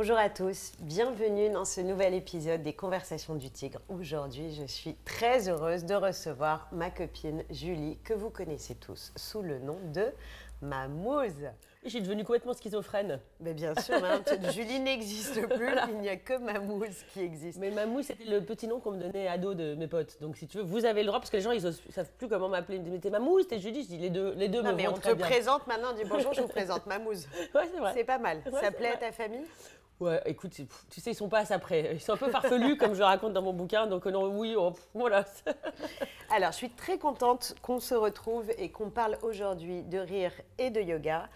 Bonjour 0.00 0.16
à 0.16 0.30
tous, 0.30 0.74
bienvenue 0.78 1.50
dans 1.50 1.64
ce 1.64 1.80
nouvel 1.80 2.14
épisode 2.14 2.62
des 2.62 2.72
Conversations 2.72 3.34
du 3.34 3.50
Tigre. 3.50 3.80
Aujourd'hui, 3.88 4.54
je 4.54 4.64
suis 4.64 4.94
très 5.04 5.48
heureuse 5.48 5.84
de 5.84 5.94
recevoir 5.96 6.68
ma 6.70 6.88
copine 6.88 7.42
Julie, 7.50 7.98
que 8.04 8.14
vous 8.14 8.30
connaissez 8.30 8.76
tous 8.76 9.12
sous 9.16 9.42
le 9.42 9.58
nom 9.58 9.76
de 9.92 10.04
Mamouze. 10.62 11.50
Je 11.82 11.88
suis 11.88 12.00
devenue 12.00 12.22
complètement 12.22 12.52
schizophrène. 12.52 13.18
Mais 13.40 13.54
bien 13.54 13.74
sûr, 13.74 13.96
Julie 14.52 14.78
n'existe 14.78 15.48
plus, 15.48 15.74
il 15.88 15.98
n'y 15.98 16.08
a 16.08 16.16
que 16.16 16.38
Mamouze 16.38 17.04
qui 17.12 17.20
existe. 17.20 17.58
Mais 17.58 17.72
Mamouze, 17.72 18.06
c'était 18.06 18.24
le 18.24 18.40
petit 18.44 18.68
nom 18.68 18.78
qu'on 18.78 18.92
me 18.92 19.00
donnait 19.00 19.26
ado 19.26 19.54
de 19.54 19.74
mes 19.74 19.88
potes. 19.88 20.20
Donc 20.20 20.36
si 20.36 20.46
tu 20.46 20.58
veux, 20.58 20.62
vous 20.62 20.84
avez 20.84 21.00
le 21.00 21.08
droit, 21.08 21.18
parce 21.18 21.30
que 21.30 21.38
les 21.38 21.42
gens, 21.42 21.50
ils 21.50 21.64
ne 21.64 21.72
savent 21.72 22.12
plus 22.18 22.28
comment 22.28 22.48
m'appeler. 22.48 22.76
Ils 22.76 22.84
me 22.84 22.98
disaient 22.98 23.10
Mamouze, 23.10 23.48
t'es 23.48 23.58
Julie, 23.58 23.82
je 23.82 23.88
dis 23.88 23.98
les 23.98 24.10
deux, 24.10 24.32
les 24.34 24.46
deux 24.46 24.62
non, 24.62 24.70
me 24.70 24.76
mais 24.76 24.86
on 24.86 24.92
te 24.92 25.12
présente 25.14 25.66
maintenant, 25.66 25.88
on 25.92 25.96
dit 25.96 26.08
bonjour, 26.08 26.34
je 26.34 26.42
vous 26.42 26.48
présente 26.58 26.86
Mamouze. 26.86 27.26
Ouais, 27.52 27.62
c'est 27.72 27.80
vrai. 27.80 27.92
C'est 27.96 28.04
pas 28.04 28.18
mal. 28.18 28.42
Ça 28.60 28.70
plaît 28.70 28.92
à 28.92 28.96
ta 28.96 29.10
famille? 29.10 29.44
Ouais, 30.00 30.22
écoute, 30.26 30.52
tu 30.90 31.00
sais, 31.00 31.10
ils 31.10 31.14
sont 31.14 31.28
pas 31.28 31.40
assez 31.40 31.54
après. 31.54 31.94
Ils 31.94 32.00
sont 32.00 32.12
un 32.12 32.16
peu 32.16 32.30
farfelus, 32.30 32.76
comme 32.76 32.94
je 32.94 33.00
le 33.00 33.04
raconte 33.04 33.32
dans 33.32 33.42
mon 33.42 33.52
bouquin. 33.52 33.86
Donc, 33.86 34.06
non, 34.06 34.26
oui, 34.28 34.54
oh, 34.56 34.74
voilà. 34.94 35.24
Alors, 36.30 36.52
je 36.52 36.56
suis 36.56 36.70
très 36.70 36.98
contente 36.98 37.56
qu'on 37.62 37.80
se 37.80 37.94
retrouve 37.94 38.48
et 38.58 38.70
qu'on 38.70 38.90
parle 38.90 39.18
aujourd'hui 39.22 39.82
de 39.82 39.98
rire 39.98 40.32
et 40.56 40.70
de 40.70 40.80
yoga. 40.80 41.28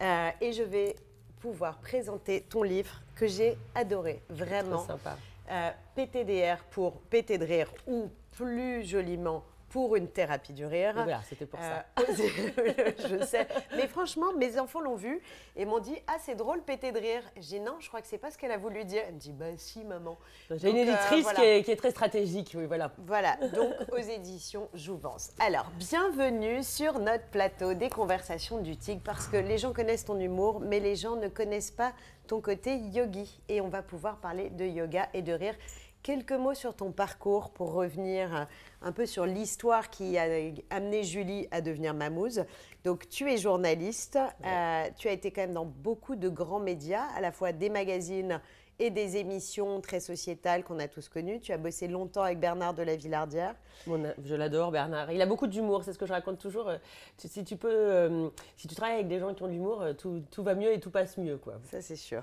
Euh, 0.00 0.30
et 0.40 0.52
je 0.52 0.64
vais 0.64 0.96
pouvoir 1.40 1.78
présenter 1.78 2.42
ton 2.42 2.64
livre 2.64 3.00
que 3.14 3.28
j'ai 3.28 3.56
adoré, 3.76 4.20
vraiment. 4.28 4.78
Très 4.78 4.86
sympa. 4.86 5.16
Euh, 5.50 5.70
PTDR 5.94 6.62
pour 6.70 7.00
péter 7.00 7.38
de 7.38 7.44
rire 7.44 7.72
ou 7.86 8.10
plus 8.32 8.84
joliment 8.84 9.44
pour 9.70 9.96
une 9.96 10.08
thérapie 10.08 10.52
du 10.52 10.64
rire. 10.64 10.92
Voilà, 10.94 11.20
c'était 11.28 11.46
pour 11.46 11.60
ça. 11.60 11.84
Euh, 11.98 12.02
je 13.08 13.24
sais. 13.24 13.46
Mais 13.76 13.86
franchement, 13.86 14.32
mes 14.36 14.58
enfants 14.58 14.80
l'ont 14.80 14.96
vu 14.96 15.20
et 15.56 15.64
m'ont 15.64 15.78
dit 15.78 15.96
Ah, 16.06 16.16
c'est 16.20 16.34
drôle, 16.34 16.62
péter 16.62 16.92
de 16.92 16.98
rire. 16.98 17.22
J'ai 17.36 17.58
dit 17.58 17.60
Non, 17.60 17.76
je 17.80 17.88
crois 17.88 18.00
que 18.00 18.06
c'est 18.06 18.18
pas 18.18 18.30
ce 18.30 18.38
qu'elle 18.38 18.50
a 18.50 18.56
voulu 18.56 18.84
dire. 18.84 19.02
Elle 19.06 19.14
me 19.14 19.18
dit 19.18 19.32
Bah, 19.32 19.46
si, 19.56 19.84
maman. 19.84 20.18
J'ai 20.50 20.70
une 20.70 20.76
éditrice 20.76 21.26
qui, 21.32 21.42
est, 21.42 21.62
qui, 21.64 21.70
est, 21.70 21.76
très 21.76 21.90
stratégique, 21.90 22.52
oui, 22.56 22.66
voilà. 22.66 22.92
Voilà, 22.98 23.36
donc 23.54 23.72
aux 23.92 23.98
éditions 23.98 24.68
Jouvence. 24.74 25.30
Alors, 25.38 25.66
bienvenue 25.78 26.62
sur 26.62 26.98
notre 26.98 27.26
plateau 27.26 27.74
des 27.74 27.90
conversations 27.90 28.58
du 28.58 28.76
Tigre 28.76 29.02
parce 29.04 29.28
que 29.28 29.36
les 29.36 29.58
gens 29.58 29.72
connaissent 29.72 30.04
ton 30.06 30.18
humour, 30.18 30.60
mais 30.60 30.80
les 30.80 30.96
gens 30.96 31.16
ne 31.16 31.28
connaissent 31.28 31.70
pas 31.70 31.92
ton 32.26 32.40
côté 32.40 32.76
yogi. 32.76 33.40
Et 33.48 33.60
on 33.60 33.68
va 33.68 33.82
pouvoir 33.82 34.18
parler 34.18 34.50
de 34.50 34.64
yoga 34.64 35.08
et 35.14 35.22
de 35.22 35.32
rire. 35.32 35.54
Quelques 36.02 36.32
mots 36.32 36.54
sur 36.54 36.74
ton 36.74 36.92
parcours 36.92 37.50
pour 37.50 37.72
revenir 37.72 38.46
un 38.82 38.92
peu 38.92 39.04
sur 39.04 39.26
l'histoire 39.26 39.90
qui 39.90 40.16
a 40.16 40.26
amené 40.70 41.02
Julie 41.02 41.48
à 41.50 41.60
devenir 41.60 41.92
Mamouze. 41.92 42.44
Donc, 42.84 43.08
tu 43.08 43.30
es 43.30 43.36
journaliste, 43.36 44.18
euh, 44.46 44.84
tu 44.96 45.08
as 45.08 45.12
été 45.12 45.30
quand 45.32 45.42
même 45.42 45.54
dans 45.54 45.66
beaucoup 45.66 46.16
de 46.16 46.28
grands 46.28 46.60
médias, 46.60 47.04
à 47.14 47.20
la 47.20 47.32
fois 47.32 47.52
des 47.52 47.68
magazines 47.68 48.40
et 48.78 48.90
des 48.90 49.16
émissions 49.16 49.80
très 49.80 49.98
sociétales 49.98 50.62
qu'on 50.62 50.78
a 50.78 50.86
tous 50.86 51.08
connues. 51.08 51.40
Tu 51.40 51.52
as 51.52 51.58
bossé 51.58 51.88
longtemps 51.88 52.22
avec 52.22 52.38
Bernard 52.38 52.74
de 52.74 52.82
la 52.82 52.94
Villardière. 52.94 53.56
je 53.86 54.34
l'adore, 54.36 54.70
Bernard. 54.70 55.10
Il 55.10 55.20
a 55.20 55.26
beaucoup 55.26 55.48
d'humour, 55.48 55.82
c'est 55.82 55.92
ce 55.92 55.98
que 55.98 56.06
je 56.06 56.12
raconte 56.12 56.38
toujours. 56.38 56.68
Euh, 56.68 56.78
si 57.18 57.44
tu 57.44 57.56
peux, 57.56 57.68
euh, 57.68 58.28
si 58.56 58.68
tu 58.68 58.76
travailles 58.76 58.94
avec 58.94 59.08
des 59.08 59.18
gens 59.18 59.34
qui 59.34 59.42
ont 59.42 59.48
de 59.48 59.52
l'humour, 59.52 59.84
tout, 59.98 60.22
tout, 60.30 60.44
va 60.44 60.54
mieux 60.54 60.72
et 60.72 60.78
tout 60.78 60.92
passe 60.92 61.18
mieux, 61.18 61.38
quoi. 61.38 61.54
Ça, 61.64 61.82
c'est 61.82 61.96
sûr. 61.96 62.22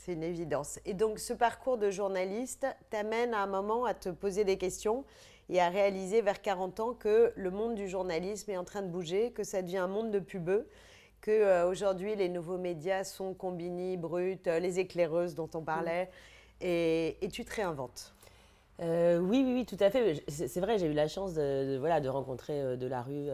C'est 0.00 0.14
une 0.14 0.22
évidence. 0.22 0.80
Et 0.86 0.94
donc, 0.94 1.18
ce 1.18 1.34
parcours 1.34 1.76
de 1.76 1.90
journaliste 1.90 2.66
t'amène 2.88 3.34
à 3.34 3.42
un 3.42 3.46
moment 3.46 3.84
à 3.84 3.92
te 3.92 4.08
poser 4.08 4.44
des 4.44 4.56
questions 4.56 5.04
et 5.50 5.60
à 5.60 5.68
réaliser 5.68 6.22
vers 6.22 6.40
40 6.40 6.80
ans 6.80 6.94
que 6.94 7.34
le 7.36 7.50
monde 7.50 7.74
du 7.74 7.86
journalisme 7.86 8.50
est 8.50 8.56
en 8.56 8.64
train 8.64 8.80
de 8.80 8.88
bouger, 8.88 9.30
que 9.32 9.44
ça 9.44 9.60
devient 9.60 9.76
un 9.76 9.88
monde 9.88 10.10
de 10.10 10.18
pubeux, 10.18 10.66
que 11.20 11.30
euh, 11.30 11.68
aujourd'hui 11.68 12.16
les 12.16 12.30
nouveaux 12.30 12.56
médias 12.56 13.04
sont 13.04 13.34
Combini, 13.34 13.98
Brut, 13.98 14.46
euh, 14.46 14.58
les 14.58 14.78
éclaireuses 14.78 15.34
dont 15.34 15.50
on 15.52 15.60
parlait, 15.60 16.08
et, 16.62 17.18
tu 17.30 17.44
te 17.44 17.54
réinventes. 17.54 18.14
Euh, 18.80 19.18
oui, 19.18 19.42
oui, 19.44 19.52
oui, 19.52 19.66
tout 19.66 19.84
à 19.84 19.90
fait. 19.90 20.24
C'est 20.28 20.60
vrai, 20.60 20.78
j'ai 20.78 20.86
eu 20.86 20.94
la 20.94 21.08
chance 21.08 21.34
de, 21.34 21.76
voilà, 21.78 22.00
de 22.00 22.08
rencontrer 22.08 22.78
de 22.78 22.86
la 22.86 23.02
rue 23.02 23.28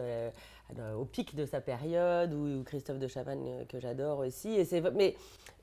au 0.97 1.05
pic 1.05 1.35
de 1.35 1.45
sa 1.45 1.61
période, 1.61 2.33
ou, 2.33 2.63
Christophe 2.63 2.99
de 2.99 3.07
Chavannes 3.07 3.65
que 3.69 3.79
j'adore 3.79 4.19
aussi. 4.19 4.49
Et 4.59 4.65
mais 4.93 5.15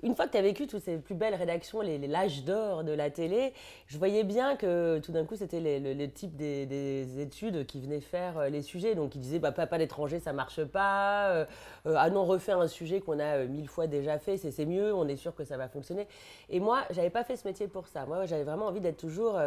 une 0.05 0.15
fois 0.15 0.27
que 0.27 0.33
tu 0.33 0.37
as 0.39 0.43
vécu 0.43 0.67
toutes 0.67 0.83
ces 0.83 0.99
plus 0.99 1.15
belles 1.15 1.35
rédactions, 1.35 1.81
les, 1.81 1.99
l'âge 1.99 2.45
d'or 2.45 2.85
de 2.85 2.93
la 2.93 3.11
télé, 3.11 3.55
je 3.87 3.97
voyais 3.97 4.23
bien 4.23 4.55
que 4.55 4.99
tout 4.99 5.13
d'un 5.13 5.25
coup, 5.25 5.37
c'était 5.37 5.61
le, 5.61 6.07
type 6.09 6.37
des, 6.37 7.21
études 7.21 7.65
qui 7.67 7.81
venaient 7.81 8.01
faire 8.01 8.39
euh, 8.39 8.49
les 8.49 8.63
sujets. 8.63 8.95
Donc, 8.95 9.15
ils 9.15 9.21
disaient, 9.21 9.39
bah, 9.39 9.53
pas 9.53 9.79
l'étranger, 9.79 10.21
ça 10.21 10.33
marche 10.33 10.63
pas. 10.65 11.31
Euh, 11.31 11.45
euh, 11.87 11.95
ah 11.97 12.11
non, 12.11 12.25
refait 12.25 12.53
un 12.53 12.69
sujet 12.69 13.01
qu'on 13.01 13.19
a 13.19 13.45
mille 13.45 13.69
fois 13.69 13.87
déjà 13.87 14.19
fait, 14.19 14.37
c'est 14.37 14.67
mieux, 14.67 14.95
on 14.95 15.09
est 15.09 15.17
sûr 15.17 15.35
que 15.35 15.45
ça 15.45 15.57
va 15.57 15.69
fonctionner. 15.69 16.07
Et 16.51 16.61
moi, 16.61 16.83
j'avais 16.91 17.11
pas 17.11 17.25
fait 17.25 17.37
ce 17.37 17.47
métier 17.47 17.69
pour 17.69 17.89
ça. 17.89 18.05
Moi, 18.05 18.27
j'avais 18.27 18.45
vraiment 18.45 18.67
envie 18.67 18.81
d'être 18.81 18.99
toujours... 18.99 19.39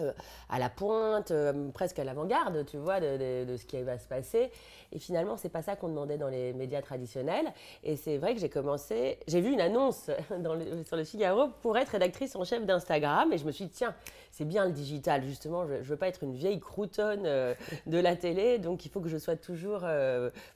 Euh, 0.00 0.12
à 0.48 0.58
la 0.58 0.68
pointe, 0.68 1.30
euh, 1.30 1.70
presque 1.72 1.98
à 1.98 2.04
l'avant-garde, 2.04 2.66
tu 2.66 2.76
vois, 2.76 3.00
de, 3.00 3.56
ce 3.56 3.64
qui 3.64 3.80
va 3.82 3.98
se 3.98 4.06
passer. 4.06 4.50
Et 4.92 4.98
finalement, 4.98 5.38
c'est 5.38 5.48
pas 5.48 5.62
ça 5.62 5.76
qu'on 5.76 5.88
demandait 5.88 6.18
dans 6.18 6.28
les 6.28 6.52
médias 6.52 6.82
traditionnels. 6.82 7.46
Et 7.84 7.96
c'est 7.96 8.18
vrai 8.18 8.34
que 8.34 8.40
j'ai 8.40 8.50
commencé, 8.50 9.18
j'ai 9.26 9.40
vu 9.40 9.50
une 9.50 9.62
annonce 9.62 10.10
sur 10.84 10.96
le 10.96 11.04
Figaro 11.04 11.48
pour 11.62 11.78
être 11.78 11.88
rédactrice 11.88 12.36
en 12.36 12.44
chef 12.44 12.66
d'Instagram, 12.66 13.32
et 13.32 13.38
je 13.38 13.46
me 13.46 13.50
suis 13.50 13.64
dit 13.64 13.70
tiens, 13.70 13.94
c'est 14.30 14.44
bien 14.44 14.66
le 14.66 14.72
digital, 14.72 15.24
justement. 15.24 15.66
Je, 15.66 15.74
ne 15.74 15.82
veux 15.82 15.96
pas 15.96 16.08
être 16.08 16.22
une 16.22 16.34
vieille 16.34 16.60
croutonne 16.60 17.24
euh, 17.24 17.54
de 17.86 17.98
la 17.98 18.14
télé, 18.14 18.58
donc 18.58 18.84
il 18.84 18.90
faut 18.90 19.00
que 19.00 19.08
je 19.08 19.16
sois 19.16 19.36
toujours, 19.36 19.86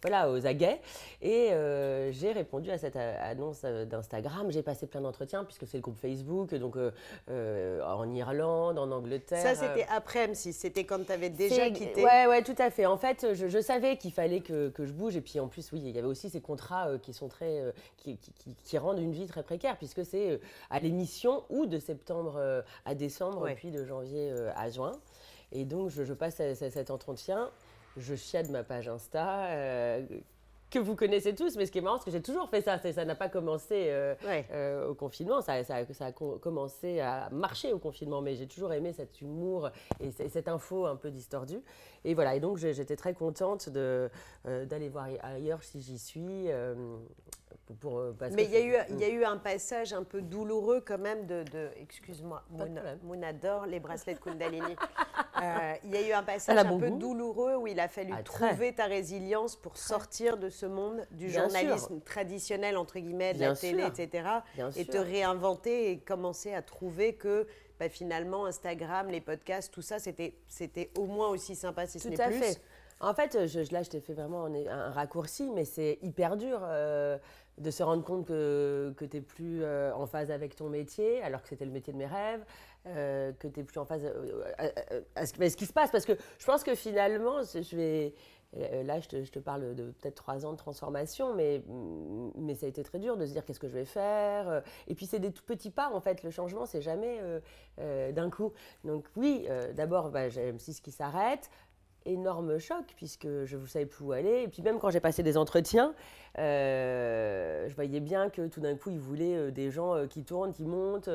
voilà, 0.03 0.31
aux 0.31 0.47
aguets. 0.47 0.81
Et 1.23 1.51
j'ai 2.11 2.33
répondu 2.33 2.71
à 2.71 2.77
cette 2.77 2.97
annonce 2.97 3.63
d'Instagram. 3.63 4.51
J'ai 4.51 4.63
passé 4.63 4.87
plein 4.87 5.01
d'entretiens 5.01 5.45
puisque 5.45 5.67
c'est 5.67 5.79
le 5.79 5.83
groupe 5.83 5.97
Facebook, 5.97 6.55
donc 6.55 6.77
en 7.29 8.15
Irlande, 8.15 8.79
en 8.79 8.91
Angleterre 8.91 9.26
ça, 9.29 9.55
c'était 9.55 9.87
après 9.91 10.29
M6, 10.29 10.53
c'était 10.53 10.85
quand 10.85 11.05
tu 11.05 11.13
avais 11.13 11.31
déjà 11.31 11.71
quitté. 11.71 12.05
Ouais, 12.05 12.27
ouais, 12.27 12.43
tout 12.43 12.55
à 12.59 12.71
fait. 12.71 12.87
En 12.87 12.97
fait, 12.97 13.35
je, 13.35 13.61
savais 13.61 13.97
qu'il 13.97 14.13
fallait 14.13 14.41
que, 14.41 14.73
je 14.79 14.93
bouge. 14.93 15.17
Et 15.17 15.21
puis 15.21 15.41
en 15.41 15.49
plus, 15.49 15.71
oui, 15.73 15.81
il 15.85 15.91
y 15.91 15.99
avait 15.99 16.07
aussi 16.07 16.31
ces 16.31 16.41
contrats 16.41 16.89
euh, 16.89 16.99
qui 16.99 17.13
sont 17.13 17.29
très. 17.29 17.61
Euh, 17.61 17.73
qui, 17.97 18.79
rendent 18.79 19.01
une 19.01 19.13
vie 19.13 19.27
très 19.27 19.43
précaire, 19.43 19.77
puisque 19.77 20.05
c'est 20.05 20.31
euh, 20.31 20.39
à 20.71 20.79
l'émission 20.79 21.45
ou 21.51 21.67
de 21.67 21.79
septembre 21.79 22.65
à 22.85 22.95
décembre, 22.95 23.49
puis 23.57 23.71
de 23.71 23.85
janvier 23.85 24.33
à 24.55 24.69
juin. 24.71 24.93
Et 25.53 25.65
donc, 25.65 25.91
je, 25.91 26.13
passe 26.13 26.41
à, 26.41 26.55
cet 26.55 26.91
entretien. 26.91 27.51
Je 27.97 28.15
chiade 28.15 28.51
ma 28.51 28.63
page 28.63 28.89
Insta 28.89 29.49
que 30.71 30.79
vous 30.79 30.97
connaissez 30.97 31.35
tous, 31.35 31.57
mais 31.57 31.67
ce 31.67 31.73
qui 31.73 31.79
est 31.79 31.83
marrant, 31.83 31.99
c'est 31.99 32.07
que 32.07 32.11
j'ai 32.11 32.23
toujours 32.23 32.49
fait 32.49 32.61
ça. 32.61 32.79
Ça 32.79 33.05
n'a 33.05 33.15
pas 33.15 33.29
commencé 33.29 33.87
euh, 33.89 34.15
euh, 34.51 34.89
au 34.89 34.95
confinement, 34.95 35.41
ça, 35.41 35.63
ça, 35.65 35.77
a 35.77 36.13
commencé 36.13 37.01
à 37.01 37.29
marcher 37.31 37.73
au 37.73 37.79
confinement, 37.79 38.21
mais 38.21 38.35
j'ai 38.35 38.47
toujours 38.47 38.73
aimé 38.73 38.93
cet 38.93 39.21
humour 39.21 39.71
et, 40.01 40.11
cette 40.11 40.49
info 40.49 40.87
un 40.87 40.97
peu 40.97 41.11
distordue. 41.11 41.61
Et 42.07 42.15
voilà, 42.15 42.37
et 42.37 42.41
donc 42.41 42.57
j'étais 42.57 42.97
très 42.97 43.15
contente 43.15 43.69
euh, 43.75 44.09
d'aller 44.45 44.89
voir 44.89 45.09
ailleurs 45.23 45.63
si 45.63 45.83
j'y 45.83 45.99
suis. 45.99 46.49
Pour, 47.81 48.01
mais 48.33 48.45
il 48.45 48.51
y, 48.53 48.57
a 48.57 48.61
eu, 48.61 48.77
il 48.91 49.01
y 49.01 49.05
a 49.05 49.09
eu 49.09 49.25
un 49.25 49.39
passage 49.39 49.93
un 49.93 50.05
peu 50.05 50.23
douloureux 50.23 50.85
quand 50.87 50.99
même 50.99 51.27
de, 51.27 51.45
excuse-moi, 51.81 52.45
Moon, 53.03 53.23
adore 53.23 53.67
les 53.67 53.81
bracelets 53.81 54.15
de 54.15 54.21
Kundalini. 54.21 54.77
il 55.85 55.91
y 55.91 55.97
a 55.97 56.09
eu 56.09 56.13
un 56.13 56.23
passage 56.23 56.57
un 56.57 56.79
peu 56.79 56.91
douloureux 56.91 57.57
où 57.57 57.67
il 57.67 57.81
a 57.81 57.89
fallu 57.89 58.13
ah, 58.17 58.23
trouver 58.23 58.73
ta 58.73 58.85
résilience 58.85 59.57
pour 59.57 59.77
sortir 59.79 60.37
de 60.37 60.49
ce 60.49 60.65
monde 60.65 61.07
du 61.11 61.29
journalisme 61.29 62.01
traditionnel, 62.03 62.77
entre 62.77 63.01
guillemets, 63.01 63.35
de 63.35 63.41
la 63.41 63.57
télé, 63.57 63.85
etc. 63.85 64.29
et 64.77 64.85
te 64.85 64.99
réinventer 64.99 65.91
et 65.91 65.99
commencer 65.99 66.55
à 66.55 66.63
trouver 66.63 67.15
que 67.15 67.49
bah, 67.79 67.89
finalement, 67.89 68.47
Instagram, 68.47 69.09
les 69.09 69.21
podcasts, 69.21 69.73
tout 69.73 69.83
ça, 69.83 69.99
c'était 69.99 70.91
au 70.97 71.07
moins 71.07 71.29
aussi 71.29 71.55
sympa, 71.55 71.87
si 71.87 71.99
ce 71.99 72.09
n'est 72.09 72.17
plus. 72.17 72.35
Fait. 72.35 72.61
En 73.01 73.13
fait, 73.13 73.47
je, 73.47 73.73
là, 73.73 73.83
je 73.83 73.91
t'ai 73.91 74.01
fait 74.01 74.15
vraiment 74.15 74.47
un, 74.47 74.91
raccourci, 74.91 75.51
mais 75.51 75.65
c'est 75.65 75.99
hyper 76.01 76.37
dur 76.37 76.61
euh, 76.63 77.19
de 77.59 77.71
se 77.71 77.83
rendre 77.83 78.03
compte 78.03 78.27
que, 78.27 78.95
que 78.97 79.05
tu 79.05 79.17
n'es 79.17 79.23
plus 79.23 79.63
euh, 79.63 79.95
en 79.95 80.07
phase 80.07 80.31
avec 80.31 80.57
ton 80.57 80.69
métier, 80.69 81.23
alors 81.23 81.43
que 81.43 81.49
c'était 81.49 81.67
le 81.67 81.71
métier 81.71 81.93
de 81.93 81.99
mes 81.99 82.07
rêves, 82.07 82.45
euh, 82.87 83.33
que 83.33 83.49
tu 83.49 83.61
n'es 83.61 83.65
plus 83.65 83.79
en 83.79 83.85
phase 83.85 84.11
avec 85.15 85.51
ce 85.51 85.57
qui 85.57 85.67
se 85.67 85.73
passe. 85.73 85.91
Parce 85.91 86.07
que 86.07 86.13
je 86.39 86.47
pense 86.47 86.63
que 86.63 86.75
finalement, 86.75 87.43
je 87.43 87.77
vais 87.77 88.07
euh, 88.07 88.11
là, 88.55 89.01
je 89.01 89.09
te, 89.09 89.39
parle 89.39 89.75
de 89.75 89.91
peut-être 89.91 90.15
trois 90.15 90.47
ans 90.47 90.53
de 90.53 90.57
transformation, 90.57 91.35
mais, 91.35 91.63
mais 92.37 92.55
ça 92.55 92.67
a 92.67 92.69
été 92.69 92.83
très 92.83 92.99
dur 92.99 93.17
de 93.17 93.27
se 93.27 93.33
dire 93.33 93.45
qu'est-ce 93.45 93.61
que 93.61 93.69
je 93.69 93.75
vais 93.75 93.85
faire. 93.85 94.49
Euh. 94.49 94.61
Et 94.89 94.95
puis, 94.95 95.07
c'est 95.07 95.19
des 95.19 95.33
tout 95.33 95.45
petits 95.45 95.71
pas, 95.71 95.91
en 95.93 96.01
fait. 96.01 96.23
Le 96.23 96.31
changement, 96.31 96.67
c'est 96.67 96.81
jamais 96.81 97.21
euh, 97.79 98.13
d'un 98.13 98.31
coup. 98.31 98.53
Donc, 98.85 99.07
oui, 99.17 99.47
d'abord, 99.75 100.11
bah, 100.11 100.29
j'ai 100.29 100.53
M6 100.53 100.81
qui 100.81 100.93
s'arrête 100.93 101.51
énorme 102.07 102.59
choc 102.59 102.85
puisque 102.97 103.27
je 103.45 103.57
ne 103.57 103.67
savais 103.67 103.87
plus 103.87 104.05
où 104.05 104.13
aller. 104.13 104.43
Et 104.43 104.49
puis 104.49 104.63
même 104.63 104.79
quand 104.79 104.91
j'ai 104.91 105.01
passé 105.01 105.23
des 105.23 105.37
entretiens, 105.37 105.95
je 106.37 107.75
voyais 107.75 108.01
bien 108.01 108.31
que 108.31 108.47
tout 108.47 108.61
d'un 108.61 108.77
coup, 108.77 108.91
il 108.91 108.99
voulait 108.99 109.51
des 109.51 109.71
gens 109.71 110.07
qui 110.09 110.23
tournent, 110.23 110.53
qui 110.53 110.65
montent, 110.65 111.11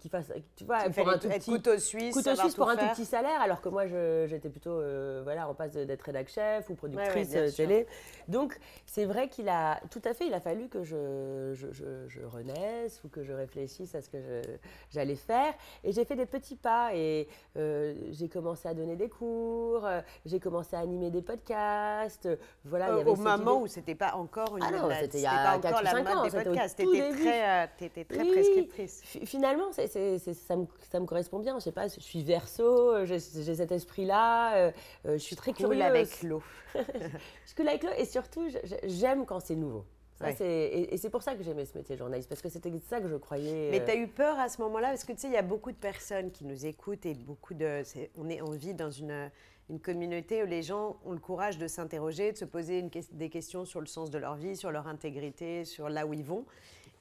qui 0.00 0.08
fassent, 0.08 0.32
tu 0.56 0.64
vois, 0.64 0.88
pour 0.90 1.08
un 1.08 1.18
tout 1.18 1.28
petit 1.28 1.50
couteau 1.50 1.78
suisse, 1.78 2.14
couteau 2.14 2.34
suisse 2.34 2.54
pour 2.54 2.68
un 2.68 2.76
tout 2.76 2.86
petit 2.94 3.04
salaire, 3.04 3.40
alors 3.40 3.60
que 3.60 3.68
moi, 3.68 3.86
j'étais 4.26 4.48
plutôt, 4.48 4.80
voilà, 5.22 5.48
en 5.48 5.54
passe 5.54 5.72
d'être 5.72 6.02
rédac 6.02 6.28
chef 6.28 6.70
ou 6.70 6.74
productrice 6.74 7.36
télé. 7.56 7.86
Donc, 8.28 8.58
c'est 8.84 9.04
vrai 9.04 9.28
qu'il 9.28 9.48
a, 9.48 9.80
tout 9.90 10.02
à 10.04 10.14
fait, 10.14 10.26
il 10.26 10.34
a 10.34 10.40
fallu 10.40 10.68
que 10.68 10.82
je, 10.82 11.52
je, 11.54 12.06
je, 12.08 12.20
renaisse 12.24 13.02
ou 13.04 13.08
que 13.08 13.22
je 13.22 13.32
réfléchisse 13.32 13.94
à 13.94 14.02
ce 14.02 14.08
que 14.08 14.42
j'allais 14.90 15.16
faire. 15.16 15.54
Et 15.84 15.92
j'ai 15.92 16.04
fait 16.04 16.16
des 16.16 16.26
petits 16.26 16.56
pas 16.56 16.94
et 16.94 17.28
j'ai 17.54 18.28
commencé 18.28 18.68
à 18.68 18.74
donner 18.74 18.96
des 18.96 19.08
cours, 19.08 19.86
j'ai 20.24 20.40
commencé 20.40 20.76
à 20.76 20.80
animer 20.80 21.10
des 21.10 21.22
podcasts. 21.22 22.28
Voilà, 22.64 22.90
il 22.90 22.98
y 22.98 23.00
avait 23.00 23.10
au 23.10 23.16
moment 23.16 23.60
où 23.60 23.66
c'était 23.66 23.94
pas 23.94 24.14
encore 24.14 24.45
une 24.56 24.62
ah 24.62 24.70
non, 24.70 24.88
c'était 25.00 25.18
il 25.18 25.22
y 25.22 25.26
a 25.26 25.58
4 25.58 25.82
ou 25.82 25.86
5 25.86 26.08
ans, 26.08 26.22
des 26.24 26.30
podcasts. 26.30 26.76
T'étais 26.76 27.10
très, 27.12 27.48
euh, 27.48 27.66
étais 27.80 28.04
très 28.04 28.24
prescriptrice. 28.24 29.02
Finalement, 29.24 29.72
ça, 29.72 29.82
me, 29.82 30.66
ça, 30.90 31.00
me, 31.00 31.06
correspond 31.06 31.38
bien. 31.38 31.58
Je 31.58 31.64
sais 31.64 31.72
pas, 31.72 31.88
je 31.88 32.00
suis 32.00 32.22
verso, 32.22 33.04
j'ai, 33.04 33.18
cet 33.18 33.72
esprit-là, 33.72 34.56
euh, 34.56 34.72
euh, 35.06 35.12
je 35.14 35.22
suis 35.22 35.36
très 35.36 35.52
curieuse. 35.52 35.82
avec 35.82 36.22
l'eau. 36.22 36.42
je 36.74 37.54
coule 37.54 37.68
avec 37.68 37.82
l'eau 37.82 37.90
et 37.96 38.04
surtout, 38.04 38.48
j'aime 38.84 39.26
quand 39.26 39.40
c'est 39.40 39.56
nouveau. 39.56 39.84
Ça, 40.16 40.30
et, 40.40 40.94
et 40.94 40.96
c'est 40.96 41.10
pour 41.10 41.22
ça 41.22 41.34
que 41.34 41.42
j'aimais 41.42 41.66
ce 41.66 41.76
métier 41.76 41.94
de 41.94 41.98
journaliste, 41.98 42.28
parce 42.28 42.40
que 42.40 42.48
c'était 42.48 42.72
ça 42.88 43.00
que 43.00 43.08
je 43.08 43.16
croyais. 43.16 43.68
Mais 43.70 43.84
tu 43.84 43.90
as 43.90 43.96
eu 43.96 44.08
peur 44.08 44.38
à 44.38 44.48
ce 44.48 44.60
moment-là, 44.62 44.88
parce 44.88 45.04
que 45.04 45.12
tu 45.12 45.20
sais, 45.20 45.26
il 45.28 45.34
y 45.34 45.36
a 45.36 45.42
beaucoup 45.42 45.70
de 45.70 45.76
personnes 45.76 46.30
qui 46.30 46.44
nous 46.44 46.64
écoutent 46.64 47.04
et 47.04 47.14
beaucoup 47.14 47.52
de. 47.52 47.82
on, 48.16 48.28
est, 48.30 48.40
on 48.40 48.50
vit 48.50 48.72
dans 48.72 48.90
une 48.90 49.30
une 49.68 49.80
communauté 49.80 50.42
où 50.42 50.46
les 50.46 50.62
gens 50.62 50.96
ont 51.04 51.12
le 51.12 51.18
courage 51.18 51.58
de 51.58 51.66
s'interroger, 51.66 52.32
de 52.32 52.36
se 52.36 52.44
poser 52.44 52.88
des 53.12 53.28
questions 53.28 53.64
sur 53.64 53.80
le 53.80 53.86
sens 53.86 54.10
de 54.10 54.18
leur 54.18 54.36
vie, 54.36 54.56
sur 54.56 54.70
leur 54.70 54.86
intégrité, 54.86 55.64
sur 55.64 55.88
là 55.88 56.06
où 56.06 56.14
ils 56.14 56.24
vont. 56.24 56.44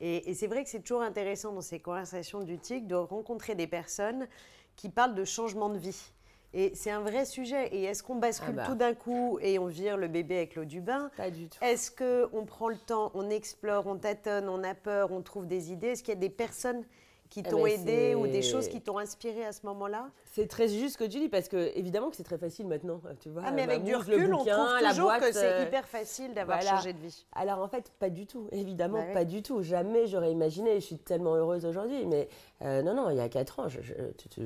Et, 0.01 0.33
c'est 0.33 0.47
vrai 0.47 0.63
que 0.63 0.69
c'est 0.69 0.81
toujours 0.81 1.03
intéressant 1.03 1.53
dans 1.53 1.61
ces 1.61 1.79
conversations 1.79 2.41
du 2.41 2.57
TIC 2.57 2.87
de 2.87 2.95
rencontrer 2.95 3.55
des 3.55 3.67
personnes 3.67 4.27
qui 4.75 4.89
parlent 4.89 5.15
de 5.15 5.23
changement 5.23 5.69
de 5.69 5.77
vie. 5.77 6.11
Et 6.55 6.71
c'est 6.73 6.89
un 6.89 7.01
vrai 7.01 7.25
sujet. 7.25 7.67
Et 7.73 7.83
est-ce 7.83 8.01
qu'on 8.01 8.15
bascule 8.15 8.47
ah 8.51 8.63
bah. 8.63 8.65
tout 8.65 8.75
d'un 8.75 8.93
coup 8.93 9.37
et 9.41 9.59
on 9.59 9.65
vire 9.65 9.97
le 9.97 10.07
bébé 10.07 10.37
avec 10.37 10.55
l'eau 10.55 10.63
du 10.63 10.79
bain 10.79 11.11
Pas 11.17 11.29
du 11.29 11.49
tout. 11.49 11.57
Est-ce 11.61 11.91
qu'on 11.91 12.45
prend 12.45 12.69
le 12.69 12.77
temps, 12.77 13.11
on 13.13 13.29
explore, 13.29 13.85
on 13.87 13.97
tâtonne, 13.97 14.47
on 14.47 14.63
a 14.63 14.73
peur, 14.73 15.11
on 15.11 15.21
trouve 15.21 15.47
des 15.47 15.73
idées? 15.73 15.87
Est-ce 15.87 16.03
qu'il 16.03 16.13
y 16.13 16.17
a 16.17 16.19
des 16.19 16.29
personnes 16.29 16.83
qui 17.29 17.41
eh 17.41 17.49
t'ont 17.49 17.63
ben, 17.63 17.73
aidé 17.73 18.15
ou 18.15 18.27
des 18.27 18.41
choses 18.41 18.69
qui 18.69 18.79
t'ont 18.79 18.97
inspiré 18.99 19.43
à 19.43 19.51
ce 19.51 19.65
moment-là? 19.65 20.09
C'est 20.23 20.47
très 20.47 20.69
juste 20.69 20.93
ce 20.93 20.97
que 20.97 21.03
tu 21.03 21.19
dis 21.19 21.27
parce 21.27 21.49
que 21.49 21.77
évidemment 21.77 22.09
que 22.09 22.15
c'est 22.15 22.23
très 22.23 22.37
facile 22.37 22.67
maintenant, 22.67 23.01
tu 23.19 23.29
vois. 23.29 23.43
Ah 23.45 23.51
mais 23.51 23.63
avec 23.63 23.83
du 23.83 23.93
recul, 23.93 24.33
on 24.33 24.45
trouve 24.45 24.89
toujours 24.89 25.17
que 25.17 25.33
c'est 25.33 25.51
euh, 25.51 25.63
hyper 25.63 25.85
facile 25.85 26.33
d'avoir 26.33 26.61
changé 26.61 26.93
de 26.93 26.99
vie. 26.99 27.25
Alors 27.33 27.59
en 27.59 27.67
fait, 27.67 27.91
pas 27.99 28.09
du 28.09 28.27
tout, 28.27 28.47
évidemment 28.53 28.99
bah 28.99 29.13
pas 29.13 29.25
du 29.25 29.41
tout. 29.41 29.61
Jamais 29.61 30.07
j'aurais 30.07 30.31
imaginé. 30.31 30.75
Je 30.75 30.85
suis 30.85 30.97
tellement 30.97 31.35
heureuse 31.35 31.65
aujourd'hui, 31.65 32.05
mais 32.05 32.29
euh, 32.61 32.81
non 32.81 32.93
non, 32.95 33.09
il 33.09 33.17
y 33.17 33.19
a 33.19 33.27
4 33.27 33.59
ans, 33.59 33.67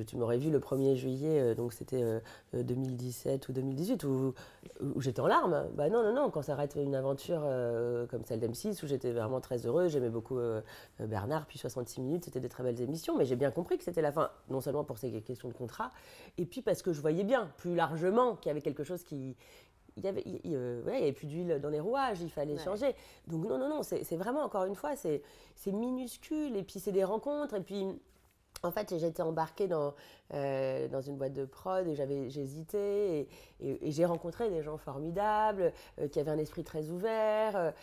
tu, 0.07 0.15
m'aurais 0.17 0.37
vu 0.37 0.49
le 0.49 0.59
1er 0.59 0.95
juillet, 0.95 1.39
euh, 1.39 1.55
donc 1.55 1.73
c'était 1.73 2.03
2017 2.53 3.47
ou 3.49 3.53
2018 3.53 4.03
où, 4.03 4.33
j'étais 4.97 5.19
en 5.19 5.27
larmes. 5.27 5.67
Bah 5.75 5.89
non 5.89 6.03
non 6.03 6.13
non, 6.13 6.29
quand 6.31 6.41
ça 6.41 6.53
arrête 6.53 6.75
une 6.75 6.95
aventure 6.95 7.41
comme 8.09 8.25
celle 8.25 8.39
d'M6 8.39 8.83
où 8.83 8.87
j'étais 8.87 9.11
vraiment 9.11 9.41
très 9.41 9.65
heureuse, 9.65 9.91
j'aimais 9.91 10.09
beaucoup 10.09 10.39
Bernard, 10.99 11.45
puis 11.45 11.59
66 11.59 12.01
minutes, 12.01 12.25
c'était 12.25 12.39
des 12.39 12.49
très 12.49 12.63
belles 12.63 12.81
émissions, 12.81 13.15
mais 13.15 13.25
j'ai 13.25 13.35
bien 13.35 13.51
compris 13.51 13.77
que 13.77 13.83
c'était 13.83 14.01
la 14.01 14.11
fin, 14.11 14.31
non 14.49 14.61
seulement 14.61 14.83
pour 14.83 14.97
ces 14.97 15.11
questions 15.21 15.49
de 15.49 15.53
contrat, 15.53 15.91
et 16.37 16.45
puis 16.45 16.61
parce 16.61 16.81
que 16.81 16.93
je 16.93 17.01
voyais 17.01 17.23
bien, 17.23 17.51
plus 17.57 17.75
largement, 17.75 18.35
qu'il 18.35 18.49
y 18.49 18.51
avait 18.51 18.61
quelque 18.61 18.83
chose 18.83 19.03
qui... 19.03 19.35
Il 19.99 20.05
y 20.05 20.07
avait, 20.07 20.23
il, 20.25 20.55
euh, 20.55 20.81
avait 20.87 21.11
plus 21.11 21.27
d'huile 21.27 21.59
dans 21.61 21.69
les 21.69 21.79
rouages, 21.79 22.21
il 22.21 22.29
fallait 22.29 22.57
changer. 22.57 22.95
Donc 23.27 23.45
non, 23.45 23.57
non, 23.57 23.69
non, 23.69 23.83
c'est 23.83 24.15
vraiment, 24.15 24.41
encore 24.41 24.65
une 24.65 24.75
fois, 24.75 24.95
c'est 24.95 25.21
minuscule, 25.67 26.55
et 26.55 26.63
puis 26.63 26.79
c'est 26.79 26.91
des 26.91 27.03
rencontres, 27.03 27.55
et 27.55 27.61
puis 27.61 27.85
en 28.63 28.71
fait, 28.71 28.97
j'étais 28.97 29.21
embarquée 29.21 29.67
dans, 29.67 29.93
euh, 30.33 30.87
dans 30.87 31.01
une 31.01 31.15
boîte 31.15 31.33
de 31.33 31.45
prod 31.45 31.87
et 31.87 31.95
j'avais, 31.95 32.29
j'hésitais 32.29 33.29
et, 33.61 33.87
et, 33.87 33.91
j'ai 33.91 34.03
rencontré 34.03 34.49
des 34.49 34.61
gens 34.61 34.77
formidables 34.77 35.71
euh, 35.99 36.09
qui 36.09 36.19
avaient 36.19 36.31
un 36.31 36.37
esprit 36.37 36.63
très 36.63 36.89
ouvert, 36.89 37.73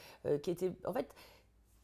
qui 0.43 0.51
étaient, 0.51 0.73
en 0.85 0.93
fait, 0.93 1.09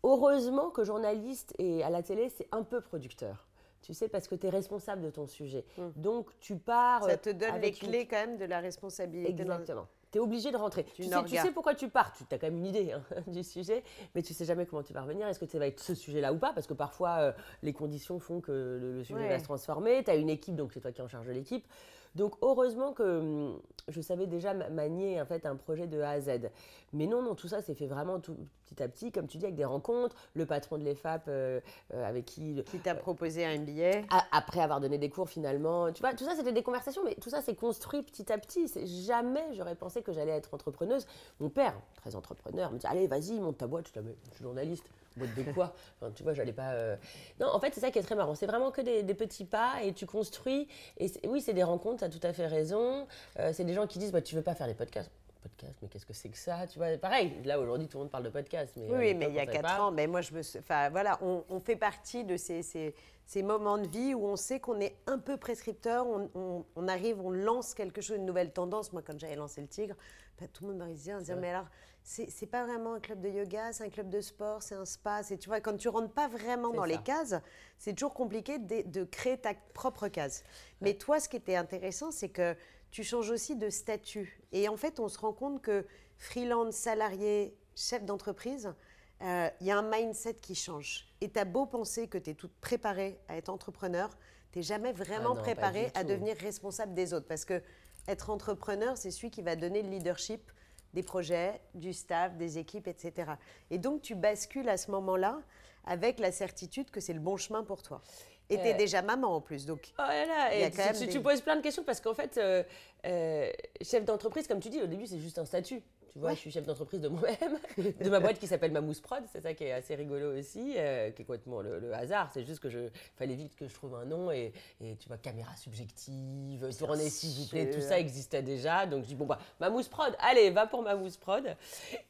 heureusement 0.03 0.71
que 0.71 0.85
journaliste 0.85 1.55
et 1.59 1.83
à 1.83 1.91
la 1.91 2.03
télé, 2.03 2.29
c'est 2.29 2.49
un 2.53 2.63
peu 2.63 2.81
producteur. 2.81 3.47
Tu 3.83 3.95
sais, 3.95 4.09
parce 4.09 4.29
que 4.29 4.37
tu 4.37 4.47
es 4.47 4.51
responsable 4.51 5.03
de 5.03 5.11
ton 5.11 5.27
sujet. 5.27 5.65
Hmm. 5.77 5.91
Donc, 5.97 6.31
tu 6.39 6.57
pars. 6.57 7.03
Ça 7.05 7.17
te 7.17 7.31
donne 7.31 7.61
les 7.61 7.73
clés 7.73 8.07
quand 8.07 8.17
même 8.17 8.37
de 8.39 8.45
la 8.45 8.61
responsabilité. 8.61 9.31
Exactement. 9.31 9.89
Tu 10.13 10.19
es 10.19 10.21
obligé 10.21 10.53
de 10.53 10.57
rentrer. 10.59 10.85
Tu 10.85 11.05
sais, 11.05 11.25
tu 11.25 11.37
sais, 11.37 11.51
pourquoi 11.53 11.75
tu 11.75 11.89
pars. 11.89 12.13
Tu 12.13 12.23
as 12.35 12.39
quand 12.39 12.47
même 12.47 12.59
une 12.59 12.67
idée 12.67 12.93
hein, 12.93 13.03
du 13.27 13.43
sujet, 13.43 13.83
mais 14.15 14.23
tu 14.23 14.35
sais 14.35 14.45
jamais 14.45 14.67
comment 14.67 14.83
tu 14.83 14.93
vas 14.93 15.01
revenir. 15.01 15.27
Est-ce 15.27 15.39
que 15.41 15.47
ça 15.47 15.59
va 15.59 15.67
être 15.67 15.81
ce 15.81 15.95
sujet-là 15.95 16.35
ou 16.35 16.39
pas? 16.39 16.53
Parce 16.53 16.67
que 16.67 16.75
parfois, 16.75 17.17
euh, 17.19 17.33
les 17.63 17.73
conditions 17.73 18.19
font 18.19 18.41
que 18.41 18.79
le, 18.81 19.05
sujet 19.05 19.27
va 19.27 19.39
se 19.39 19.45
transformer. 19.45 20.05
Tu 20.05 20.11
as 20.11 20.17
une 20.17 20.29
équipe, 20.29 20.55
donc 20.55 20.73
c'est 20.75 20.81
toi 20.81 20.93
qui 20.93 21.01
es 21.01 21.05
en 21.05 21.09
charge 21.09 21.27
de 21.27 21.33
l'équipe. 21.33 21.67
Donc 22.15 22.35
heureusement 22.43 22.93
que 22.93 23.03
hum, 23.03 23.61
je 23.89 24.01
savais 24.01 24.27
déjà 24.27 24.55
manier 24.55 25.21
en 25.21 25.27
fait 25.27 25.47
un 25.47 25.57
projet 25.57 25.87
de 25.87 26.01
A 26.01 26.11
à 26.11 26.21
Z. 26.21 26.51
Mais 26.93 27.07
non, 27.07 27.23
non, 27.23 27.35
tout 27.35 27.49
ça 27.49 27.63
s'est 27.63 27.75
fait 27.75 27.87
vraiment 27.87 28.21
tout, 28.21 28.37
petit 28.67 28.83
à 28.83 28.89
petit, 28.89 29.11
comme 29.13 29.27
tu 29.27 29.39
dis, 29.39 29.45
avec 29.45 29.57
des 29.57 29.65
rencontres. 29.65 30.15
Le 30.35 30.47
patron 30.47 30.79
de 30.79 30.85
l'EFAP 30.85 31.25
euh, 31.29 31.61
euh, 31.95 32.05
avec 32.09 32.27
qui... 32.27 32.63
Qui 32.65 32.79
t'a 32.79 32.95
proposé 32.95 33.45
un 33.45 33.59
billet 33.59 34.05
Après 34.31 34.61
avoir 34.61 34.81
donné 34.81 34.99
des 34.99 35.11
cours 35.11 35.29
finalement. 35.29 35.93
Tu 35.93 36.01
vois, 36.01 36.15
tout 36.15 36.25
ça 36.25 36.35
c'était 36.37 36.53
des 36.53 36.63
conversations, 36.63 37.03
mais 37.05 37.15
tout 37.15 37.31
ça 37.31 37.41
s'est 37.41 37.57
construit 37.57 38.03
petit 38.03 38.31
à 38.33 38.39
petit. 38.39 38.71
Jamais 39.05 39.55
j'aurais 39.55 39.75
pensé 39.75 40.03
que 40.03 40.13
j'allais 40.13 40.33
être 40.33 40.53
entrepreneuse. 40.55 41.07
Mon 41.41 41.49
père, 41.49 41.75
très 41.97 42.15
entrepreneur, 42.15 42.71
me 42.73 42.79
dit, 42.79 42.87
allez, 42.87 43.07
vas-y, 43.07 43.41
monte 43.41 43.59
ta 43.59 43.67
boîte, 43.67 43.89
je, 43.95 44.01
je 44.01 44.35
suis 44.35 44.43
journaliste 44.43 44.85
boîte 45.17 45.35
de 45.35 45.53
quoi? 45.53 45.75
Tu 46.15 46.23
vois, 46.23 46.35
j'allais 46.35 46.53
pas. 46.53 46.73
Euh, 46.73 46.97
non, 47.41 47.49
en 47.49 47.61
fait, 47.61 47.75
c'est 47.75 47.81
ça 47.81 47.91
qui 47.91 47.99
est 47.99 48.03
très 48.03 48.15
marrant. 48.15 48.35
C'est 48.35 48.47
vraiment 48.47 48.71
que 48.71 48.81
des, 48.81 49.15
petits 49.15 49.45
pas 49.45 49.83
et 49.83 49.93
tu 49.93 50.07
construis. 50.07 50.69
Et 50.99 51.11
oui, 51.29 51.41
c'est 51.41 51.55
des 51.55 51.63
rencontres, 51.63 51.99
tu 51.99 52.05
as 52.05 52.09
tout 52.09 52.27
à 52.27 52.33
fait 52.33 52.47
raison. 52.47 53.07
Euh, 53.39 53.53
c'est 53.53 53.65
des 53.65 53.75
gens 53.75 53.87
qui 53.87 53.99
disent 53.99 54.13
bah, 54.13 54.23
Tu 54.23 54.35
veux 54.35 54.43
pas 54.43 54.55
faire 54.55 54.67
des 54.67 54.75
podcasts 54.75 55.11
podcast, 55.43 55.77
mais 55.83 55.89
qu'est-ce 55.89 56.07
que 56.07 56.13
c'est 56.13 56.29
que 56.29 56.39
ça? 56.39 56.67
Tu 56.67 56.79
vois, 56.79 56.97
pareil, 56.99 57.33
là 57.45 57.59
aujourd'hui 57.59 57.89
tout 57.89 57.99
le 57.99 58.05
monde 58.05 58.11
parle 58.11 58.25
de 58.25 58.31
podcast. 58.31 58.73
Mais 58.77 58.89
oui, 58.89 59.15
mais 59.15 59.27
il 59.29 59.35
y 59.35 59.41
a 59.41 59.47
4 59.47 59.81
ans, 59.81 59.91
mais 59.91 60.07
moi 60.07 60.21
je 60.21 60.33
me. 60.33 60.41
Enfin 60.59 60.89
voilà, 60.91 61.19
on, 61.21 61.61
fait 61.61 61.77
partie 61.77 62.25
de 62.25 62.37
ces, 62.37 62.63
ces, 62.63 62.95
ces, 63.27 63.43
moments 63.43 63.79
de 63.79 63.89
vie 63.89 64.15
où 64.15 64.25
on 64.25 64.37
sait 64.37 64.61
qu'on 64.61 64.81
est 64.81 64.95
un 65.07 65.19
peu 65.19 65.37
prescripteur, 65.37 66.07
on, 66.07 66.65
on, 66.77 66.89
arrive, 66.89 67.21
on 67.21 67.31
lance 67.31 67.75
quelque 67.75 68.01
chose, 68.01 68.17
une 68.17 68.27
nouvelle 68.27 68.53
tendance. 68.53 68.93
Moi, 68.93 69.03
quand 69.05 69.19
j'avais 69.19 69.37
lancé 69.37 69.61
le 69.61 69.67
Tigre, 69.67 69.97
ben, 70.39 70.49
tout 70.49 70.65
le 70.65 70.73
monde 70.73 70.89
me 70.89 70.95
disait, 70.95 71.21
dire, 71.23 71.37
mais 71.37 71.51
alors 71.51 71.67
c'est 72.05 72.47
pas 72.47 72.65
vraiment 72.65 72.95
un 72.95 73.01
club 73.01 73.21
de 73.21 73.29
yoga, 73.29 73.73
c'est 73.73 73.85
un 73.85 73.89
club 73.89 74.11
de 74.11 74.21
sport, 74.21 74.63
c'est 74.63 74.75
un 74.75 74.85
spa. 74.85 75.23
Tu 75.23 75.49
vois, 75.49 75.61
quand 75.61 75.77
tu 75.77 75.89
rentres 75.89 76.13
pas 76.13 76.29
vraiment 76.29 76.71
dans 76.71 76.85
les 76.85 76.99
cases, 76.99 77.35
c'est 77.79 77.95
toujours 77.95 78.15
compliqué 78.15 78.59
de, 78.59 79.05
créer 79.05 79.39
ta 79.39 79.55
propre 79.73 80.09
case. 80.09 80.45
Mais 80.81 80.95
toi, 80.95 81.21
ce 81.21 81.29
qui 81.29 81.37
était 81.37 81.57
intéressant, 81.57 82.11
c'est 82.11 82.29
que 82.29 82.57
tu 82.91 83.05
changes 83.05 83.31
aussi 83.31 83.57
de 83.57 83.71
statut. 83.71 84.43
Et 84.53 84.69
en 84.69 84.77
fait, 84.77 85.01
on 85.01 85.09
se 85.09 85.19
rend 85.19 85.33
compte 85.33 85.63
que 85.63 85.87
freelance, 86.19 86.75
salarié, 86.75 87.57
chef 87.75 88.05
d'entreprise, 88.05 88.75
euh, 89.23 89.49
il 89.61 89.69
y 89.69 89.71
a 89.71 89.79
un 89.79 89.89
mindset 89.89 90.35
qui 90.35 90.55
change. 90.55 91.09
Et 91.21 91.31
tu 91.31 91.39
as 91.39 91.45
beau 91.45 91.67
penser 91.67 92.09
que 92.09 92.19
tu 92.19 92.31
es 92.31 92.35
toute 92.35 92.53
préparée 92.61 93.19
à 93.29 93.37
être 93.37 93.49
entrepreneur, 93.49 94.11
tu 94.51 94.59
n'es 94.59 94.63
jamais 94.63 94.93
vraiment 94.93 95.35
ah 95.39 95.41
préparé 95.41 95.91
à 95.95 96.05
devenir 96.05 96.37
responsable 96.37 96.95
des 96.95 97.15
autres. 97.15 97.27
Parce 97.27 97.45
que 97.45 97.63
être 98.09 98.31
entrepreneur, 98.31 98.97
c'est 98.97 99.13
celui 99.13 99.31
qui 99.31 99.41
va 99.41 99.55
donner 99.55 99.83
le 99.83 99.89
leadership 99.89 100.51
des 100.95 101.03
projets, 101.03 101.61
du 101.75 101.93
staff, 101.93 102.37
des 102.37 102.59
équipes, 102.59 102.89
etc. 102.89 103.33
Et 103.71 103.79
donc, 103.79 104.03
tu 104.03 104.15
bascules 104.15 104.69
à 104.69 104.77
ce 104.77 104.91
moment-là 104.91 105.41
avec 105.85 106.19
la 106.19 106.33
certitude 106.33 106.91
que 106.91 107.01
c'est 107.01 107.13
le 107.13 107.21
bon 107.21 107.37
chemin 107.37 107.65
pour 107.65 107.83
toi. 107.83 108.03
Et 108.51 108.59
tu 108.59 108.67
es 108.67 108.75
euh, 108.75 108.77
déjà 108.77 109.03
maman 109.03 109.35
en 109.35 109.41
plus, 109.41 109.65
donc. 109.65 109.93
Oh 109.99 110.03
là 110.03 110.27
là, 110.27 110.55
et 110.55 110.71
tu, 111.09 111.21
poses 111.21 111.41
plein 111.41 111.57
de 111.57 111.63
questions 111.63 111.85
parce 111.85 112.01
qu'en 112.01 112.13
fait, 112.13 112.37
euh, 112.37 112.63
euh, 113.07 113.51
chef 113.81 114.05
d'entreprise, 114.05 114.47
comme 114.47 114.61
tu 114.61 114.69
dis, 114.69 114.83
au 114.83 114.87
début, 114.87 115.07
c'est 115.07 115.19
juste 115.19 115.39
un 115.39 115.45
statut. 115.45 115.83
Tu 116.13 116.19
vois, 116.19 116.35
je 116.35 116.39
suis 116.41 116.51
chef 116.51 116.67
d'entreprise 116.67 117.01
de 117.01 117.09
moi-même, 117.09 117.59
de 117.79 118.11
ma 118.11 118.21
boîte 118.21 118.39
qui 118.39 118.47
s'appelle 118.47 118.71
Mamousse 118.71 119.01
Prod. 119.01 119.23
C'est 119.33 119.41
ça 119.41 119.55
qui 119.55 119.65
est 119.65 119.73
assez 119.73 119.95
rigolo 119.95 120.39
aussi, 120.39 120.75
euh, 120.77 121.11
qui 121.11 121.23
est 121.23 121.25
complètement 121.25 121.63
le, 121.63 121.95
hasard. 121.95 122.31
C'est 122.35 122.45
juste 122.45 122.61
que 122.61 122.69
je 122.69 122.91
fallait 123.17 123.35
vite 123.35 123.57
que 123.57 123.67
je 123.67 123.73
trouve 123.73 123.95
un 123.95 124.05
nom 124.05 124.31
et, 124.31 124.53
tu 124.79 125.09
vois, 125.09 125.17
caméra 125.17 125.57
subjective, 125.57 126.69
tournée 126.79 127.09
s'il 127.09 127.41
vous 127.41 127.49
plaît, 127.49 127.71
tout 127.71 127.81
ça 127.81 127.99
existait 127.99 128.43
déjà. 128.43 128.85
Donc 128.85 129.05
je 129.05 129.09
dis 129.09 129.15
bon 129.15 129.25
bah 129.25 129.39
Mamousse 129.59 129.89
Prod, 129.89 130.15
allez, 130.19 130.51
va 130.51 130.67
pour 130.67 130.83
Mamousse 130.83 131.17
Prod. 131.17 131.57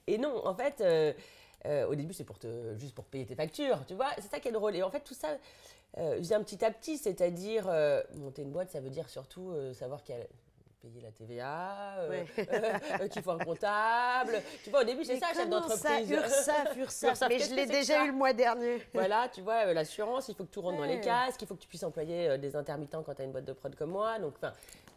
Et 0.08 0.18
non, 0.18 0.44
en 0.48 0.54
fait, 0.54 0.80
euh, 0.80 1.12
euh, 1.66 1.86
au 1.86 1.94
début 1.94 2.12
c'est 2.12 2.24
pour 2.24 2.40
te 2.40 2.74
juste 2.76 2.96
pour 2.96 3.04
payer 3.04 3.24
tes 3.24 3.36
factures, 3.36 3.86
tu 3.86 3.94
vois. 3.94 4.10
C'est 4.16 4.32
ça 4.32 4.40
qui 4.40 4.48
est 4.48 4.52
drôle. 4.52 4.74
Et 4.74 4.82
en 4.82 4.90
fait 4.90 5.00
tout 5.00 5.14
ça 5.14 5.38
vient 6.18 6.42
petit 6.42 6.64
à 6.64 6.72
petit, 6.72 6.98
c'est-à-dire 6.98 7.70
monter 8.16 8.42
une 8.42 8.50
boîte, 8.50 8.70
ça 8.70 8.80
veut 8.80 8.90
dire 8.90 9.08
surtout 9.08 9.54
savoir 9.74 10.02
qu'il 10.02 10.16
y 10.16 10.18
a 10.18 10.22
payer 10.82 11.00
la 11.00 11.12
TVA, 11.12 11.94
euh, 12.00 12.24
euh, 13.00 13.08
qu'il 13.08 13.22
faut 13.22 13.30
un 13.30 13.38
comptable. 13.38 14.42
Tu 14.64 14.70
vois, 14.70 14.80
au 14.82 14.84
début, 14.84 15.04
c'est 15.04 15.18
ça, 15.18 15.28
chef 15.32 15.48
d'entreprise. 15.48 16.10
URSAF, 16.10 16.76
URSAF, 16.76 17.22
mais 17.28 17.38
je 17.38 17.54
l'ai 17.54 17.66
déjà 17.66 18.04
eu 18.04 18.08
le 18.08 18.12
mois 18.12 18.32
dernier. 18.32 18.82
Voilà, 18.92 19.28
tu 19.32 19.42
vois, 19.42 19.66
euh, 19.66 19.72
l'assurance, 19.74 20.28
il 20.28 20.34
faut 20.34 20.44
que 20.44 20.50
tout 20.50 20.60
rentre 20.60 20.78
dans 20.78 20.84
les 20.84 21.00
casques, 21.00 21.40
il 21.40 21.46
faut 21.46 21.54
que 21.54 21.60
tu 21.60 21.68
puisses 21.68 21.84
employer 21.84 22.36
des 22.38 22.56
intermittents 22.56 23.02
quand 23.04 23.14
tu 23.14 23.22
as 23.22 23.24
une 23.24 23.32
boîte 23.32 23.44
de 23.44 23.52
prod 23.52 23.74
comme 23.76 23.90
moi. 23.90 24.18
Donc, 24.18 24.34
enfin, 24.36 24.52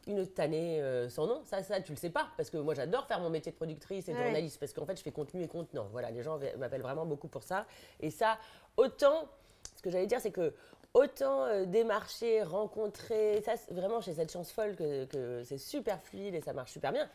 une 0.07 0.25
tannée 0.27 0.81
euh, 0.81 1.07
sans 1.09 1.27
nom. 1.27 1.41
Ça, 1.45 1.61
ça, 1.61 1.79
tu 1.81 1.91
le 1.91 1.97
sais 1.97 2.09
pas. 2.09 2.27
Parce 2.35 2.49
que 2.49 2.57
moi, 2.57 2.73
j'adore 2.73 3.05
faire 3.05 3.19
mon 3.19 3.29
métier 3.29 3.51
de 3.51 3.57
productrice 3.57 4.07
et 4.09 4.11
de 4.13 4.17
Ouais. 4.17 4.23
journaliste. 4.23 4.59
Parce 4.59 4.73
qu'en 4.73 4.85
fait, 4.85 4.95
je 4.97 5.03
fais 5.03 5.11
contenu 5.11 5.43
et 5.43 5.47
contenant. 5.47 5.87
Voilà, 5.91 6.09
les 6.09 6.23
gens 6.23 6.39
m'appellent 6.57 6.81
vraiment 6.81 7.05
beaucoup 7.05 7.27
pour 7.27 7.43
ça. 7.43 7.65
Et 7.99 8.09
ça, 8.09 8.37
autant, 8.77 9.27
ce 9.75 9.81
que 9.83 9.89
j'allais 9.91 10.07
dire, 10.07 10.19
c'est 10.19 10.31
que 10.31 10.53
autant 10.95 11.43
euh, 11.45 11.65
démarcher, 11.65 12.41
rencontrer, 12.41 13.41
ça, 13.45 13.53
vraiment, 13.69 14.01
j'ai 14.01 14.13
cette 14.15 14.31
chance 14.31 14.51
folle 14.51 14.75
que, 14.75 15.05
que 15.05 15.43
c'est 15.43 15.59
super 15.59 16.01
fluide 16.01 16.33
et 16.33 16.41
ça 16.41 16.53
marche 16.53 16.71
super 16.71 16.91
bien. 16.91 17.07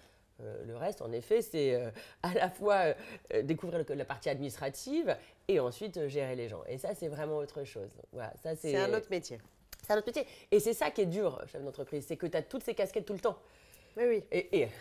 Euh, 0.42 0.64
le 0.64 0.76
reste, 0.76 1.02
en 1.02 1.10
effet, 1.12 1.42
c'est 1.42 1.74
euh, 1.74 1.90
à 2.22 2.32
la 2.34 2.48
fois 2.48 2.94
découvrir 3.42 3.84
le- 3.86 3.94
la 3.94 4.04
partie 4.04 4.28
administrative 4.30 5.16
et 5.48 5.60
ensuite 5.60 6.06
gérer 6.08 6.36
les 6.36 6.48
gens. 6.48 6.62
Et 6.68 6.78
ça, 6.78 6.94
c'est 6.94 7.08
vraiment 7.08 7.36
autre 7.38 7.64
chose. 7.64 7.90
Voilà, 8.12 8.32
ça, 8.42 8.54
C'est 8.56 8.76
un 8.76 8.94
autre 8.94 9.08
métier. 9.10 9.38
c'est 9.86 9.92
un 9.92 9.98
autre 9.98 10.06
métier. 10.06 10.26
Et 10.50 10.60
c'est 10.60 10.72
ça 10.74 10.90
qui 10.90 11.02
est 11.02 11.06
dur, 11.06 11.42
chef 11.50 11.62
d'entreprise, 11.62 12.04
c'est 12.06 12.16
que 12.16 12.26
tu 12.26 12.36
as 12.36 12.42
toutes 12.42 12.62
ces 12.62 12.74
casquettes 12.74 13.04
tout 13.06 13.12
le 13.12 13.20
temps. 13.20 13.36
Oui, 13.96 14.04
oui. 14.08 14.24
Et, 14.30 14.60
et- 14.62 14.68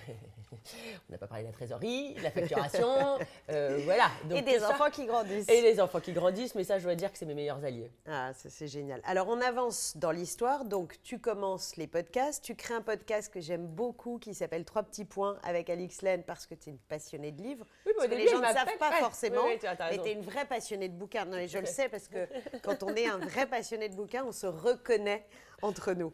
on 1.09 1.11
n'a 1.11 1.17
pas 1.17 1.27
parlé 1.27 1.43
de 1.43 1.47
la 1.49 1.53
trésorerie, 1.53 2.15
de 2.15 2.23
la 2.23 2.31
facturation, 2.31 3.19
euh, 3.51 3.79
voilà. 3.85 4.09
Donc 4.25 4.39
Et 4.39 4.41
des 4.41 4.59
ça- 4.59 4.71
enfants 4.71 4.89
qui 4.89 5.05
grandissent. 5.05 5.47
Et 5.47 5.61
les 5.61 5.79
enfants 5.79 5.99
qui 5.99 6.11
grandissent, 6.11 6.55
mais 6.55 6.63
ça, 6.63 6.79
je 6.79 6.83
dois 6.85 6.95
dire 6.95 7.11
que 7.11 7.17
c'est 7.17 7.25
mes 7.25 7.33
meilleurs 7.35 7.63
alliés. 7.63 7.91
Ah, 8.07 8.31
c'est 8.33 8.67
génial. 8.67 8.99
Alors 9.05 9.27
on 9.29 9.39
avance 9.41 9.95
dans 9.97 10.11
l'histoire. 10.11 10.65
Donc 10.65 10.97
tu 11.03 11.19
commences 11.19 11.75
les 11.77 11.87
podcasts. 11.87 12.43
Tu 12.43 12.55
crées 12.55 12.73
un 12.73 12.81
podcast 12.81 13.31
que 13.31 13.39
j'aime 13.39 13.67
beaucoup 13.67 14.17
qui 14.17 14.33
s'appelle 14.33 14.65
Trois 14.65 14.83
petits 14.83 15.05
points 15.05 15.37
avec 15.43 15.69
Alix 15.69 16.01
Len 16.01 16.23
parce 16.23 16.45
que 16.45 16.55
tu 16.55 16.69
es 16.69 16.71
une 16.73 16.79
passionnée 16.79 17.31
de 17.31 17.41
livres. 17.41 17.65
Oui, 17.85 17.93
Parce 17.95 18.07
que 18.09 18.15
les 18.15 18.27
gens 18.27 18.39
ne 18.39 18.45
savent 18.45 18.77
pas 18.79 18.89
ouais, 18.89 18.99
forcément. 18.99 19.43
oui, 19.45 19.51
oui, 19.53 19.59
tu 19.59 19.67
as- 19.67 19.75
t'as 19.75 19.91
mais 19.91 19.97
tu 19.99 20.09
es 20.09 20.13
une 20.13 20.23
vraie 20.23 20.45
passionnée 20.45 20.89
de 20.89 20.95
bouquins. 20.95 21.25
Non, 21.25 21.37
mais 21.37 21.47
je 21.47 21.59
le 21.59 21.65
sais 21.67 21.89
parce 21.89 22.07
que 22.07 22.27
quand 22.63 22.83
on 22.83 22.93
est 22.95 23.05
un 23.07 23.17
vrai 23.19 23.45
passionné 23.45 23.87
de 23.89 23.95
bouquins, 23.95 24.23
on 24.25 24.31
se 24.31 24.47
reconnaît 24.47 25.25
entre 25.61 25.93
nous. 25.93 26.13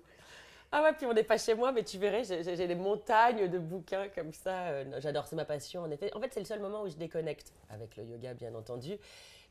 Ah 0.71 0.83
ouais, 0.83 0.93
puis 0.93 1.05
on 1.05 1.13
n'est 1.13 1.23
pas 1.23 1.37
chez 1.37 1.53
moi, 1.53 1.71
mais 1.71 1.83
tu 1.83 1.97
verrais, 1.97 2.23
j'ai 2.23 2.67
des 2.67 2.75
montagnes 2.75 3.47
de 3.47 3.59
bouquins 3.59 4.09
comme 4.09 4.33
ça. 4.33 4.67
Euh, 4.67 4.99
J'adore, 4.99 5.27
c'est 5.27 5.35
ma 5.35 5.45
passion 5.45 5.83
en 5.83 5.91
effet. 5.91 6.11
En 6.15 6.19
fait, 6.19 6.33
c'est 6.33 6.39
le 6.39 6.45
seul 6.45 6.59
moment 6.59 6.83
où 6.83 6.89
je 6.89 6.95
déconnecte 6.95 7.53
avec 7.69 7.95
le 7.97 8.03
yoga, 8.03 8.33
bien 8.33 8.53
entendu. 8.55 8.97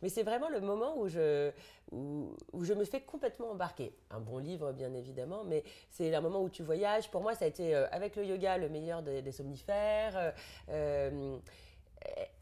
Mais 0.02 0.10
c'est 0.10 0.22
vraiment 0.22 0.50
le 0.50 0.60
moment 0.60 0.98
où 0.98 1.08
je, 1.08 1.50
où, 1.90 2.34
je 2.62 2.74
me 2.74 2.84
fais 2.84 3.00
complètement 3.00 3.52
embarquer. 3.52 3.94
Un 4.10 4.20
bon 4.20 4.36
livre, 4.38 4.72
bien 4.72 4.92
évidemment, 4.92 5.44
mais 5.44 5.64
c'est 5.88 6.14
un 6.14 6.20
moment 6.20 6.42
où 6.42 6.50
tu 6.50 6.62
voyages. 6.62 7.10
Pour 7.10 7.22
moi, 7.22 7.34
ça 7.34 7.46
a 7.46 7.48
été 7.48 7.74
euh, 7.74 7.86
avec 7.90 8.16
le 8.16 8.26
yoga 8.26 8.58
le 8.58 8.68
meilleur 8.68 9.02
des, 9.02 9.32
somnifères. 9.32 10.34
Euh, 10.68 11.38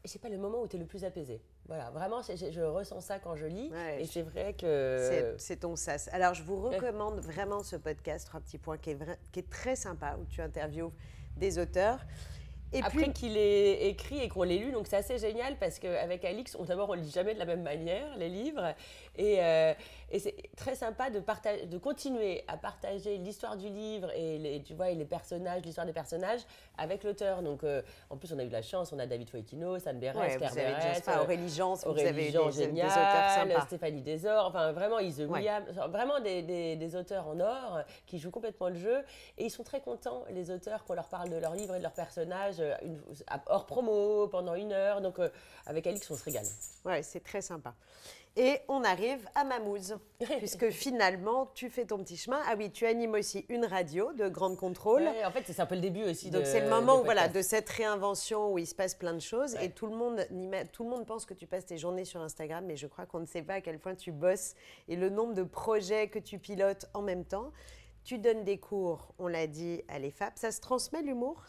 je 0.03 0.09
sais 0.09 0.19
pas, 0.19 0.29
le 0.29 0.37
moment 0.37 0.61
où 0.61 0.67
tu 0.67 0.75
es 0.75 0.79
le 0.79 0.85
plus 0.85 1.05
apaisé. 1.05 1.41
Voilà, 1.67 1.89
vraiment, 1.91 2.21
je, 2.21 2.51
je 2.51 2.61
ressens 2.61 3.01
ça 3.01 3.19
quand 3.19 3.35
je 3.35 3.45
lis. 3.45 3.69
Ouais, 3.71 4.01
et 4.01 4.05
je- 4.05 4.11
c'est 4.11 4.21
vrai 4.21 4.53
que. 4.53 5.35
C'est- 5.37 5.55
ton 5.57 5.75
sas. 5.75 6.09
Alors, 6.11 6.33
je 6.33 6.43
vous 6.43 6.59
recommande 6.61 7.19
vraiment 7.19 7.63
ce 7.63 7.75
podcast, 7.77 8.27
Trois 8.27 8.39
petits 8.41 8.57
points, 8.57 8.77
qui 8.77 8.91
est, 8.91 8.95
vra- 8.95 9.17
qui 9.31 9.39
est 9.39 9.49
très 9.49 9.75
sympa, 9.75 10.17
où 10.21 10.25
tu 10.25 10.41
interviews 10.41 10.91
des 11.37 11.57
auteurs. 11.59 11.99
Et 12.75 12.79
Après 12.81 13.03
puis, 13.03 13.13
qu'il 13.13 13.37
ait 13.37 13.87
écrit 13.87 14.19
et 14.19 14.29
qu'on 14.29 14.41
l'ait 14.41 14.57
lu, 14.57 14.71
donc 14.71 14.87
c'est 14.87 14.95
assez 14.95 15.19
génial 15.19 15.57
parce 15.59 15.77
qu'avec 15.77 16.25
Alix, 16.25 16.55
on 16.59 16.63
d'abord 16.63 16.89
on 16.89 16.93
lit 16.93 17.11
jamais 17.11 17.35
de 17.35 17.39
la 17.39 17.45
même 17.45 17.61
manière 17.61 18.17
les 18.17 18.29
livres 18.29 18.73
et, 19.15 19.37
euh, 19.43 19.73
et 20.11 20.19
c'est 20.19 20.35
très 20.55 20.75
sympa 20.75 21.09
de 21.09 21.19
partager, 21.19 21.65
de 21.65 21.77
continuer 21.77 22.43
à 22.47 22.57
partager 22.57 23.17
l'histoire 23.17 23.57
du 23.57 23.69
livre 23.69 24.11
et 24.15 24.37
les, 24.37 24.61
tu 24.61 24.73
vois 24.73 24.89
et 24.89 24.95
les 24.95 25.05
personnages, 25.05 25.61
l'histoire 25.63 25.85
des 25.87 25.93
personnages 25.93 26.41
avec 26.77 27.03
l'auteur. 27.03 27.41
Donc 27.41 27.63
euh, 27.63 27.81
en 28.09 28.17
plus 28.17 28.31
on 28.33 28.39
a 28.39 28.43
eu 28.43 28.49
la 28.49 28.61
chance, 28.61 28.91
on 28.93 28.99
a 28.99 29.05
David 29.05 29.29
Foekino, 29.29 29.77
San 29.79 29.99
Beres, 29.99 30.15
ouais, 30.17 30.37
déjà 30.37 30.49
pas 31.01 31.17
euh, 31.19 31.23
Aurélie 31.23 31.49
Jans, 31.49 31.75
vous 31.75 31.89
Aurélie 31.89 32.07
avez 32.07 32.31
Jean, 32.31 32.45
des, 32.49 32.51
des 32.57 32.63
génial, 32.65 32.87
auteurs 32.87 33.49
sympas. 33.49 33.65
Stéphanie 33.67 34.01
Desor, 34.01 34.47
enfin 34.47 34.71
vraiment 34.71 34.99
Ise 34.99 35.21
Ouais. 35.21 35.27
Williams, 35.39 35.65
vraiment 35.89 36.19
des, 36.19 36.41
des- 36.41 36.75
des 36.75 36.95
auteurs 36.95 37.27
en 37.27 37.39
or 37.39 37.79
qui 38.05 38.19
jouent 38.19 38.31
complètement 38.31 38.69
le 38.69 38.75
jeu 38.75 39.03
et 39.37 39.45
ils 39.45 39.51
sont 39.51 39.63
très 39.63 39.79
contents 39.81 40.23
les 40.31 40.51
auteurs 40.51 40.83
qu'on 40.85 40.93
leur 40.95 41.07
parle 41.07 41.29
de 41.29 41.37
leur 41.37 41.53
livre 41.53 41.75
et 41.75 41.77
de 41.77 41.83
leurs 41.83 41.93
personnages 41.93 42.59
euh, 42.59 42.73
une- 42.83 42.99
hors 43.47 43.65
promo 43.65 44.27
pendant 44.27 44.55
une 44.55 44.71
heure 44.73 45.01
donc 45.01 45.19
euh, 45.19 45.29
avec 45.65 45.87
Alix 45.87 46.09
on 46.11 46.15
se 46.15 46.23
régale. 46.23 46.45
Ouais, 46.85 47.03
c'est 47.03 47.21
très 47.23 47.41
sympa. 47.41 47.73
Et 48.35 48.57
on 48.67 48.83
arrive 48.83 49.29
à 49.35 49.43
Mamouze, 49.43 49.97
puisque 50.39 50.71
finalement, 50.71 51.51
tu 51.53 51.69
fais 51.69 51.85
ton 51.85 51.99
petit 51.99 52.17
chemin. 52.17 52.41
Ah 52.47 52.55
oui, 52.57 52.71
tu 52.71 52.87
animes 52.87 53.13
aussi 53.13 53.45
une 53.47 53.63
radio 53.63 54.11
de 54.13 54.27
grande 54.27 54.57
contrôle. 54.57 55.03
Ouais, 55.03 55.23
en 55.23 55.29
fait 55.29 55.43
c'est 55.45 55.59
un 55.59 55.67
peu 55.67 55.75
le 55.75 55.81
début 55.81 56.03
aussi. 56.03 56.31
Donc 56.31 56.47
c'est 56.47 56.61
le 56.61 56.69
moment 56.69 56.99
où, 57.01 57.03
voilà, 57.03 57.27
de 57.27 57.41
cette 57.43 57.69
réinvention 57.69 58.51
où 58.51 58.57
il 58.57 58.65
se 58.65 58.73
passe 58.73 58.95
plein 58.95 59.13
de 59.13 59.19
choses 59.19 59.53
Ouais. 59.53 59.65
et 59.67 59.69
tout 59.69 59.85
le, 59.85 59.95
monde, 59.95 60.25
tout 60.71 60.83
le 60.83 60.89
monde 60.89 61.05
pense 61.05 61.25
que 61.27 61.35
tu 61.35 61.45
passes 61.45 61.67
tes 61.67 61.77
journées 61.77 62.05
sur 62.05 62.21
Instagram, 62.21 62.65
mais 62.65 62.75
je 62.75 62.87
crois 62.87 63.05
qu'on 63.05 63.19
ne 63.19 63.27
sait 63.27 63.43
pas 63.43 63.55
à 63.55 63.61
quel 63.61 63.77
point 63.77 63.93
tu 63.93 64.11
bosses 64.11 64.55
et 64.87 64.95
le 64.95 65.09
nombre 65.09 65.35
de 65.35 65.43
projets 65.43 66.07
que 66.07 66.17
tu 66.17 66.39
pilotes 66.39 66.85
en 66.95 67.03
même 67.03 67.25
temps. 67.25 67.51
Tu 68.03 68.17
donnes 68.17 68.43
des 68.43 68.57
cours, 68.57 69.13
on 69.19 69.27
l'a 69.27 69.47
dit, 69.47 69.81
à 69.87 69.99
l'EFAP. 69.99 70.37
Ça 70.37 70.51
se 70.51 70.59
transmet 70.59 71.01
l'humour? 71.03 71.43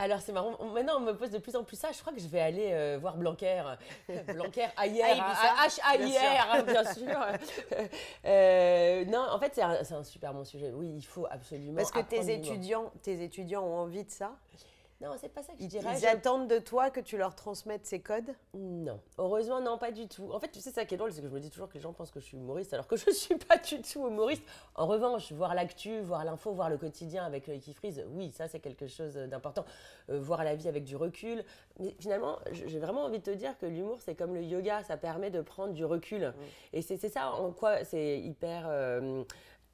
Alors 0.00 0.20
c'est 0.20 0.30
marrant, 0.30 0.56
maintenant 0.72 0.98
on 0.98 1.00
me 1.00 1.12
pose 1.12 1.32
de 1.32 1.38
plus 1.38 1.56
en 1.56 1.64
plus 1.64 1.76
ça, 1.76 1.90
je 1.90 1.98
crois 2.00 2.12
que 2.12 2.20
je 2.20 2.28
vais 2.28 2.40
aller 2.40 2.70
euh, 2.70 2.98
voir 3.00 3.16
Blanquer. 3.16 3.64
Blanquer 4.28 4.66
à 4.76 4.86
hier, 4.86 5.06
À 5.06 5.10
Ibiza, 5.10 5.90
à 5.90 5.98
bien 5.98 6.06
H-A-I-R, 6.06 6.52
hein, 6.52 6.62
bien 6.62 6.84
sûr. 6.94 7.18
Euh, 8.24 9.04
non, 9.06 9.26
en 9.30 9.38
fait 9.40 9.52
c'est 9.56 9.62
un, 9.62 9.80
un 9.90 10.04
super 10.04 10.32
bon 10.34 10.44
sujet, 10.44 10.70
oui, 10.72 10.88
il 10.98 11.02
faut 11.02 11.26
absolument 11.28 11.78
Parce 11.78 11.90
que 11.90 11.98
tes 11.98 12.32
étudiants, 12.32 12.92
tes 13.02 13.24
étudiants 13.24 13.64
ont 13.64 13.78
envie 13.78 14.04
de 14.04 14.10
ça? 14.10 14.36
Non, 15.00 15.10
c'est 15.20 15.28
pas 15.28 15.44
ça 15.44 15.52
que 15.52 15.62
je 15.62 15.66
dirais. 15.68 15.84
ils 15.94 16.00
je- 16.00 16.06
attendent 16.06 16.48
de 16.48 16.58
toi 16.58 16.90
que 16.90 16.98
tu 16.98 17.16
leur 17.16 17.36
transmettes 17.36 17.86
ces 17.86 18.00
codes? 18.00 18.34
Non, 18.54 19.00
heureusement 19.16 19.60
non, 19.60 19.78
pas 19.78 19.92
du 19.92 20.08
tout. 20.08 20.32
En 20.32 20.40
fait, 20.40 20.48
tu 20.50 20.58
sais 20.58 20.72
ça 20.72 20.84
qui 20.84 20.94
est 20.94 20.96
drôle, 20.96 21.12
c'est 21.12 21.20
que 21.22 21.28
je 21.28 21.32
me 21.32 21.38
dis 21.38 21.50
toujours 21.50 21.68
que 21.68 21.74
les 21.74 21.80
gens 21.80 21.92
pensent 21.92 22.10
que 22.10 22.18
je 22.18 22.24
suis 22.24 22.36
humoriste, 22.36 22.74
alors 22.74 22.88
que 22.88 22.96
je 22.96 23.10
suis 23.12 23.36
pas 23.36 23.58
du 23.58 23.80
tout 23.80 24.08
humoriste. 24.08 24.42
En 24.74 24.86
revanche, 24.88 25.30
voir 25.30 25.54
l'actu, 25.54 26.00
voir 26.00 26.24
l'info, 26.24 26.52
voir 26.52 26.68
le 26.68 26.78
quotidien 26.78 27.24
avec 27.24 27.46
le 27.46 27.60
Freeze, 27.60 28.04
oui, 28.10 28.32
ça 28.32 28.48
c'est 28.48 28.58
quelque 28.58 28.88
chose 28.88 29.14
d'important. 29.14 29.64
Euh, 30.10 30.18
voir 30.18 30.42
la 30.42 30.56
vie 30.56 30.66
avec 30.68 30.82
du 30.82 30.96
recul. 30.96 31.44
Mais 31.78 31.94
finalement, 32.00 32.38
j'ai 32.50 32.80
vraiment 32.80 33.04
envie 33.04 33.18
de 33.20 33.24
te 33.24 33.30
dire 33.30 33.56
que 33.56 33.66
l'humour, 33.66 33.98
c'est 34.00 34.16
comme 34.16 34.34
le 34.34 34.42
yoga, 34.42 34.82
ça 34.82 34.96
permet 34.96 35.30
de 35.30 35.40
prendre 35.42 35.74
du 35.74 35.84
recul. 35.84 36.32
Et 36.72 36.82
c'est 36.82 36.96
c'est 36.96 37.08
ça 37.08 37.30
en 37.34 37.52
quoi 37.52 37.84
c'est 37.84 38.18
hyper. 38.18 38.64
euh, 38.66 39.22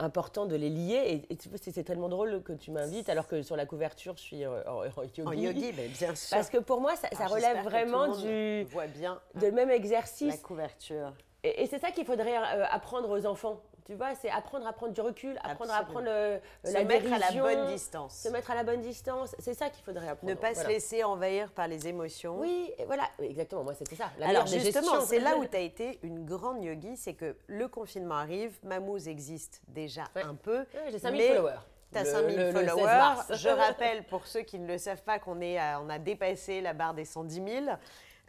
important 0.01 0.47
de 0.47 0.57
les 0.57 0.71
lier 0.71 1.23
et, 1.31 1.33
et 1.33 1.39
c'est 1.57 1.85
tellement 1.85 2.09
drôle 2.09 2.43
que 2.43 2.53
tu 2.53 2.71
m'invites 2.73 3.09
alors 3.09 3.29
que 3.29 3.43
sur 3.43 3.57
la 3.57 3.65
couverture 3.65 4.15
je 4.17 4.23
suis 4.23 4.45
euh, 4.45 4.63
en, 4.69 4.81
en 4.81 5.03
yogi. 5.03 5.23
En 5.25 5.33
yogi, 5.33 5.73
bien 5.73 6.15
sûr. 6.15 6.37
parce 6.37 6.51
que 6.51 6.59
pour 6.59 6.81
moi 6.81 6.95
ça, 6.97 7.09
relève 7.27 7.63
vraiment 7.63 8.09
du 8.17 8.65
voit 8.65 8.87
bien 8.89 9.21
de 9.37 9.51
même 9.51 9.69
la 9.69 9.77
exercice. 9.77 10.41
couverture. 10.43 11.13
Et, 11.45 11.63
et 11.63 11.67
c'est 11.67 11.79
ça 11.79 11.91
qu'il 11.91 12.05
faudrait 12.05 12.37
euh, 12.37 12.65
apprendre 12.71 13.09
aux 13.11 13.27
enfants. 13.27 13.61
Tu 13.87 13.93
vois, 13.95 14.15
c'est 14.15 14.31
apprendre 14.31 14.67
à 14.67 14.73
prendre 14.73 14.95
du 14.95 15.01
recul, 15.03 15.39
apprendre 15.45 15.75
à 15.75 15.85
prendre 15.85 16.07
euh, 16.09 16.39
Se 16.65 16.73
la 16.73 16.85
mettre 16.85 17.13
à 17.13 17.19
la 17.19 17.31
bonne 17.33 17.67
distance. 17.67 18.15
Se 18.15 18.29
mettre 18.31 18.51
à 18.51 18.55
la 18.55 18.65
bonne 18.65 18.81
distance. 18.81 19.37
C'est 19.39 19.53
ça 19.53 19.69
qu'il 19.69 19.85
faudrait 19.85 20.09
apprendre. 20.09 20.31
Ne 20.33 20.35
pas 20.39 20.53
Voilà. 20.53 20.69
se 20.69 20.73
laisser 20.73 21.05
envahir 21.05 21.53
par 21.53 21.69
les 21.69 21.87
émotions. 21.87 22.39
Oui, 22.41 22.73
voilà, 22.87 23.05
exactement. 23.21 23.63
Moi, 23.63 23.75
c'était 23.75 23.97
ça. 23.97 24.11
La 24.19 24.29
Alors 24.29 24.47
justement, 24.47 25.01
c'est 25.03 25.19
là 25.21 25.37
où 25.37 25.45
tu 25.45 25.55
as 25.57 25.61
été 25.61 25.99
une 26.03 26.25
grande 26.25 26.65
yogi, 26.65 26.97
c'est 26.97 27.13
que 27.13 27.37
le 27.47 27.69
confinement 27.69 28.15
arrive, 28.17 28.59
Mamouze 28.63 29.07
existe 29.07 29.61
déjà 29.69 30.05
Ouais. 30.17 30.23
un 30.23 30.35
peu. 30.35 30.61
Ouais, 30.61 30.91
J'ai 30.91 30.99
5000 30.99 31.21
mais 31.21 31.35
followers. 31.37 31.53
Tu 31.93 31.99
as 31.99 32.05
Le- 32.05 32.11
5000 32.11 32.37
le- 32.39 32.45
le 32.53 32.53
16 32.53 32.71
followers. 32.71 33.15
Je 33.37 33.49
rappelle, 33.51 34.05
pour 34.07 34.27
ceux 34.27 34.41
qui 34.41 34.59
ne 34.59 34.67
le 34.67 34.79
savent 34.79 35.03
pas, 35.03 35.19
qu'on 35.19 35.39
on 35.43 35.89
a 35.91 35.99
dépassé 35.99 36.63
la 36.63 36.73
barre 36.73 36.95
des 36.95 37.05
110 37.05 37.35
000. 37.47 37.67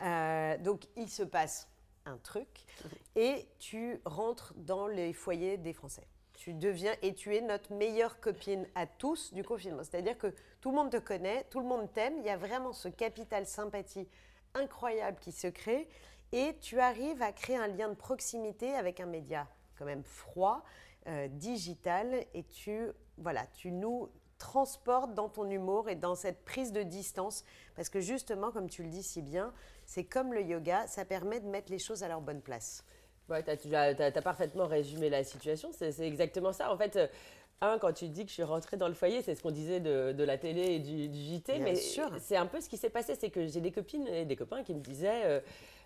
Euh, 0.01 0.57
donc, 0.57 0.81
il 0.97 1.07
se 1.09 1.23
passe 1.23 1.69
un 2.05 2.17
truc 2.17 2.65
et 3.15 3.47
tu 3.59 4.01
rentres 4.05 4.53
dans 4.55 4.87
les 4.87 5.13
foyers 5.13 5.57
des 5.57 5.73
Français. 5.73 6.07
Tu 6.33 6.53
deviens 6.53 6.93
et 7.01 7.13
tu 7.13 7.35
es 7.35 7.41
notre 7.41 7.73
meilleure 7.73 8.19
copine 8.19 8.67
à 8.75 8.85
tous 8.85 9.33
du 9.33 9.43
confinement. 9.43 9.83
C'est-à-dire 9.83 10.17
que 10.17 10.33
tout 10.61 10.69
le 10.69 10.75
monde 10.75 10.91
te 10.91 10.97
connaît, 10.97 11.45
tout 11.49 11.59
le 11.59 11.65
monde 11.65 11.91
t'aime. 11.93 12.15
Il 12.19 12.25
y 12.25 12.29
a 12.29 12.37
vraiment 12.37 12.73
ce 12.73 12.89
capital 12.89 13.45
sympathie 13.45 14.07
incroyable 14.53 15.17
qui 15.19 15.31
se 15.31 15.47
crée 15.47 15.87
et 16.31 16.57
tu 16.59 16.79
arrives 16.79 17.21
à 17.21 17.31
créer 17.31 17.57
un 17.57 17.67
lien 17.67 17.89
de 17.89 17.95
proximité 17.95 18.75
avec 18.75 18.99
un 18.99 19.05
média 19.05 19.47
quand 19.77 19.85
même 19.85 20.03
froid, 20.03 20.63
euh, 21.07 21.27
digital 21.27 22.25
et 22.33 22.43
tu 22.43 22.89
voilà, 23.17 23.45
tu 23.47 23.71
nous 23.71 24.09
transportes 24.37 25.13
dans 25.13 25.29
ton 25.29 25.49
humour 25.49 25.89
et 25.89 25.95
dans 25.95 26.15
cette 26.15 26.43
prise 26.43 26.73
de 26.73 26.83
distance 26.83 27.45
parce 27.75 27.89
que 27.89 28.01
justement 28.01 28.51
comme 28.51 28.69
tu 28.69 28.83
le 28.83 28.89
dis 28.89 29.03
si 29.03 29.21
bien, 29.21 29.53
c'est 29.85 30.03
comme 30.03 30.33
le 30.33 30.41
yoga, 30.41 30.87
ça 30.87 31.05
permet 31.05 31.39
de 31.39 31.47
mettre 31.47 31.71
les 31.71 31.79
choses 31.79 32.03
à 32.03 32.07
leur 32.07 32.21
bonne 32.21 32.41
place. 32.41 32.83
Ouais, 33.29 33.41
t'as, 33.41 33.57
tu 33.57 33.73
as, 33.75 34.21
parfaitement 34.21 34.67
résumé 34.67 35.09
la 35.09 35.23
situation. 35.23 35.71
C'est, 35.71 35.99
exactement 36.01 36.53
ça. 36.53 36.71
En 36.71 36.77
fait, 36.77 36.95
euh, 36.95 37.07
un, 37.61 37.79
quand 37.79 37.91
tu 37.93 38.07
dis 38.07 38.23
que 38.23 38.29
je 38.29 38.35
suis 38.35 38.43
rentrée 38.43 38.77
dans 38.77 38.87
le 38.87 38.93
foyer, 38.93 39.21
c'est 39.21 39.33
ce 39.33 39.41
qu'on 39.41 39.51
disait 39.51 39.79
de, 39.79 40.11
de 40.11 40.23
la 40.23 40.37
télé 40.37 40.75
et 40.75 40.79
du, 40.79 41.07
du 41.07 41.19
JT. 41.19 41.53
Bien 41.53 41.63
mais 41.63 41.75
sûr. 41.75 42.09
c'est 42.19 42.37
un 42.37 42.45
peu 42.45 42.61
ce 42.61 42.69
qui 42.69 42.77
s'est 42.77 42.89
passé. 42.89 43.15
C'est 43.15 43.31
que 43.31 43.47
j'ai 43.47 43.61
des 43.61 43.71
copines 43.71 44.07
et 44.07 44.25
des 44.25 44.35
copains 44.35 44.63
qui 44.63 44.75
me 44.75 44.81
disaient 44.81 45.23
euh, 45.25 45.39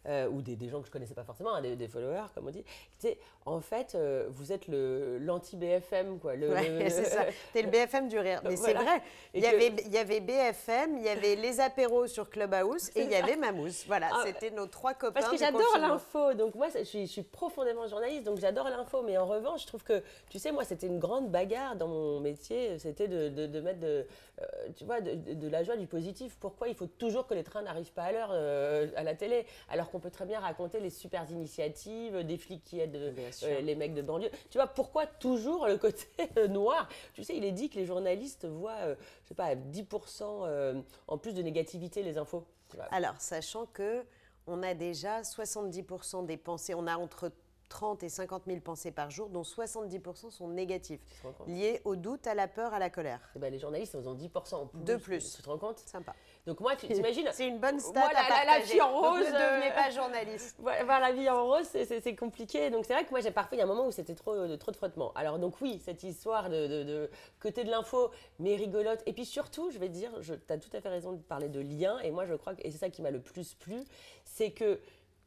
euh, 0.08 0.28
ou 0.30 0.42
des, 0.42 0.56
des 0.56 0.70
gens 0.70 0.80
que 0.82 0.88
je 0.88 0.92
connaissais 0.92 1.14
pas 1.14 1.24
forcément, 1.24 1.54
hein, 1.56 1.62
des, 1.62 1.76
des 1.76 1.88
followers, 1.88 2.28
comme 2.34 2.48
on 2.48 2.52
dit. 2.52 2.64
Tu 3.00 3.08
en 3.46 3.62
fait, 3.62 3.96
euh, 3.96 4.28
vous 4.30 4.52
êtes 4.52 4.68
le 4.68 5.18
l'anti-BFM, 5.20 6.20
quoi. 6.20 6.36
Le, 6.36 6.50
Ouais, 6.50 6.70
le- 6.84 6.90
c'est 6.90 7.06
ça. 7.06 7.26
T'es 7.54 7.62
le 7.64 7.70
BFM 7.70 8.08
du 8.08 8.20
rire. 8.20 8.42
Mais 8.44 8.56
c'est 8.56 8.74
vrai. 8.74 9.02
Il 9.34 9.40
y, 9.44 9.44
que- 9.50 9.56
avait, 9.56 9.74
il 9.86 9.92
y 9.94 9.98
avait 9.98 10.20
BFM, 10.20 10.98
il 10.98 11.04
y 11.04 11.10
avait 11.10 11.36
les 11.36 11.60
apéros 11.60 12.08
sur 12.08 12.30
Clubhouse 12.30 12.90
et 12.96 13.02
il 13.04 13.12
y 13.12 13.16
avait 13.16 13.36
Mamouze. 13.36 13.84
Voilà, 13.88 14.10
Ah, 14.14 14.24
c'était 14.26 14.52
nos 14.52 14.68
trois 14.68 14.94
copains. 14.94 15.20
Parce 15.22 15.32
que 15.32 15.38
j'adore 15.38 15.78
l'info, 15.80 16.34
donc 16.34 16.56
moi 16.56 16.68
je 16.78 16.84
suis, 16.84 17.08
je 17.08 17.12
suis 17.12 17.24
profondément 17.24 17.88
journaliste, 17.88 18.24
donc 18.24 18.40
j'adore 18.40 18.70
l'info, 18.70 19.02
mais 19.04 19.18
en 19.18 19.26
revanche 19.26 19.62
je 19.64 19.68
trouve 19.68 19.84
que, 19.84 20.04
tu 20.30 20.38
sais, 20.40 20.52
moi 20.52 20.64
c'était 20.64 20.88
une 20.88 21.00
grande 21.00 21.30
bagarre 21.32 21.76
dans 21.76 21.88
mon 21.88 22.20
métier, 22.20 22.78
c'était 22.80 23.08
de, 23.08 23.30
de- 23.30 23.48
de 23.48 23.60
mettre 23.62 23.80
de, 23.80 24.06
euh, 24.42 24.46
tu 24.76 24.84
vois, 24.86 25.02
de, 25.02 25.16
de- 25.16 25.34
de 25.34 25.48
la 25.50 25.64
joie, 25.64 25.76
du 25.78 25.88
positif. 25.88 26.38
Pourquoi 26.40 26.68
il 26.68 26.76
faut 26.76 26.88
toujours 26.88 27.26
que 27.28 27.34
les 27.34 27.44
trains 27.44 27.62
n'arrivent 27.64 27.94
pas 27.94 28.04
à 28.04 28.12
l'heure 28.12 28.30
euh, 28.32 28.88
à 28.96 29.04
la 29.04 29.16
télé, 29.16 29.46
alors 29.70 29.89
qu'on 29.90 30.00
peut 30.00 30.10
très 30.10 30.26
bien 30.26 30.40
raconter 30.40 30.80
les 30.80 30.90
super 30.90 31.30
initiatives, 31.32 32.24
des 32.24 32.38
flics 32.38 32.64
qui 32.64 32.80
aident 32.80 33.14
euh, 33.44 33.62
les 33.62 33.76
mecs 33.76 33.94
de 33.94 34.02
banlieue. 34.02 34.30
Tu 34.50 34.58
vois, 34.58 34.68
pourquoi 34.68 35.06
toujours 35.06 35.68
le 35.68 35.78
côté 35.78 36.08
euh, 36.38 36.48
noir? 36.48 36.88
Tu 37.14 37.24
sais, 37.24 37.36
il 37.36 37.44
est 37.44 37.52
dit 37.52 37.70
que 37.70 37.76
les 37.76 37.86
journalistes 37.86 38.46
voient, 38.46 38.78
euh, 38.82 38.96
je 39.24 39.30
sais 39.30 39.36
pas, 39.36 39.56
10% 39.56 40.24
euh, 40.24 40.82
en 41.08 41.18
plus 41.18 41.34
de 41.34 41.42
négativité 41.42 42.04
les 42.04 42.18
infos. 42.18 42.46
Alors, 42.92 43.16
sachant 43.20 43.66
que 43.66 44.04
on 44.46 44.64
a 44.64 44.74
déjà 44.74 45.22
70% 45.22 46.26
des 46.26 46.38
pensées, 46.38 46.74
on 46.74 46.88
a 46.88 46.98
entre 46.98 47.32
30 47.70 48.04
et 48.04 48.10
50 48.10 48.44
000 48.48 48.60
pensées 48.60 48.92
par 48.92 49.10
jour, 49.12 49.30
dont 49.30 49.44
70% 49.44 50.32
sont 50.32 50.48
négatives, 50.50 51.00
liées 51.48 51.82
au 51.86 51.96
doute, 51.96 52.28
à 52.28 52.34
la 52.34 52.48
peur, 52.48 52.74
à 52.74 52.80
la 52.80 52.90
colère. 52.90 53.22
Eh 53.36 53.40
ben, 53.40 53.52
les 53.52 53.60
journalistes, 53.60 53.96
ils 54.00 54.10
ont 54.10 54.16
10% 54.16 54.56
en 54.56 54.66
plus. 54.68 54.80
De 54.84 54.96
plus. 54.98 55.36
Tu 55.36 55.42
te 55.44 55.50
rends 55.50 55.58
compte? 55.58 55.80
Sympa. 55.80 56.14
Donc 56.46 56.60
moi, 56.60 56.76
tu 56.76 56.88
t'imagines 56.88 57.28
C'est 57.34 57.48
une 57.48 57.60
bonne 57.60 57.80
stat 57.80 58.00
Moi, 58.00 58.10
la- 58.12 58.20
à 58.36 58.46
la- 58.46 58.62
fille 58.62 58.82
en 58.82 58.92
Donc, 58.92 59.04
rose, 59.12 59.20
ne 59.20 59.26
devenez 59.32 59.72
euh, 59.72 59.76
pas 59.76 59.90
journaliste. 59.92 60.58
Voilà, 60.60 61.00
la 61.00 61.12
vie 61.14 61.30
en 61.30 61.46
rose, 61.46 61.66
c'est- 61.72 62.16
compliqué. 62.16 62.70
Donc 62.72 62.86
c'est 62.86 62.94
vrai 62.94 63.06
que 63.06 63.12
moi, 63.12 63.20
j'ai 63.22 63.32
parfois, 63.32 63.56
il 63.56 63.60
y 63.60 63.62
a 63.62 63.66
un 63.66 63.68
moment 63.68 63.86
où 63.88 63.92
c'était 63.92 64.16
trop 64.16 64.36
de, 64.36 64.56
trop 64.56 64.72
de 64.72 64.76
frottement. 64.78 65.14
Alors 65.14 65.38
donc 65.38 65.62
oui, 65.62 65.80
cette 65.86 66.02
histoire 66.04 66.50
de, 66.50 66.68
de- 66.68 66.84
de 66.84 67.10
côté 67.40 67.64
de 67.64 67.70
l'info, 67.70 68.10
mais 68.40 68.56
rigolote. 68.56 69.04
Et 69.06 69.14
puis 69.14 69.26
surtout, 69.26 69.70
je 69.70 69.78
vais 69.78 69.88
te 69.88 69.94
dire, 69.94 70.12
tu 70.22 70.34
as 70.54 70.58
tout 70.58 70.70
à 70.76 70.82
fait 70.82 70.90
raison 70.90 71.14
de 71.14 71.22
parler 71.22 71.50
de 71.50 71.60
lien. 71.60 72.00
Et 72.00 72.10
moi, 72.12 72.26
je 72.26 72.34
crois 72.34 72.56
que, 72.56 72.62
et 72.66 72.72
c'est 72.72 72.80
ça 72.80 72.90
qui 72.90 73.02
m'a 73.04 73.12
le 73.12 73.22
plus 73.22 73.54
plu, 73.54 73.84
c'est 74.26 74.52
que 74.52 74.80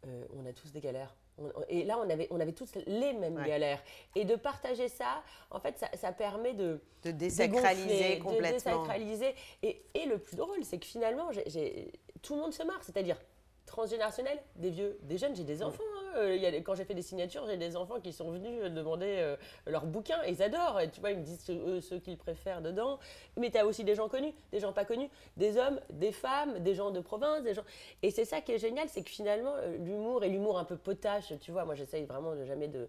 euh, 0.07 0.25
on 0.37 0.45
a 0.47 0.53
tous 0.53 0.73
des 0.73 0.81
galères. 0.81 1.15
On- 1.39 1.51
et 1.69 1.85
là, 1.85 1.99
on 1.99 2.09
avait, 2.11 2.29
on 2.31 2.39
avait 2.41 2.53
tous 2.53 2.69
les 2.87 3.13
mêmes 3.15 3.37
Ouais. 3.37 3.47
galères. 3.49 3.83
Et 4.15 4.25
de 4.25 4.37
partager 4.37 4.89
ça, 4.89 5.23
en 5.51 5.59
fait, 5.61 5.79
ça, 5.79 5.89
ça 5.97 6.13
permet 6.13 6.53
de, 6.53 6.81
De 7.05 7.11
désacraliser 7.11 7.87
dégonfler, 7.87 8.17
de 8.19 8.23
complètement. 8.23 8.51
désacraliser. 8.83 9.35
Et, 9.63 9.83
et 9.95 10.05
le 10.07 10.19
plus 10.19 10.37
drôle, 10.37 10.63
c'est 10.65 10.79
que 10.79 10.87
finalement, 10.87 11.31
tout 12.23 12.35
le 12.35 12.41
monde 12.41 12.53
se 12.53 12.63
marre. 12.63 12.83
C'est-à-dire 12.85 13.17
transgénérationnel, 13.67 14.39
des 14.57 14.71
vieux, 14.71 14.99
des 15.03 15.17
jeunes, 15.19 15.35
j'ai 15.35 15.45
des 15.45 15.63
enfants. 15.63 15.83
hein. 15.97 16.02
Euh, 16.17 16.61
quand 16.63 16.75
j'ai 16.75 16.85
fait 16.85 16.95
des 16.95 17.03
signatures, 17.03 17.47
j'ai 17.47 17.57
des 17.57 17.77
enfants 17.77 18.01
qui 18.01 18.13
sont 18.13 18.31
venus 18.31 18.63
demander 18.71 19.17
euh, 19.19 19.37
leurs 19.67 19.87
bouquins 19.87 20.23
et 20.25 20.31
ils 20.33 20.43
adorent. 20.43 20.81
Tu 20.93 21.01
vois, 21.01 21.11
ils 21.11 21.19
me 21.19 21.23
disent 21.25 21.45
ce- 21.45 21.53
eux, 21.53 21.81
ceux 21.81 21.99
qu'ils 21.99 22.17
préfèrent 22.19 22.63
dedans. 22.63 22.99
Mais 23.37 23.51
tu 23.51 23.59
as 23.59 23.67
aussi 23.67 23.85
des 23.85 23.95
gens 23.95 24.09
connus, 24.09 24.33
des 24.53 24.61
gens 24.61 24.73
pas 24.73 24.85
connus, 24.85 25.09
des 25.37 25.57
hommes, 25.57 25.81
des 25.91 26.13
femmes, 26.13 26.59
des 26.61 26.75
gens 26.75 26.91
de 26.91 27.01
province, 27.01 27.43
des 27.43 27.55
gens. 27.55 27.65
Et 28.03 28.11
c'est 28.11 28.25
ça 28.25 28.41
qui 28.41 28.53
est 28.53 28.59
génial, 28.59 28.89
c'est 28.89 29.03
que 29.03 29.11
finalement, 29.11 29.55
euh, 29.57 29.77
l'humour 29.79 30.25
et 30.25 30.29
l'humour 30.29 30.59
un 30.59 30.65
peu 30.65 30.77
potache, 30.77 31.33
tu 31.41 31.51
vois, 31.53 31.65
moi 31.65 31.75
j'essaye 31.75 32.05
vraiment 32.05 32.35
de 32.35 32.45
jamais 32.45 32.69
de. 32.69 32.89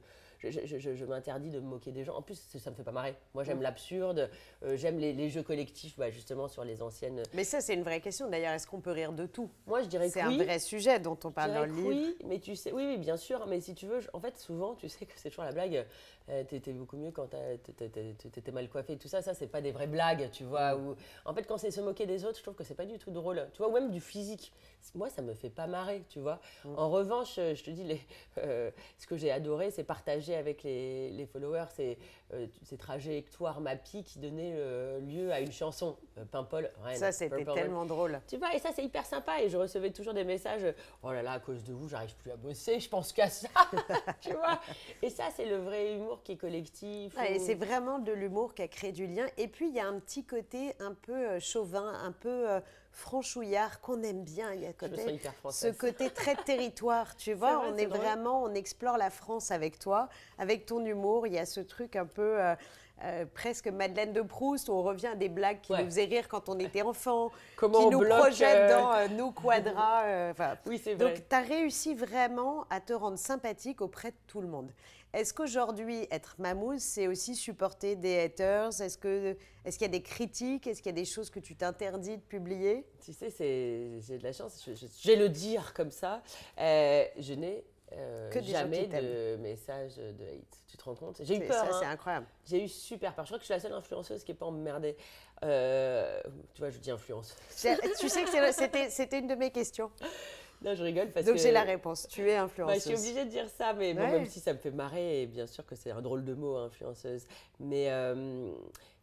Je, 0.51 0.65
je- 0.65 0.77
je- 0.77 0.95
je 0.95 1.05
m'interdis 1.05 1.50
de 1.50 1.59
me 1.59 1.65
moquer 1.67 1.91
des 1.91 2.03
gens. 2.03 2.15
En 2.15 2.21
plus, 2.21 2.35
ça 2.57 2.69
me 2.69 2.75
fait 2.75 2.83
pas 2.83 2.91
marrer. 2.91 3.15
Moi, 3.33 3.43
j'aime 3.43 3.62
l'absurde, 3.62 4.29
euh, 4.63 4.75
j'aime 4.75 4.97
les, 5.00 5.13
les 5.13 5.29
jeux 5.29 5.43
collectifs, 5.43 5.97
bah, 5.97 6.09
justement, 6.12 6.47
sur 6.47 6.63
les 6.63 6.81
anciennes. 6.81 7.23
Mais 7.33 7.43
ça, 7.43 7.62
c'est 7.62 7.73
une 7.73 7.83
vraie 7.83 8.01
question. 8.01 8.29
D'ailleurs, 8.29 8.53
est-ce 8.53 8.67
qu'on 8.67 8.81
peut 8.81 8.91
rire 8.91 9.13
de 9.13 9.25
tout? 9.25 9.50
Moi, 9.67 9.81
je 9.83 9.88
dirais 9.88 10.07
que 10.07 10.13
C'est 10.13 10.25
oui. 10.25 10.39
un 10.39 10.43
vrai 10.43 10.59
sujet 10.59 11.00
dont 11.00 11.17
on 11.23 11.31
parle 11.31 11.53
dans 11.53 11.65
le 11.65 11.71
livre. 11.73 11.88
Oui, 11.88 12.17
mais 12.25 12.39
tu 12.39 12.55
sais, 12.55 12.71
oui, 12.71 12.85
oui, 12.88 12.97
bien 12.97 13.17
sûr. 13.17 13.45
Mais 13.47 13.59
si 13.62 13.73
tu 13.75 13.85
veux, 13.88 14.00
en 14.13 14.19
fait, 14.19 14.38
souvent, 14.38 14.75
tu 14.75 14.89
sais 14.89 15.05
que 15.05 15.13
c'est 15.15 15.29
toujours 15.29 15.45
la 15.45 15.51
blague. 15.51 15.85
euh, 16.29 16.41
t'étais 16.45 16.71
beaucoup 16.71 16.95
mieux 16.95 17.12
quand 17.12 17.27
t'étais- 17.31 18.51
mal 18.51 18.69
coiffé. 18.69 18.97
Tout 18.97 19.07
ça, 19.07 19.21
ça, 19.21 19.33
c'est 19.33 19.47
pas 19.47 19.62
des 19.62 19.71
vraies 19.71 19.88
blagues, 19.88 20.29
tu 20.31 20.43
vois. 20.43 20.77
Ou, 20.77 20.95
en 21.25 21.33
fait, 21.33 21.43
quand 21.43 21.57
c'est 21.57 21.71
se 21.71 21.81
moquer 21.81 22.05
des 22.05 22.23
autres, 22.25 22.38
je 22.38 22.43
trouve 22.43 22.55
que 22.55 22.63
c'est 22.63 22.75
pas 22.75 22.85
du 22.85 22.97
tout 22.97 23.12
drôle. 23.12 23.45
Tu 23.53 23.57
vois, 23.57 23.67
ou 23.69 23.73
même 23.73 23.91
du 23.91 24.00
physique. 24.00 24.53
Moi, 24.96 25.10
ça 25.10 25.22
me 25.22 25.34
fait 25.34 25.50
pas 25.50 25.68
marrer, 25.68 26.04
tu 26.10 26.20
vois. 26.20 26.40
En 26.78 26.90
revanche, 26.90 27.36
euh, 27.38 27.56
je 27.56 27.63
te 27.63 27.72
dis, 27.72 27.84
les, 27.84 28.02
euh, 28.38 28.70
ce 28.98 29.08
que 29.08 29.18
j'ai 29.18 29.32
adoré, 29.32 29.72
c'est 29.72 29.84
partager 29.84 30.36
avec 30.36 30.63
les, 30.63 31.10
les 31.12 31.25
followers 31.25 31.66
ces, 31.75 31.98
euh, 32.34 32.48
ces 32.63 32.78
trajectoires 32.78 33.60
MAPI 33.62 34.04
qui 34.04 34.20
donnaient 34.20 34.54
euh, 34.56 35.00
lieu 35.00 35.32
à 35.32 35.40
une 35.40 35.52
chanson. 35.52 35.98
Paimpol, 36.32 36.70
Rennes, 36.84 36.98
Ça, 36.98 37.12
c'était 37.12 37.44
Rain. 37.44 37.54
tellement 37.54 37.86
drôle. 37.86 38.22
Tu 38.28 38.38
vois, 38.38 38.54
et 38.56 38.60
ça, 38.60 38.70
c'est 38.75 38.84
hyper 38.84 39.06
sympa. 39.06 39.42
Et 39.42 39.50
je 39.50 39.58
recevais 39.58 39.92
toujours 39.92 40.13
des 40.13 40.24
messages 40.24 40.66
Oh 41.02 41.12
là 41.12 41.24
là, 41.24 41.34
à 41.34 41.40
cause 41.40 41.63
de 41.63 41.74
vous, 41.74 41.88
j'arrive 41.88 42.16
plus 42.18 42.32
à 42.32 42.36
bosser, 42.36 42.80
je 42.80 42.90
pense 42.90 43.12
qu'à 43.13 43.30
ça. 43.30 43.48
tu 44.22 44.32
vois 44.34 44.60
Et 45.02 45.10
ça, 45.10 45.25
c'est 45.36 45.46
le 45.48 45.58
vrai 45.58 45.94
humour 45.96 46.22
qui 46.24 46.34
est 46.34 46.38
collectif. 46.38 47.18
Ouais, 47.18 47.36
et 47.36 47.40
c'est 47.40 47.56
vraiment 47.56 48.00
de 48.00 48.12
l'humour 48.12 48.54
qui 48.54 48.62
a 48.62 48.68
créé 48.68 48.92
du 48.92 49.08
lien. 49.08 49.25
Et 49.38 49.48
puis, 49.48 49.70
il 49.70 49.75
y 49.75 49.80
a 49.80 49.88
un 49.88 50.00
petit 50.00 50.24
côté 50.24 50.75
un 50.80 50.94
peu 50.94 51.40
chauvin, 51.40 51.94
un 52.04 52.12
peu 52.12 52.48
franchouillard 52.93 53.81
qu'on 53.81 54.01
aime 54.03 54.23
bien. 54.23 54.53
Il 54.53 54.62
y 54.62 54.65
a 54.65 54.73
côté- 54.73 55.19
ce 55.51 55.67
côté 55.67 56.09
très 56.09 56.35
territoire, 56.45 57.15
tu 57.15 57.33
vois. 57.33 57.57
vrai, 57.57 57.67
on 57.73 57.77
est 57.77 57.85
vraiment, 57.85 58.43
on 58.43 58.53
explore 58.53 58.97
la 58.97 59.09
France 59.09 59.51
avec 59.51 59.79
toi, 59.79 60.07
avec 60.38 60.65
ton 60.65 60.85
humour. 60.85 61.27
Il 61.27 61.34
y 61.34 61.39
a 61.39 61.45
ce 61.45 61.60
truc 61.60 61.95
un 61.95 62.06
peu. 62.06 62.39
euh, 62.41 62.56
euh, 63.03 63.25
presque 63.34 63.67
Madeleine 63.67 64.13
de 64.13 64.21
Proust, 64.21 64.69
où 64.69 64.73
on 64.73 64.84
revient 64.84 65.08
à 65.08 65.15
des 65.15 65.27
blagues 65.27 65.60
qui 65.62 65.73
Ouais. 65.73 65.79
nous 65.79 65.86
faisaient 65.86 66.06
rire 66.06 66.27
quand 66.29 66.47
on 66.47 66.58
était 66.60 66.84
enfant, 66.93 67.32
Comment 67.58 67.79
qui 67.79 67.86
on 67.88 67.89
nous 67.89 67.99
bloque, 67.99 68.19
projettent 68.19 68.71
euh, 68.71 68.79
dans 68.79 68.93
euh, 68.93 69.08
nos 69.10 69.32
quadras. 69.32 70.32
Oui, 70.67 70.79
c'est 70.82 70.93
vrai. 70.93 71.10
donc, 71.15 71.27
tu 71.27 71.36
as 71.36 71.39
réussi 71.41 71.95
vraiment 71.95 72.65
à 72.69 72.79
te 72.79 72.93
rendre 72.93 73.17
sympathique 73.17 73.82
auprès 73.82 74.12
de 74.12 74.15
tout 74.27 74.39
le 74.41 74.47
monde. 74.47 74.71
Est-ce 75.13 75.34
qu'aujourd'hui, 75.34 76.08
être 76.10 76.36
mamouze, 76.39 76.82
c'est 76.82 77.08
aussi 77.08 77.36
supporter 77.36 77.95
des 77.95 78.19
haters? 78.19 78.82
Est-ce 78.82 78.97
que- 78.97 79.38
est-ce 79.63 79.78
qu'il 79.78 79.86
y 79.86 79.89
a 79.89 79.91
des 79.91 80.02
critiques? 80.02 80.65
Est-ce 80.65 80.82
qu'il 80.82 80.89
y 80.91 80.95
a 80.95 80.99
des 80.99 81.06
choses 81.06 81.30
que 81.30 81.39
tu 81.39 81.56
t'interdis 81.56 82.17
de 82.17 82.21
publier? 82.23 82.86
Tu 83.06 83.13
sais, 83.13 83.30
c'est- 83.30 83.99
j'ai 84.02 84.17
de 84.17 84.23
la 84.23 84.34
chance. 84.34 84.63
Je, 84.65 84.73
je- 84.73 84.88
je 84.88 85.08
vais 85.08 85.15
le 85.15 85.30
dire 85.30 85.73
comme 85.76 85.91
ça. 85.91 86.23
Euh, 86.60 87.06
je 87.19 87.34
n'ai 87.34 87.63
euh, 87.95 88.32
Que 88.32 88.41
jamais 88.41 88.88
de 88.88 89.36
messages 89.36 89.97
de 89.97 90.23
hate. 90.26 90.58
Tu 90.67 90.78
te 90.78 90.84
rends 90.84 90.95
compte? 90.95 91.17
J'ai 91.21 91.38
eu 91.38 91.45
peur. 91.45 91.63
Ça, 91.63 91.69
hein. 91.76 91.78
c'est 91.80 91.86
incroyable. 91.86 92.26
J'ai 92.47 92.63
eu 92.63 92.67
super 92.67 93.13
peur. 93.13 93.23
Je 93.26 93.30
crois 93.30 93.38
que 93.38 93.43
je 93.43 93.45
suis 93.45 93.54
la 93.54 93.60
seule 93.60 93.73
influenceuse 93.73 94.23
qui 94.23 94.32
n'est 94.32 94.38
pas 94.38 94.47
emmerdée. 94.47 94.97
Euh, 95.43 96.19
tu 96.56 96.62
vois, 96.62 96.71
je 96.71 96.80
dis 96.80 96.89
influence. 96.89 97.36
Tu 97.52 98.10
sais 98.10 98.23
que 98.23 98.89
c'était 98.89 99.19
une 99.19 99.28
de 99.28 99.36
mes 99.36 99.52
questions. 99.52 99.91
Non, 100.63 100.76
je 100.76 100.84
rigole 100.84 101.10
parce 101.12 101.26
Donc 101.26 101.36
que. 101.36 101.41
j'ai 101.41 101.52
la 101.52 101.63
réponse. 101.63 102.08
Tu 102.10 102.21
es 102.30 102.36
Bah, 102.36 102.39
je 102.39 102.43
influenceuse. 102.45 102.82
suis 102.84 102.93
obligée 102.95 103.26
de 103.26 103.30
dire 103.30 103.47
ça, 103.49 103.73
mais 103.73 103.93
bon, 103.93 104.02
même 104.02 104.26
si 104.26 104.39
ça 104.39 104.54
me 104.54 104.58
fait 104.58 104.71
marrer, 104.71 105.23
et 105.23 105.26
bien 105.26 105.45
sûr 105.47 105.65
que 105.65 105.76
c'est 105.76 105.91
un 105.91 106.02
drôle 106.02 106.23
de 106.23 106.34
mot, 106.34 106.56
influenceuse. 106.56 107.26
Mais 107.60 107.91
euh, 107.91 108.49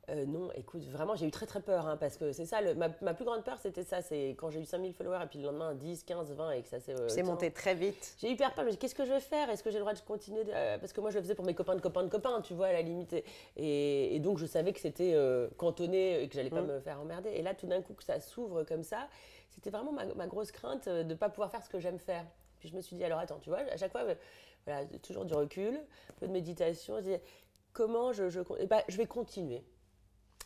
euh, 0.08 0.24
non, 0.26 0.48
écoute, 0.56 0.82
vraiment, 0.88 1.14
j'ai 1.14 1.26
eu 1.26 1.30
très 1.30 1.46
très 1.46 1.60
peur, 1.60 1.86
hein, 1.86 1.96
parce 1.98 2.16
que 2.16 2.32
c'est 2.32 2.46
ça, 2.46 2.60
le- 2.62 2.74
ma, 2.74 2.88
ma 3.02 3.12
plus 3.14 3.24
grande 3.26 3.44
peur, 3.44 3.58
c'était 3.62 3.84
ça, 3.84 4.00
c'est 4.02 4.30
quand 4.38 4.50
j'ai 4.50 4.60
eu 4.60 4.64
5000 4.64 4.92
followers, 4.94 5.20
et 5.22 5.26
puis 5.26 5.38
le 5.38 5.44
lendemain, 5.44 5.74
10, 5.74 6.02
15, 6.04 6.32
20, 6.32 6.50
et 6.52 6.62
que 6.62 6.68
ça 6.68 6.80
s'est... 6.80 6.98
euh, 6.98 7.08
C'est 7.08 7.22
monté 7.22 7.50
très 7.52 7.74
vite. 7.74 8.14
J'ai 8.18 8.28
eu 8.28 8.32
hyper 8.32 8.52
peur, 8.54 8.64
mais 8.64 8.74
qu'est-ce 8.76 8.94
que 8.94 9.04
je 9.04 9.12
vais 9.12 9.20
faire? 9.20 9.50
Est-ce 9.50 9.62
que 9.62 9.70
j'ai 9.70 9.76
le 9.76 9.82
droit 9.84 9.92
de 9.94 10.00
continuer 10.00 10.42
de- 10.44 10.50
euh, 10.54 10.78
Parce 10.78 10.92
que 10.94 11.00
moi, 11.00 11.10
je 11.10 11.16
le 11.16 11.22
faisais 11.22 11.34
pour 11.34 11.44
mes 11.44 11.54
copains 11.54 11.76
de 11.76 11.80
copains 11.80 12.02
de 12.02 12.08
copains, 12.08 12.40
tu 12.40 12.54
vois, 12.54 12.68
à 12.68 12.72
la 12.72 12.82
limite. 12.82 13.14
Et, 13.56 14.18
donc, 14.20 14.38
je 14.38 14.46
savais 14.46 14.72
que 14.72 14.80
c'était 14.80 15.14
cantonné 15.58 16.22
et 16.22 16.28
que 16.28 16.34
j'allais 16.34 16.50
pas 16.50 16.62
Mm. 16.62 16.66
me 16.72 16.80
faire 16.80 17.00
emmerder. 17.00 17.30
Et 17.34 17.42
là, 17.42 17.54
tout 17.54 17.66
d'un 17.66 17.82
coup, 17.82 17.92
que 17.92 18.02
ça 18.02 18.18
s'ouvre 18.18 18.64
comme 18.64 18.82
ça, 18.82 19.06
c'était 19.50 19.70
vraiment 19.70 19.92
ma, 19.92 20.04
ma 20.14 20.26
grosse 20.26 20.52
crainte 20.52 20.86
euh, 20.88 21.02
de 21.02 21.10
ne 21.10 21.14
pas 21.14 21.28
pouvoir 21.28 21.50
faire 21.50 21.62
ce 21.62 21.68
que 21.68 21.78
j'aime 21.80 21.98
faire. 21.98 22.24
Puis 22.58 22.68
je 22.68 22.76
me 22.76 22.80
suis 22.80 22.96
dit, 22.96 23.04
alors 23.04 23.18
attends, 23.18 23.38
tu 23.38 23.50
vois, 23.50 23.60
à 23.60 23.76
chaque 23.76 23.92
fois, 23.92 24.02
euh, 24.02 24.14
voilà, 24.66 24.84
toujours 25.02 25.24
du 25.24 25.34
recul, 25.34 25.76
un 25.76 26.12
peu 26.18 26.26
de 26.26 26.32
méditation. 26.32 26.96
Je 26.98 27.04
dis, 27.04 27.16
comment 27.72 28.12
je, 28.12 28.28
je, 28.28 28.40
eh 28.58 28.66
ben, 28.66 28.82
je 28.88 28.96
vais 28.96 29.06
continuer. 29.06 29.64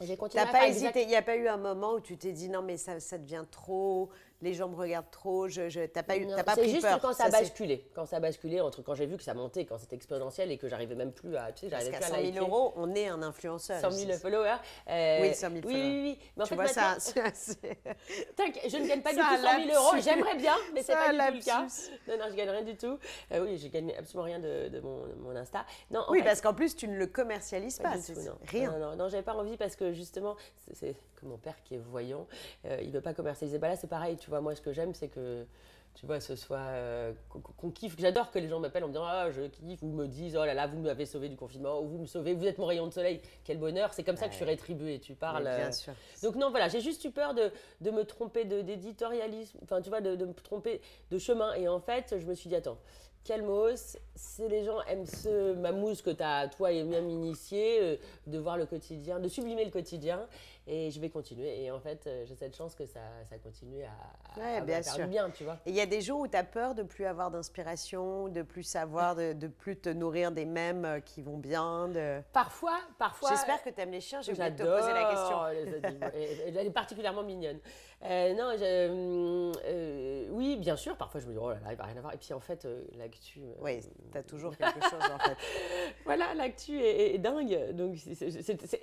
J'ai 0.01 0.17
continué 0.17 0.45
T'as 0.45 0.51
pas 0.51 0.67
hésité, 0.69 0.87
exact- 0.89 1.03
il 1.03 1.09
n'y 1.09 1.17
a 1.17 1.23
pas 1.23 1.37
eu 1.37 1.47
un 1.47 1.57
moment 1.57 1.93
où 1.95 2.01
tu 2.01 2.17
t'es 2.19 2.33
dit 2.33 2.49
non 2.49 2.63
mais 2.63 2.77
ça, 2.77 2.99
ça 2.99 3.17
devient 3.17 3.45
trop, 3.49 4.11
les 4.45 4.53
gens 4.55 4.69
me 4.69 4.77
regardent 4.77 5.11
trop, 5.11 5.49
je, 5.49 5.69
je, 5.69 5.81
t'as 5.87 6.03
pas, 6.03 6.17
eu, 6.17 6.27
t'as 6.29 6.45
pas 6.45 6.55
c'est 6.55 6.61
pris 6.63 6.71
juste 6.71 6.83
peur. 6.83 7.01
quand 7.01 7.13
ça, 7.15 7.25
a 7.25 7.31
basculé. 7.31 7.89
Quand 7.95 8.05
ça 8.07 8.17
a 8.17 8.21
basculé, 8.21 8.61
entre 8.61 8.83
quand 8.83 8.95
j'ai 8.95 9.07
vu 9.07 9.17
que 9.17 9.23
ça 9.23 9.33
montait, 9.35 9.65
quand 9.65 9.79
c'était 9.79 9.97
exponentiel 9.97 10.53
et 10.53 10.59
que 10.59 10.69
j'arrivais 10.69 10.95
même 10.95 11.13
plus 11.13 11.35
à. 11.37 11.51
Tu 11.53 11.63
sais, 11.63 11.71
j'arrivais 11.71 11.91
plus 11.93 12.05
100 12.07 12.15
à 12.15 12.17
000 12.19 12.27
liker. 12.27 12.39
euros, 12.41 12.73
on 12.77 12.95
est 12.95 13.09
un 13.09 13.23
influenceur. 13.23 13.81
100 13.81 13.91
000 13.91 14.13
followers. 14.19 14.57
euh, 14.91 15.19
Oui, 15.23 15.35
100 15.35 15.41
000 15.41 15.53
oui, 15.55 15.61
followers. 15.63 15.81
Oui, 15.83 16.03
oui, 16.03 16.19
Mais 16.37 16.43
en 16.43 16.47
Tu 16.47 16.49
fait, 16.51 16.55
vois, 16.57 16.69
ça, 16.69 16.97
je 18.69 18.77
ne 18.77 18.87
gagne 18.89 19.03
pas 19.03 19.13
du 19.13 19.19
tout 19.19 19.25
100 19.43 19.65
000 19.67 19.75
euros. 19.75 19.97
J'aimerais 20.03 20.37
bien, 20.37 20.55
mais 20.75 20.83
c'est 20.83 20.93
Ça, 20.93 20.99
pas 21.07 21.13
du 21.13 21.19
tout 21.19 21.35
le 21.39 21.45
cas. 21.45 21.67
Non, 22.09 22.19
non, 22.19 22.25
je 22.31 22.35
gagne 22.37 22.51
rien 22.51 22.63
du 22.63 22.77
tout. 22.77 22.99
Euh, 23.33 23.45
oui, 23.45 23.57
je 23.59 23.69
gagne 23.69 23.93
absolument 23.99 24.25
rien 24.25 24.39
de, 24.39 24.69
de 24.69 24.81
mon, 24.81 25.07
de 25.07 25.15
mon 25.15 25.35
Insta. 25.37 25.65
Non, 25.91 26.01
en 26.07 26.11
Oui, 26.13 26.19
fait, 26.19 26.25
parce 26.27 26.41
qu'en 26.41 26.55
plus, 26.55 26.77
tu 26.77 26.89
ne 26.89 26.97
le 26.97 27.07
commercialises 27.07 27.79
pas 27.79 27.93
pas. 27.93 27.99
du 27.99 28.05
tout, 28.15 28.21
non. 28.21 28.39
Rien. 28.49 28.71
Non, 28.73 28.79
non, 28.91 28.97
non, 28.97 29.09
j'avais 29.09 29.23
pas 29.23 29.35
envie 29.35 29.57
parce 29.57 29.77
que 29.77 29.93
justement, 29.93 30.37
c'est- 30.73 30.95
comme 31.21 31.29
mon 31.31 31.39
père 31.39 31.55
qui 31.65 31.77
est 31.77 31.79
voyant, 31.79 32.27
euh, 32.67 32.79
il 32.83 32.91
veut 32.91 33.01
pas 33.01 33.15
commercialiser. 33.15 33.59
Bah 33.59 33.69
là, 33.69 33.77
c'est 33.77 33.87
pareil, 33.87 34.17
tu 34.17 34.29
vois. 34.31 34.34
Moi, 34.41 34.55
ce 34.55 34.61
que 34.61 34.73
j'aime, 34.73 34.95
c'est 34.95 35.09
que 35.09 35.47
tu 35.95 36.07
vois, 36.07 36.19
ce 36.19 36.35
soit 36.35 36.57
euh, 36.59 37.13
qu'on 37.29 37.71
kiffe. 37.71 37.95
J'adore 37.99 38.33
que 38.33 38.41
les 38.41 38.49
gens 38.49 38.59
m'appellent 38.59 38.83
en 38.83 38.89
me 38.89 38.93
disant 38.93 39.07
ah 39.07 39.31
je 39.31 39.43
kiffe 39.43 39.83
ou 39.83 39.87
me 39.87 40.09
disent 40.09 40.37
oh 40.37 40.45
là 40.45 40.53
là 40.53 40.67
vous 40.67 40.79
m'avez 40.79 41.07
sauvé 41.07 41.29
du 41.29 41.37
confinement 41.37 41.81
ou 41.81 41.87
vous 41.87 41.99
me 41.99 42.07
sauvez, 42.07 42.35
vous 42.35 42.47
êtes 42.47 42.59
mon 42.59 42.67
rayon 42.67 42.89
de 42.89 42.93
soleil, 42.93 43.21
quel 43.45 43.59
bonheur. 43.59 43.93
C'est 43.95 44.03
comme 44.03 44.17
ça 44.17 44.27
que 44.27 44.33
je 44.33 44.37
suis 44.37 44.45
rétribuée. 44.45 44.99
Tu 44.99 45.15
parles. 45.15 45.45
Bien 45.45 45.69
euh, 45.69 45.73
sûr. 45.73 45.93
donc 46.23 46.35
non, 46.35 46.51
voilà, 46.51 46.69
j'ai 46.69 46.81
juste 46.81 47.05
eu 47.05 47.13
peur 47.13 47.35
de, 47.35 47.53
de 47.81 47.91
me 47.93 48.05
tromper 48.05 48.45
d'éditorialisme, 48.45 49.59
enfin 49.63 49.81
tu 49.81 49.89
vois, 49.89 50.01
de, 50.01 50.17
de 50.17 50.25
me 50.25 50.35
tromper 50.35 50.81
de 51.13 51.19
chemin. 51.19 51.55
Et 51.55 51.69
en 51.69 51.79
fait, 51.79 52.17
je 52.19 52.27
me 52.27 52.35
suis 52.35 52.49
dit, 52.49 52.57
attends, 52.57 52.79
calmos, 53.25 53.97
si 54.15 54.47
les 54.49 54.65
gens 54.65 54.81
aiment 54.83 55.07
ce 55.07 55.55
mamouze 55.55 56.03
que 56.03 56.11
as, 56.23 56.49
toi 56.49 56.71
et 56.71 56.85
même 56.85 57.09
initié, 57.09 57.81
euh, 57.81 57.97
de 58.27 58.39
voir 58.39 58.57
le 58.57 58.67
quotidien, 58.67 59.19
de 59.19 59.29
sublimer 59.29 59.65
le 59.65 59.71
quotidien, 59.71 60.27
et 60.67 60.91
je 60.91 61.01
vais 61.01 61.11
continuer. 61.11 61.63
Et 61.63 61.71
en 61.71 61.79
fait, 61.81 62.07
euh, 62.07 62.25
j'ai 62.27 62.35
cette 62.35 62.57
chance 62.57 62.75
que 62.75 62.87
ça, 62.87 63.01
ça 63.29 63.39
continue 63.39 63.83
à, 63.83 63.89
à- 63.89 64.39
Ouais, 64.41 64.57
à 64.57 64.61
bien 64.63 64.83
faire 64.83 64.95
sûr. 64.95 65.05
du 65.05 65.11
bien, 65.11 65.31
tu 65.31 65.45
vois. 65.45 65.59
Et 65.67 65.71
il 65.71 65.77
y 65.77 65.81
a 65.81 65.87
des 65.87 66.01
jours 66.01 66.21
où 66.21 66.29
tu 66.29 66.37
as 66.37 66.45
peur 66.45 66.75
de 66.75 66.83
plus 66.83 67.05
avoir 67.05 67.31
d'inspiration, 67.31 68.29
de 68.29 68.43
plus 68.43 68.63
savoir, 68.63 69.15
de, 69.15 69.33
de 69.33 69.47
plus 69.47 69.77
te 69.79 69.89
nourrir 69.89 70.33
des 70.33 70.45
mèmes 70.45 70.85
euh, 70.85 71.01
qui 71.01 71.23
vont 71.23 71.39
bien. 71.39 71.89
De... 71.89 72.21
Parfois, 72.33 72.79
parfois. 72.99 73.31
J'espère 73.31 73.63
que 73.63 73.71
tu 73.71 73.81
aimes 73.81 73.91
les 73.93 74.01
chiens, 74.01 74.23
j'ai 74.23 74.33
oublié 74.33 74.51
de 74.51 74.57
te 74.57 74.63
J'adore 74.63 74.81
poser 74.81 74.93
la 74.93 75.11
question. 75.11 75.45
les 75.49 75.85
animaux. 75.85 76.07
Et- 76.15 76.33
et 76.33 76.49
Elle 76.49 76.67
est 76.67 76.71
particulièrement 76.71 77.23
mignonne. 77.23 77.59
Euh, 78.07 78.35
non, 78.35 78.53
je- 78.59 78.89
hum, 78.91 79.53
euh, 79.65 80.27
oui, 80.31 80.57
bien 80.57 80.77
sûr. 80.77 80.97
Parfois, 80.97 81.21
je 81.21 81.27
me 81.27 81.33
dis, 81.33 81.39
oh 81.41 81.49
là 81.51 81.57
là, 81.65 81.73
il 81.73 81.77
va 81.77 81.85
rien 81.85 81.97
avoir. 81.97 82.13
Et 82.13 82.19
puis, 82.19 82.35
en 82.35 82.41
fait, 82.41 82.65
euh, 82.67 82.83
l'actu. 82.99 83.41
euh, 83.41 83.53
Oui, 83.63 83.81
tu 84.13 84.19
as 84.19 84.23
toujours 84.23 84.57
quelque 84.57 84.83
chose 84.83 85.01
en 85.13 85.19
fait. 85.19 85.37
Voilà, 86.05 86.35
l'actu 86.35 86.79
est, 86.81 86.91
est- 86.91 87.15
est 87.15 87.19
dingue. 87.19 87.73
Donc, 87.73 87.97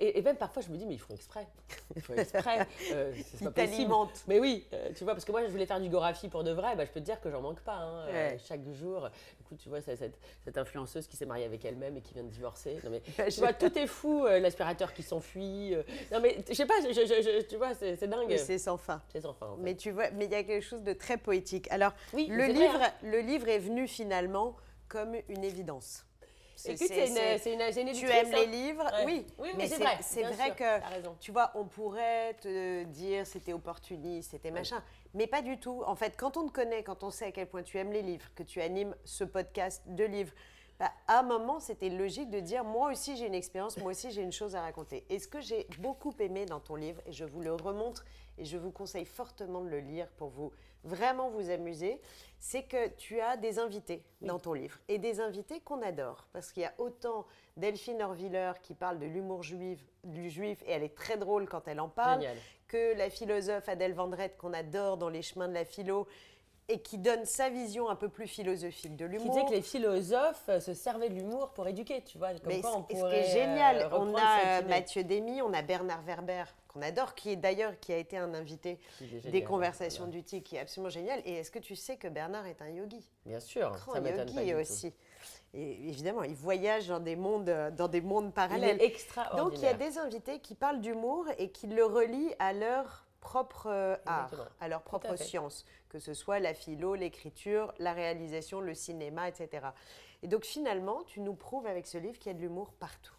et 0.00 0.22
même 0.22 0.36
parfois, 0.36 0.60
je 0.62 0.70
me 0.70 0.76
dis, 0.76 0.86
mais 0.86 0.94
ils 0.94 0.98
font 1.00 1.14
exprès. 1.14 1.46
Ils 1.94 2.02
font 2.02 2.14
exprès. 2.14 2.66
Euh, 2.92 3.12
c'est 3.14 3.40
Ils 3.40 3.44
pas 3.50 3.64
possible. 3.66 3.94
Mais 4.26 4.40
oui, 4.40 4.66
euh, 4.72 4.90
tu 4.96 5.04
vois, 5.04 5.12
parce 5.14 5.24
que 5.24 5.30
moi, 5.32 5.42
je 5.44 5.50
voulais 5.50 5.66
faire 5.66 5.80
du 5.80 5.88
Gorafi 5.88 6.28
pour 6.28 6.42
de 6.44 6.50
vrai. 6.50 6.74
Bah, 6.76 6.84
je 6.84 6.90
peux 6.90 7.00
te 7.00 7.04
dire 7.04 7.20
que 7.20 7.30
j'en 7.30 7.40
manque 7.40 7.60
pas. 7.60 7.74
hein. 7.76 8.06
Euh, 8.08 8.30
Ouais. 8.30 8.38
chaque 8.46 8.66
jour. 8.72 9.08
Écoute, 9.40 9.58
tu 9.62 9.68
vois, 9.68 9.80
cette, 9.80 10.18
cette 10.44 10.58
influenceuse 10.58 11.06
qui 11.06 11.16
s'est 11.16 11.26
mariée 11.26 11.44
avec 11.44 11.64
elle-même 11.64 11.96
et 11.96 12.00
qui 12.00 12.12
vient 12.14 12.24
de 12.24 12.28
divorcer. 12.28 12.78
Non, 12.84 12.90
mais 12.90 13.02
tu 13.30 13.40
vois, 13.40 13.52
tout 13.52 13.76
est 13.78 13.86
fou. 13.86 14.26
euh, 14.26 14.40
L'aspirateur 14.40 14.92
qui 14.92 15.02
s'enfuit. 15.02 15.74
euh. 15.74 15.82
Non, 16.10 16.20
mais 16.20 16.38
je 16.48 16.54
sais 16.54 16.66
pas, 16.66 16.74
je- 16.82 16.92
je- 16.92 17.06
je- 17.40 17.46
tu 17.46 17.56
vois, 17.56 17.72
c'est 17.74 18.06
dingue. 18.08 18.36
C'est 18.36 18.58
sans 18.58 18.76
fin. 18.76 19.00
C'est 19.12 19.20
sans 19.20 19.34
fin. 19.34 19.46
en 19.48 19.56
fait. 19.56 19.62
Mais 19.62 19.76
tu 19.76 19.90
vois, 19.90 20.10
mais 20.12 20.24
il 20.26 20.30
y 20.32 20.34
a 20.34 20.42
quelque 20.42 20.62
chose 20.64 20.82
de 20.82 20.92
très 20.92 21.16
poétique. 21.18 21.70
Alors, 21.70 21.92
Oui, 22.14 22.26
le 22.28 22.44
vrai, 22.44 22.52
livre, 22.52 22.80
hein. 22.82 22.92
le 23.02 23.20
livre 23.20 23.48
est 23.48 23.58
venu 23.58 23.86
finalement 23.86 24.56
comme 24.88 25.14
une 25.28 25.44
évidence. 25.44 26.04
C'est- 26.54 26.72
une, 26.80 27.52
une, 27.52 27.88
une 27.88 27.92
Tu 27.94 28.08
aimes 28.08 28.30
les 28.30 28.42
hein. 28.42 28.46
livres, 28.46 28.84
Ouais. 28.98 29.04
oui. 29.04 29.26
Oui, 29.38 29.48
mais 29.56 29.66
c'est 29.66 29.78
vrai, 29.78 29.96
C'est 30.00 30.20
bien 30.20 30.30
vrai 30.30 30.46
sûr, 30.48 30.56
que, 30.56 31.18
tu 31.18 31.32
vois, 31.32 31.50
on 31.56 31.64
pourrait 31.64 32.34
te 32.34 32.84
dire 32.84 33.26
c'était 33.26 33.52
opportuniste, 33.52 34.30
c'était 34.30 34.50
machin, 34.52 34.80
mais 35.14 35.26
pas 35.26 35.42
du 35.42 35.58
tout. 35.58 35.82
En 35.86 35.96
fait, 35.96 36.16
quand 36.16 36.36
on 36.36 36.46
te 36.46 36.52
connaît, 36.52 36.84
quand 36.84 37.02
on 37.02 37.10
sait 37.10 37.24
à 37.26 37.32
quel 37.32 37.48
point 37.48 37.62
tu 37.64 37.78
aimes 37.78 37.90
les 37.92 38.02
livres, 38.02 38.26
que 38.36 38.44
tu 38.44 38.60
animes 38.60 38.94
ce 39.04 39.24
podcast 39.24 39.82
de 39.86 40.04
livres, 40.04 40.32
bah, 40.78 40.92
à 41.08 41.20
un 41.20 41.22
moment, 41.22 41.58
c'était 41.58 41.88
logique 41.88 42.30
de 42.30 42.38
dire 42.40 42.62
moi 42.64 42.90
aussi 42.92 43.16
j'ai 43.16 43.26
une 43.26 43.34
expérience, 43.34 43.76
moi 43.78 43.90
aussi 43.90 44.10
j'ai 44.12 44.22
une 44.22 44.32
chose 44.32 44.54
à 44.54 44.60
raconter. 44.60 45.04
Et 45.10 45.18
ce 45.18 45.26
que 45.26 45.40
j'ai 45.40 45.66
beaucoup 45.78 46.14
aimé 46.20 46.44
dans 46.46 46.60
ton 46.60 46.76
livre, 46.76 47.00
et 47.06 47.12
je 47.12 47.24
vous 47.24 47.40
le 47.40 47.54
remontre, 47.54 48.04
et 48.42 48.44
je 48.44 48.58
vous 48.58 48.72
conseille 48.72 49.04
fortement 49.04 49.60
de 49.60 49.68
le 49.68 49.78
lire 49.78 50.08
pour 50.16 50.28
vous 50.28 50.52
vraiment 50.82 51.30
vous 51.30 51.48
amuser, 51.48 52.00
c'est 52.40 52.64
que 52.64 52.88
tu 52.88 53.20
as 53.20 53.36
des 53.36 53.60
invités 53.60 54.02
dans 54.20 54.40
ton 54.40 54.52
livre, 54.52 54.80
et 54.88 54.98
des 54.98 55.20
invités 55.20 55.60
qu'on 55.60 55.80
adore, 55.80 56.26
parce 56.32 56.50
qu'il 56.50 56.64
y 56.64 56.66
a 56.66 56.74
autant 56.78 57.24
Delphine 57.56 58.02
Orviller 58.02 58.50
qui 58.64 58.74
parle 58.74 58.98
de 58.98 59.06
l'humour 59.06 59.44
juif, 59.44 59.78
du 60.02 60.28
juif, 60.28 60.60
et 60.66 60.72
elle 60.72 60.82
est 60.82 60.96
très 60.96 61.16
drôle 61.16 61.48
quand 61.48 61.68
elle 61.68 61.78
en 61.78 61.88
parle, 61.88 62.22
Génial. 62.22 62.36
que 62.66 62.96
la 62.98 63.10
philosophe 63.10 63.68
Adèle 63.68 63.94
Vendrette 63.94 64.36
qu'on 64.36 64.52
adore 64.52 64.96
dans 64.96 65.08
Les 65.08 65.22
chemins 65.22 65.46
de 65.46 65.54
la 65.54 65.64
philo, 65.64 66.08
et 66.72 66.80
qui 66.80 66.98
donne 66.98 67.24
sa 67.26 67.50
vision 67.50 67.88
un 67.90 67.96
peu 67.96 68.08
plus 68.08 68.26
philosophique 68.26 68.96
de 68.96 69.06
Qui 69.06 69.12
l'humour. 69.12 69.34
disait 69.34 69.44
que 69.46 69.50
les 69.52 69.62
philosophes 69.62 70.44
euh, 70.48 70.58
se 70.60 70.72
servaient 70.74 71.10
de 71.10 71.14
l'humour 71.14 71.50
pour 71.50 71.68
éduquer, 71.68 72.02
tu 72.02 72.18
vois. 72.18 72.30
Comme 72.32 72.40
Mais 72.46 72.60
quoi 72.60 72.76
on 72.78 72.86
ce 72.88 72.96
ce 72.96 73.08
qui 73.10 73.14
est 73.14 73.30
génial, 73.32 73.76
euh, 73.82 73.88
on 73.98 74.14
a 74.16 74.60
euh. 74.62 74.68
Mathieu 74.68 75.04
Demy, 75.04 75.42
on 75.42 75.52
a 75.52 75.60
Bernard 75.62 76.02
Werber, 76.02 76.44
qu'on 76.68 76.80
adore, 76.82 77.14
qui 77.14 77.30
est 77.30 77.36
d'ailleurs 77.36 77.78
qui 77.80 77.92
a 77.92 77.98
été 77.98 78.16
un 78.16 78.32
invité 78.34 78.78
Qui 78.98 79.08
génial, 79.08 79.30
des 79.30 79.44
conversations 79.44 80.04
voilà. 80.04 80.18
du 80.18 80.24
TIC, 80.24 80.44
qui 80.44 80.56
est 80.56 80.60
absolument 80.60 80.90
génial. 80.90 81.20
Et 81.26 81.34
est-ce 81.34 81.50
que 81.50 81.58
tu 81.58 81.76
sais 81.76 81.96
que 81.96 82.08
Bernard 82.08 82.46
est 82.46 82.62
un 82.62 82.68
yogi? 82.70 83.06
Bien 83.26 83.40
sûr, 83.40 83.70
Grand 83.72 83.92
ça 83.94 84.00
pas 84.00 84.10
yogi 84.10 84.52
tout. 84.52 84.58
aussi. 84.58 84.92
Et 85.54 85.88
évidemment, 85.88 86.22
il 86.22 86.34
voyage 86.34 86.88
dans 86.88 86.98
des 87.00 87.14
mondes, 87.14 87.52
dans 87.76 87.88
des 87.88 88.00
mondes 88.00 88.28
Il 88.28 88.32
parallèles. 88.32 88.80
est 88.80 88.84
extraordinaire. 88.86 89.44
Donc 89.44 89.58
il 89.58 89.62
y 89.64 89.66
a 89.68 89.74
des 89.74 89.98
invités 89.98 90.38
qui 90.40 90.54
parlent 90.54 90.80
d'humour 90.80 91.26
et 91.38 91.50
qui 91.50 91.66
le 91.66 91.84
relient 91.84 92.34
à 92.38 92.54
leur 92.54 93.06
propre 93.22 93.68
euh, 93.68 93.96
art, 94.04 94.24
Exactement. 94.24 94.50
à 94.60 94.68
leur 94.68 94.82
propre 94.82 95.10
à 95.10 95.16
science, 95.16 95.64
que 95.88 95.98
ce 95.98 96.12
soit 96.12 96.40
la 96.40 96.52
philo, 96.52 96.94
l'écriture, 96.94 97.72
la 97.78 97.94
réalisation, 97.94 98.60
le 98.60 98.74
cinéma, 98.74 99.28
etc. 99.28 99.68
Et 100.22 100.28
donc 100.28 100.44
finalement, 100.44 101.02
tu 101.04 101.20
nous 101.20 101.34
prouves 101.34 101.66
avec 101.66 101.86
ce 101.86 101.96
livre 101.96 102.18
qu'il 102.18 102.30
y 102.30 102.34
a 102.34 102.38
de 102.38 102.42
l'humour 102.42 102.72
partout. 102.74 103.14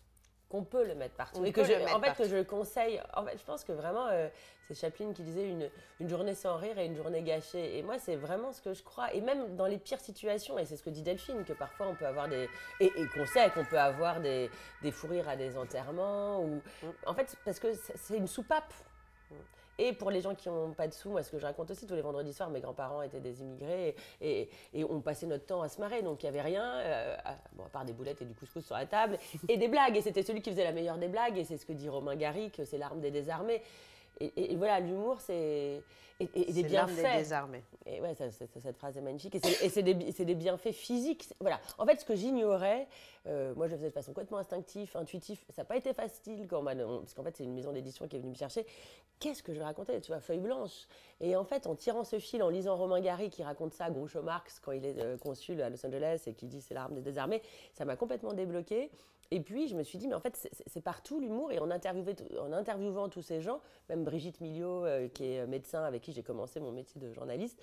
qu'on 0.50 0.64
peut 0.64 0.86
le 0.86 0.94
mettre 0.94 1.16
partout. 1.16 1.40
On 1.42 1.46
et 1.46 1.52
que 1.52 1.64
je, 1.64 1.74
en 1.74 2.00
fait, 2.00 2.08
partout. 2.08 2.22
que 2.24 2.30
je 2.30 2.36
le 2.36 2.44
conseille. 2.44 3.02
En 3.16 3.26
fait, 3.26 3.36
je 3.40 3.44
pense 3.44 3.64
que 3.64 3.72
vraiment, 3.72 4.06
euh, 4.12 4.30
c'est 4.68 4.76
Chaplin 4.76 5.12
qui 5.12 5.24
disait 5.24 5.50
une, 5.50 5.68
une 6.00 6.08
journée 6.08 6.36
sans 6.36 6.58
rire 6.58 6.78
et 6.78 6.86
une 6.86 6.96
journée 6.96 7.24
gâchée. 7.24 7.76
Et 7.78 7.82
moi, 7.82 7.98
c'est 7.98 8.16
vraiment 8.16 8.52
ce 8.54 8.62
que 8.62 8.74
je 8.76 8.84
crois. 8.84 9.12
Et 9.16 9.22
même 9.22 9.56
dans 9.56 9.66
les 9.66 9.80
pires 9.80 10.00
situations, 10.00 10.60
et 10.60 10.66
c'est 10.66 10.78
ce 10.78 10.84
que 10.84 10.92
dit 10.92 11.02
Delphine, 11.02 11.44
que 11.44 11.54
parfois 11.54 11.88
on 11.88 11.96
peut 11.96 12.06
avoir 12.06 12.28
des. 12.28 12.48
Et, 12.80 12.86
et 12.86 13.08
qu'on 13.08 13.26
sait 13.26 13.50
qu'on 13.50 13.66
peut 13.66 13.80
avoir 13.80 14.22
des, 14.22 14.52
des 14.84 14.92
fous 14.92 15.08
rires 15.08 15.28
à 15.28 15.36
des 15.36 15.58
enterrements. 15.58 16.40
Ou, 16.42 16.62
Mm. 16.84 16.88
En 17.08 17.14
fait, 17.16 17.36
parce 17.46 17.60
que 17.60 17.74
c'est 17.74 17.98
c'est 17.98 18.18
une 18.18 18.28
soupape. 18.28 18.72
Et 19.80 19.94
pour 19.94 20.12
les 20.12 20.22
gens 20.22 20.36
qui 20.36 20.50
n'ont 20.50 20.72
pas 20.72 20.88
de 20.88 20.94
sous, 20.94 21.10
moi, 21.10 21.24
ce 21.24 21.32
que 21.32 21.40
je 21.40 21.46
raconte 21.46 21.72
aussi, 21.72 21.88
tous 21.88 21.96
les 21.96 22.02
vendredis 22.02 22.34
soirs, 22.34 22.50
mes 22.50 22.62
grands-parents 22.62 23.02
étaient 23.02 23.20
des 23.20 23.42
immigrés 23.42 23.96
et, 24.22 24.50
on 24.90 25.00
passait 25.02 25.26
notre 25.26 25.46
temps 25.46 25.62
à 25.62 25.70
se 25.70 25.80
marrer. 25.80 26.02
Donc 26.02 26.24
il 26.24 26.26
n'y 26.26 26.30
avait 26.30 26.48
rien, 26.48 26.64
euh, 26.64 27.16
à, 27.24 27.32
à 27.32 27.70
part 27.72 27.86
des 27.86 27.94
boulettes 27.94 28.22
et 28.22 28.26
du 28.26 28.34
couscous 28.34 28.66
sur 28.66 28.76
la 28.76 28.86
table, 28.86 29.18
et 29.48 29.58
des 29.58 29.68
blagues. 29.68 29.98
Et 29.98 30.02
c'était 30.02 30.24
celui 30.24 30.42
qui 30.42 30.52
faisait 30.52 30.64
la 30.64 30.72
meilleure 30.72 30.98
des 30.98 31.08
blagues. 31.08 31.38
Et 31.38 31.44
c'est 31.44 31.58
ce 31.58 31.66
que 31.66 31.74
dit 31.74 31.90
Romain 31.90 32.16
Gary, 32.16 32.52
que 32.52 32.66
c'est 32.66 32.78
l'arme 32.78 33.00
des 33.00 33.12
désarmés. 33.12 33.62
Et, 34.20 34.26
et- 34.26 34.54
et 34.54 34.56
voilà, 34.56 34.80
l'humour, 34.80 35.20
c'est. 35.22 35.82
Des 36.20 36.28
C'est 36.54 36.70
l'arme 36.70 36.94
des 36.94 37.02
bienfaits. 37.02 37.18
désarmés. 37.18 37.64
Et 37.86 38.00
ouais, 38.00 38.14
ça- 38.14 38.32
ça- 38.32 38.46
ça- 38.48 38.62
cette 38.62 38.78
phrase 38.78 38.96
est 38.96 39.02
magnifique. 39.02 39.36
Et 39.36 39.68
c'est 39.70 39.84
des, 39.84 39.94
des 39.94 40.36
bienfaits 40.36 40.72
physiques. 40.72 41.28
Voilà. 41.42 41.60
En 41.80 41.86
fait, 41.86 42.00
ce 42.00 42.06
que 42.06 42.16
j'ignorais, 42.16 42.88
euh, 43.28 43.54
moi 43.56 43.68
je 43.68 43.72
le 43.72 43.78
faisais 43.78 43.90
de 43.90 43.94
façon 43.94 44.12
complètement 44.14 44.38
instinctive, 44.38 44.90
intuitive. 44.96 45.44
Ça 45.50 45.64
n'a 45.64 45.66
pas 45.66 45.76
été 45.76 45.92
facile 45.94 46.48
quand 46.48 46.60
on- 46.66 47.00
parce 47.00 47.14
qu'en 47.14 47.24
fait 47.24 47.36
c'est 47.36 47.44
une 47.44 47.54
maison 47.56 47.74
d'édition 47.74 48.08
qui 48.08 48.16
est 48.16 48.20
venue 48.20 48.30
me 48.32 48.36
chercher. 48.38 48.66
Qu'est-ce 49.20 49.44
que 49.44 49.54
je 49.54 49.60
racontais 49.60 50.00
Tu 50.00 50.12
vois, 50.12 50.22
feuille 50.22 50.40
blanche. 50.40 50.88
Et 51.20 51.36
en 51.36 51.44
fait, 51.44 51.68
en 51.68 51.76
tirant 51.76 52.04
ce 52.06 52.20
fil, 52.20 52.42
en 52.44 52.50
lisant 52.50 52.78
Romain 52.78 53.02
Gary 53.02 53.30
qui 53.30 53.44
raconte 53.44 53.74
ça 53.74 53.86
à 53.86 53.90
Groucho 53.90 54.22
Marx 54.22 54.60
quand 54.60 54.72
il 54.72 54.86
est 54.86 55.00
euh, 55.00 55.18
consul 55.18 55.62
à 55.62 55.70
Los 55.70 55.86
Angeles 55.86 56.22
et 56.28 56.34
qui 56.36 56.46
dit 56.46 56.62
c'est 56.62 56.76
l'arme 56.76 56.94
des 56.94 57.02
désarmés, 57.02 57.42
ça 57.74 57.84
m'a 57.86 57.96
complètement 57.98 58.34
débloqué. 58.34 58.92
Et 59.36 59.40
puis 59.40 59.68
je 59.68 59.76
me 59.76 59.82
suis 59.82 59.98
dit, 59.98 60.08
mais 60.08 60.14
en 60.14 60.20
fait, 60.20 60.36
c'est- 60.68 60.82
partout 60.82 61.20
l'humour. 61.20 61.52
Et 61.52 61.58
en, 61.58 61.70
en 61.72 62.52
interviewant 62.54 63.10
tous 63.10 63.24
ces 63.24 63.42
gens, 63.42 63.60
même 63.90 64.04
Brigitte 64.04 64.40
Millot, 64.42 64.86
euh, 64.86 65.08
qui 65.08 65.34
est 65.34 65.48
médecin 65.48 65.84
avec 65.84 66.04
qui 66.04 66.14
j'ai 66.14 66.22
commencé 66.22 66.60
mon 66.60 66.72
métier 66.72 67.02
de 67.02 67.12
journaliste, 67.12 67.60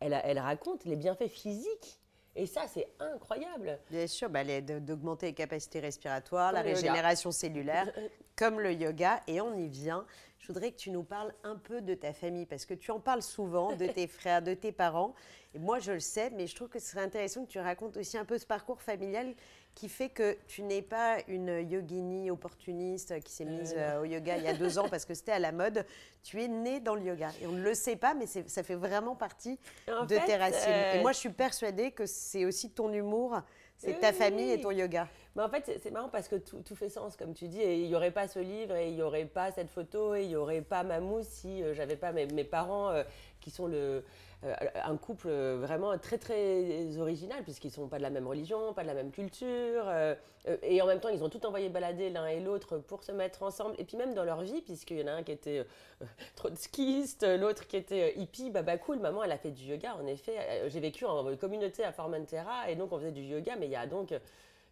elle, 0.00 0.14
a- 0.14 0.26
elle 0.26 0.40
raconte 0.40 0.84
les 0.84 0.96
bienfaits 0.96 1.28
physiques. 1.28 2.00
Et 2.34 2.46
ça, 2.46 2.62
c'est 2.66 2.88
incroyable. 2.98 3.78
Bien 3.90 4.06
sûr, 4.08 4.30
bah, 4.30 4.42
d'augmenter 4.62 5.26
les 5.26 5.34
capacités 5.34 5.78
respiratoires, 5.80 6.52
Comme 6.52 6.62
la 6.64 6.68
yoga. 6.70 6.80
régénération 6.80 7.30
cellulaire, 7.30 7.92
comme 8.36 8.58
le 8.58 8.72
yoga. 8.72 9.20
Et 9.28 9.40
on 9.40 9.54
y 9.54 9.68
vient. 9.68 10.04
Je 10.38 10.46
voudrais 10.48 10.72
que 10.72 10.76
tu 10.78 10.90
nous 10.90 11.04
parles 11.04 11.32
un 11.44 11.54
peu 11.56 11.82
de 11.82 11.94
ta 11.94 12.12
famille, 12.12 12.46
parce 12.46 12.64
que 12.66 12.74
tu 12.74 12.90
en 12.90 12.98
parles 12.98 13.22
souvent, 13.22 13.76
de 13.76 13.86
tes 13.86 14.06
frères, 14.08 14.42
de 14.42 14.54
tes 14.54 14.72
parents. 14.72 15.14
Et 15.54 15.58
moi, 15.58 15.78
je 15.78 15.92
le 15.92 16.00
sais, 16.00 16.30
mais 16.30 16.46
je 16.48 16.56
trouve 16.56 16.68
que 16.68 16.78
ce 16.80 16.88
serait 16.92 17.02
intéressant 17.04 17.44
que 17.44 17.50
tu 17.50 17.60
racontes 17.60 17.96
aussi 17.98 18.16
un 18.16 18.24
peu 18.24 18.38
ce 18.38 18.46
parcours 18.46 18.80
familial 18.80 19.34
qui 19.74 19.88
fait 19.88 20.10
que 20.10 20.36
tu 20.46 20.62
n'es 20.62 20.82
pas 20.82 21.16
une 21.28 21.68
yogini 21.70 22.30
opportuniste 22.30 23.18
qui 23.20 23.32
s'est 23.32 23.44
mise 23.44 23.74
euh, 23.76 24.00
au 24.02 24.04
yoga 24.04 24.36
il 24.36 24.44
y 24.44 24.46
a 24.48 24.52
deux 24.52 24.78
ans 24.78 24.88
parce 24.88 25.04
que 25.04 25.14
c'était 25.14 25.32
à 25.32 25.38
la 25.38 25.50
mode. 25.52 25.84
Tu 26.22 26.42
es 26.42 26.48
née 26.48 26.78
dans 26.80 26.94
le 26.94 27.02
yoga. 27.02 27.30
Et 27.40 27.46
on 27.46 27.52
ne 27.52 27.62
le 27.62 27.74
sait 27.74 27.96
pas, 27.96 28.14
mais 28.14 28.26
ça 28.26 28.62
fait 28.62 28.74
vraiment 28.74 29.16
partie 29.16 29.58
En 29.90 30.04
de 30.04 30.14
fait, 30.14 30.26
tes 30.26 30.36
racines. 30.36 30.68
euh, 30.68 30.94
Et 30.98 31.00
moi, 31.00 31.12
je 31.12 31.18
suis 31.18 31.30
persuadée 31.30 31.90
que 31.90 32.06
c'est 32.06 32.44
aussi 32.44 32.70
ton 32.70 32.92
humour, 32.92 33.40
c'est 33.78 33.98
ta 33.98 34.10
Oui. 34.10 34.14
famille 34.14 34.50
et 34.52 34.60
ton 34.60 34.70
yoga. 34.70 35.08
Mais 35.34 35.42
en 35.42 35.48
fait, 35.48 35.78
c'est- 35.82 35.90
marrant 35.90 36.10
parce 36.10 36.28
que 36.28 36.36
tout, 36.36 36.60
tout 36.60 36.76
fait 36.76 36.90
sens, 36.90 37.16
comme 37.16 37.32
tu 37.34 37.48
dis. 37.48 37.60
Et 37.60 37.80
il 37.80 37.88
n'y 37.88 37.94
aurait 37.94 38.10
pas 38.12 38.28
ce 38.28 38.38
livre, 38.38 38.76
et 38.76 38.88
il 38.88 38.94
n'y 38.94 39.02
aurait 39.02 39.24
pas 39.24 39.50
cette 39.50 39.70
photo, 39.70 40.14
et 40.14 40.22
il 40.22 40.28
n'y 40.28 40.36
aurait 40.36 40.60
pas 40.60 40.82
Mamou 40.84 41.22
si 41.22 41.62
euh, 41.62 41.72
j'avais 41.74 41.96
pas 41.96 42.12
mes, 42.12 42.26
mes 42.26 42.44
parents 42.44 42.90
euh, 42.90 43.02
qui 43.40 43.50
sont 43.50 43.66
le, 43.66 43.74
euh, 43.76 44.00
un 44.84 44.96
couple 44.96 45.28
euh, 45.28 45.58
vraiment 45.60 45.96
très 45.98 46.18
très 46.18 46.96
original, 46.98 47.42
puisqu'ils 47.44 47.68
ne 47.68 47.72
sont 47.72 47.88
pas 47.88 47.98
de 47.98 48.02
la 48.02 48.10
même 48.10 48.26
religion, 48.26 48.72
pas 48.74 48.82
de 48.82 48.88
la 48.88 48.94
même 48.94 49.10
culture. 49.12 49.84
euh, 49.88 50.14
euh, 50.48 50.56
et 50.62 50.82
en 50.82 50.86
même 50.86 50.98
temps, 51.00 51.08
ils 51.08 51.22
ont 51.22 51.28
tout 51.28 51.44
envoyé 51.46 51.68
balader 51.68 52.10
l'un 52.10 52.26
et 52.26 52.40
l'autre 52.40 52.78
pour 52.78 53.04
se 53.04 53.12
mettre 53.12 53.42
ensemble. 53.44 53.74
Et 53.78 53.84
puis 53.84 53.96
même 53.96 54.14
dans 54.14 54.24
leur 54.24 54.42
vie, 54.42 54.60
puisqu'il 54.62 54.98
y 54.98 55.02
en 55.04 55.06
a 55.06 55.12
un 55.12 55.22
qui 55.22 55.32
était 55.32 55.60
euh, 55.60 56.06
trotskiste, 56.36 57.24
l'autre 57.38 57.66
qui 57.68 57.76
était 57.76 58.12
euh, 58.16 58.20
hippie, 58.20 58.50
baba 58.50 58.76
cool. 58.78 58.98
Maman, 58.98 59.22
elle 59.24 59.32
a 59.32 59.38
fait 59.38 59.50
du 59.52 59.64
yoga, 59.64 59.94
en 59.94 60.06
effet. 60.06 60.36
Euh, 60.38 60.68
J'ai 60.68 60.80
vécu 60.80 61.04
en 61.04 61.36
communauté 61.36 61.84
à 61.84 61.92
Formentera, 61.92 62.68
et 62.70 62.76
donc 62.76 62.92
on 62.92 62.98
faisait 62.98 63.12
du 63.12 63.22
yoga, 63.22 63.54
mais 63.56 63.66
il 63.66 63.72
y 63.72 63.76
a 63.76 63.86
donc 63.86 64.12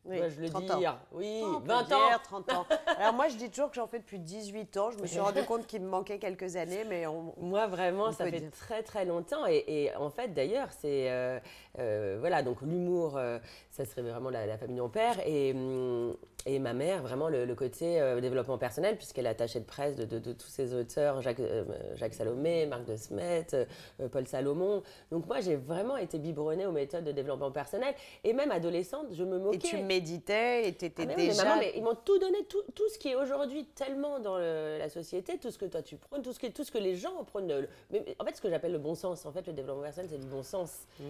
Oui, 0.07 0.17
Dois-je 0.17 0.41
le 0.41 0.49
30 0.49 0.65
dire 0.79 0.93
ans. 0.93 0.99
Oui, 1.13 1.43
On 1.45 1.61
peut 1.61 1.69
20 1.69 1.83
dire 1.83 1.97
ans 1.97 2.19
30 2.25 2.53
ans. 2.55 2.67
Alors 2.99 3.13
moi, 3.13 3.29
je 3.29 3.37
dis 3.37 3.51
toujours 3.51 3.69
que 3.69 3.77
j'en 3.77 3.87
fais 3.87 3.99
depuis 3.99 4.19
18 4.19 4.77
ans. 4.79 4.91
Je 4.91 4.99
me 4.99 5.07
suis 5.07 5.21
rendu 5.21 5.43
compte 5.45 5.67
qu'il 5.67 5.83
me 5.83 5.89
manquait 5.89 6.19
quelques 6.19 6.57
années, 6.57 6.85
mais 6.89 7.07
on... 7.07 7.35
Moi, 7.39 7.67
vraiment, 7.67 8.05
On 8.07 8.13
ça 8.13 8.25
fait 8.25 8.41
dire. 8.41 8.51
très 8.51 8.83
très 8.83 9.05
longtemps. 9.05 9.47
Et, 9.47 9.63
et 9.67 9.97
en 9.97 10.09
fait, 10.09 10.29
d'ailleurs, 10.29 10.69
c'est. 10.73 11.11
euh, 11.11 11.39
euh, 11.79 12.17
voilà, 12.19 12.43
donc 12.43 12.63
l'humour, 12.63 13.19
euh, 13.19 13.39
ça 13.85 13.91
serait 13.91 14.03
vraiment 14.03 14.31
la, 14.31 14.47
la 14.47 14.59
famille 14.59 14.77
de 14.77 14.83
mon 14.83 14.89
père. 14.89 15.17
Et, 15.27 15.53
hum, 15.53 16.15
et 16.47 16.59
ma 16.59 16.73
mère, 16.73 17.03
vraiment 17.03 17.29
le, 17.29 17.45
le 17.45 17.55
côté 17.55 18.01
euh, 18.01 18.19
développement 18.21 18.57
personnel, 18.57 18.97
puisqu'elle 18.97 19.27
est 19.27 19.31
attachée 19.31 19.61
de 19.61 19.65
presse 19.67 19.95
de, 19.97 20.05
de- 20.07 20.19
de 20.19 20.33
tous 20.33 20.49
ces 20.49 20.73
auteurs, 20.75 21.21
Jacques, 21.21 21.39
euh, 21.41 21.65
Jacques 21.97 22.15
Salomé, 22.15 22.65
Marc 22.67 22.87
de 22.87 22.97
Smet, 22.97 23.47
euh, 23.53 24.09
Paul 24.11 24.27
Salomon. 24.27 24.83
Donc 25.11 25.27
moi, 25.27 25.41
j'ai 25.41 25.57
vraiment 25.57 25.99
été 25.99 26.19
biberonnée 26.19 26.65
aux 26.65 26.73
méthodes 26.73 27.05
de 27.05 27.13
développement 27.13 27.51
personnel. 27.51 27.95
Et 28.25 28.33
même 28.33 28.51
adolescente, 28.51 29.09
je 29.13 29.23
me 29.25 29.39
moquais. 29.39 29.57
Et 29.57 29.61
tu 29.61 29.77
méditais 29.79 30.69
et 30.69 30.75
tu 30.75 30.87
étais 30.87 31.03
Ah 31.03 31.07
mais 31.09 31.15
oui, 31.17 31.23
mais 31.25 31.29
déjà... 31.29 31.45
maman, 31.45 31.57
mais 31.61 31.73
ils 31.77 31.83
m'ont 31.83 31.95
tout 31.95 32.19
donné, 32.19 32.39
tout, 32.49 32.63
tout 32.75 32.89
ce 32.89 32.99
qui 32.99 33.09
est 33.09 33.17
aujourd'hui 33.17 33.67
tellement 33.75 34.19
dans 34.19 34.39
le- 34.39 34.79
la 34.79 34.89
société, 34.89 35.37
tout 35.39 35.51
ce 35.51 35.59
que 35.59 35.67
toi 35.67 35.83
tu 35.83 35.97
prônes, 35.97 36.23
tout 36.23 36.33
ce 36.33 36.39
que, 36.39 36.47
tout 36.47 36.65
ce 36.65 36.71
que 36.73 36.79
les 36.79 36.97
gens 36.97 37.23
prônent. 37.25 37.49
le- 37.49 37.69
mais, 37.91 38.03
en 38.19 38.25
fait, 38.25 38.35
ce 38.37 38.41
que 38.41 38.49
j'appelle 38.49 38.73
le 38.73 38.79
bon 38.79 38.95
sens, 38.95 39.27
en 39.27 39.33
fait, 39.33 39.47
le 39.47 39.53
développement 39.53 39.83
personnel, 39.83 40.09
c'est 40.11 40.19
du 40.19 40.27
bon 40.27 40.43
sens. 40.43 40.73
Mm. 40.99 41.05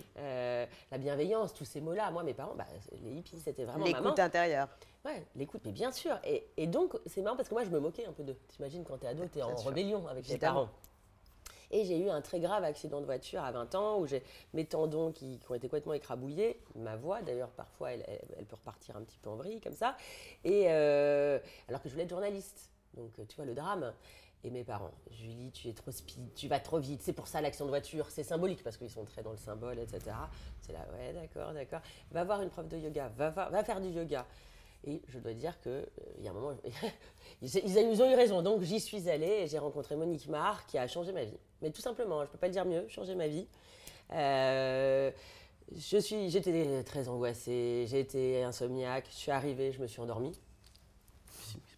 La 0.91 0.99
bienveillance, 0.99 1.55
tous 1.55 1.65
ces 1.65 1.81
mots-là. 1.81 2.11
Moi, 2.11 2.25
mes 2.25 2.35
parents, 2.35 2.55
bah, 2.65 2.99
les 3.03 3.13
hippies, 3.13 3.41
c'était 3.41 3.65
vraiment. 3.65 3.85
L'écoute 3.85 4.19
intérieure. 4.19 4.69
Ouais, 5.05 5.25
l'écoute, 5.35 5.63
mais 5.65 5.73
bien 5.73 5.93
sûr. 5.93 6.19
Et, 6.25 6.47
et 6.57 6.67
donc, 6.67 6.95
c'est 7.07 7.23
marrant 7.23 7.37
parce 7.37 7.49
que 7.49 7.55
moi, 7.55 7.65
je 7.65 7.71
me 7.71 7.79
moquais 7.81 8.05
un 8.07 8.13
peu 8.13 8.23
d'eux. 8.23 8.37
T'imagines, 8.49 8.85
quand 8.85 8.99
t'es 8.99 9.07
ado, 9.07 9.25
t'es 9.33 9.43
en 9.43 9.57
sûr. 9.57 9.69
rébellion 9.69 10.07
avec 10.09 10.27
tes 10.27 10.37
parents. 10.39 10.69
Et 11.73 11.85
j'ai 11.85 11.99
eu 11.99 12.11
un 12.11 12.21
très 12.21 12.41
grave 12.41 12.65
accident 12.65 13.01
de 13.01 13.07
voiture 13.07 13.43
à 13.45 13.53
20 13.53 13.75
ans 13.77 13.99
où 14.01 14.07
j'ai 14.07 14.25
mes 14.55 14.65
tendons 14.65 15.13
qui, 15.13 15.39
qui 15.39 15.51
ont 15.51 15.55
été 15.55 15.69
complètement 15.69 15.93
écrabouillés. 15.95 16.61
Ma 16.75 16.97
voix, 16.97 17.23
d'ailleurs, 17.23 17.51
parfois, 17.51 17.93
elle, 17.93 18.05
elle- 18.09 18.21
elle 18.39 18.45
peut 18.45 18.57
repartir 18.57 18.97
un 18.97 19.03
petit 19.03 19.19
peu 19.19 19.31
en 19.31 19.37
vrille 19.37 19.61
comme 19.61 19.75
ça. 19.75 19.97
Et 20.45 20.65
euh, 20.67 21.39
alors 21.69 21.81
que 21.81 21.89
je 21.89 21.95
voulais 21.95 22.05
être 22.05 22.11
journaliste. 22.11 22.71
Donc, 22.95 23.13
tu 23.29 23.37
vois, 23.37 23.45
le 23.45 23.55
drame. 23.55 23.93
Et 24.43 24.51
mes 24.51 24.65
parents, 24.65 24.93
Julie, 25.11 25.51
tu 25.53 25.69
es 25.69 25.73
trop 25.75 25.91
speed, 25.91 26.33
tu 26.35 26.49
vas 26.49 26.61
trop 26.61 26.79
vite. 26.79 27.03
C'est 27.03 27.13
pour 27.13 27.27
ça 27.29 27.43
l'accident 27.43 27.67
de 27.67 27.71
voiture, 27.71 28.07
c'est 28.11 28.23
symbolique 28.23 28.63
parce 28.63 28.79
qu'ils 28.79 28.89
sont 28.91 29.05
très 29.05 29.23
dans 29.23 29.33
le 29.33 29.37
symbole, 29.37 29.79
etc. 29.79 30.17
C'est 30.63 30.73
là, 30.73 30.87
ouais, 30.95 31.13
d'accord, 31.13 31.53
d'accord. 31.53 31.81
Va 32.11 32.25
voir 32.25 32.41
une 32.41 32.49
prof 32.49 32.67
de 32.67 32.79
yoga, 32.79 33.11
va, 33.19 33.63
faire 33.65 33.81
du 33.83 33.89
yoga. 33.91 34.27
Et 34.85 35.03
je 35.09 35.19
dois 35.19 35.35
dire 35.35 35.61
qu'il 35.61 35.85
y 36.21 36.27
a 36.27 36.31
un 36.31 36.35
moment, 36.35 36.57
ils, 37.43 37.55
ils- 37.55 38.03
ont 38.03 38.11
eu 38.11 38.15
raison. 38.15 38.41
Donc 38.41 38.63
j'y 38.63 38.81
suis 38.81 39.11
allée 39.11 39.43
et 39.43 39.47
j'ai 39.47 39.59
rencontré 39.59 39.95
Monique 39.95 40.27
Marr 40.27 40.65
qui 40.65 40.79
a 40.79 40.87
changé 40.89 41.13
ma 41.13 41.25
vie. 41.25 41.37
Mais 41.61 41.71
tout 41.71 41.83
simplement, 41.83 42.21
je 42.21 42.29
ne 42.29 42.33
peux 42.33 42.39
pas 42.39 42.49
dire 42.49 42.65
mieux, 42.65 42.89
changé 42.89 43.15
ma 43.15 43.29
vie. 43.29 43.47
Euh, 44.13 45.11
j'étais 45.71 46.83
très 46.85 47.09
angoissée, 47.09 47.87
été 47.93 48.43
insomniaque. 48.43 49.05
Je 49.11 49.17
suis 49.17 49.31
arrivée, 49.31 49.71
je 49.71 49.83
me 49.83 49.87
suis 49.87 50.01
endormie. 50.01 50.33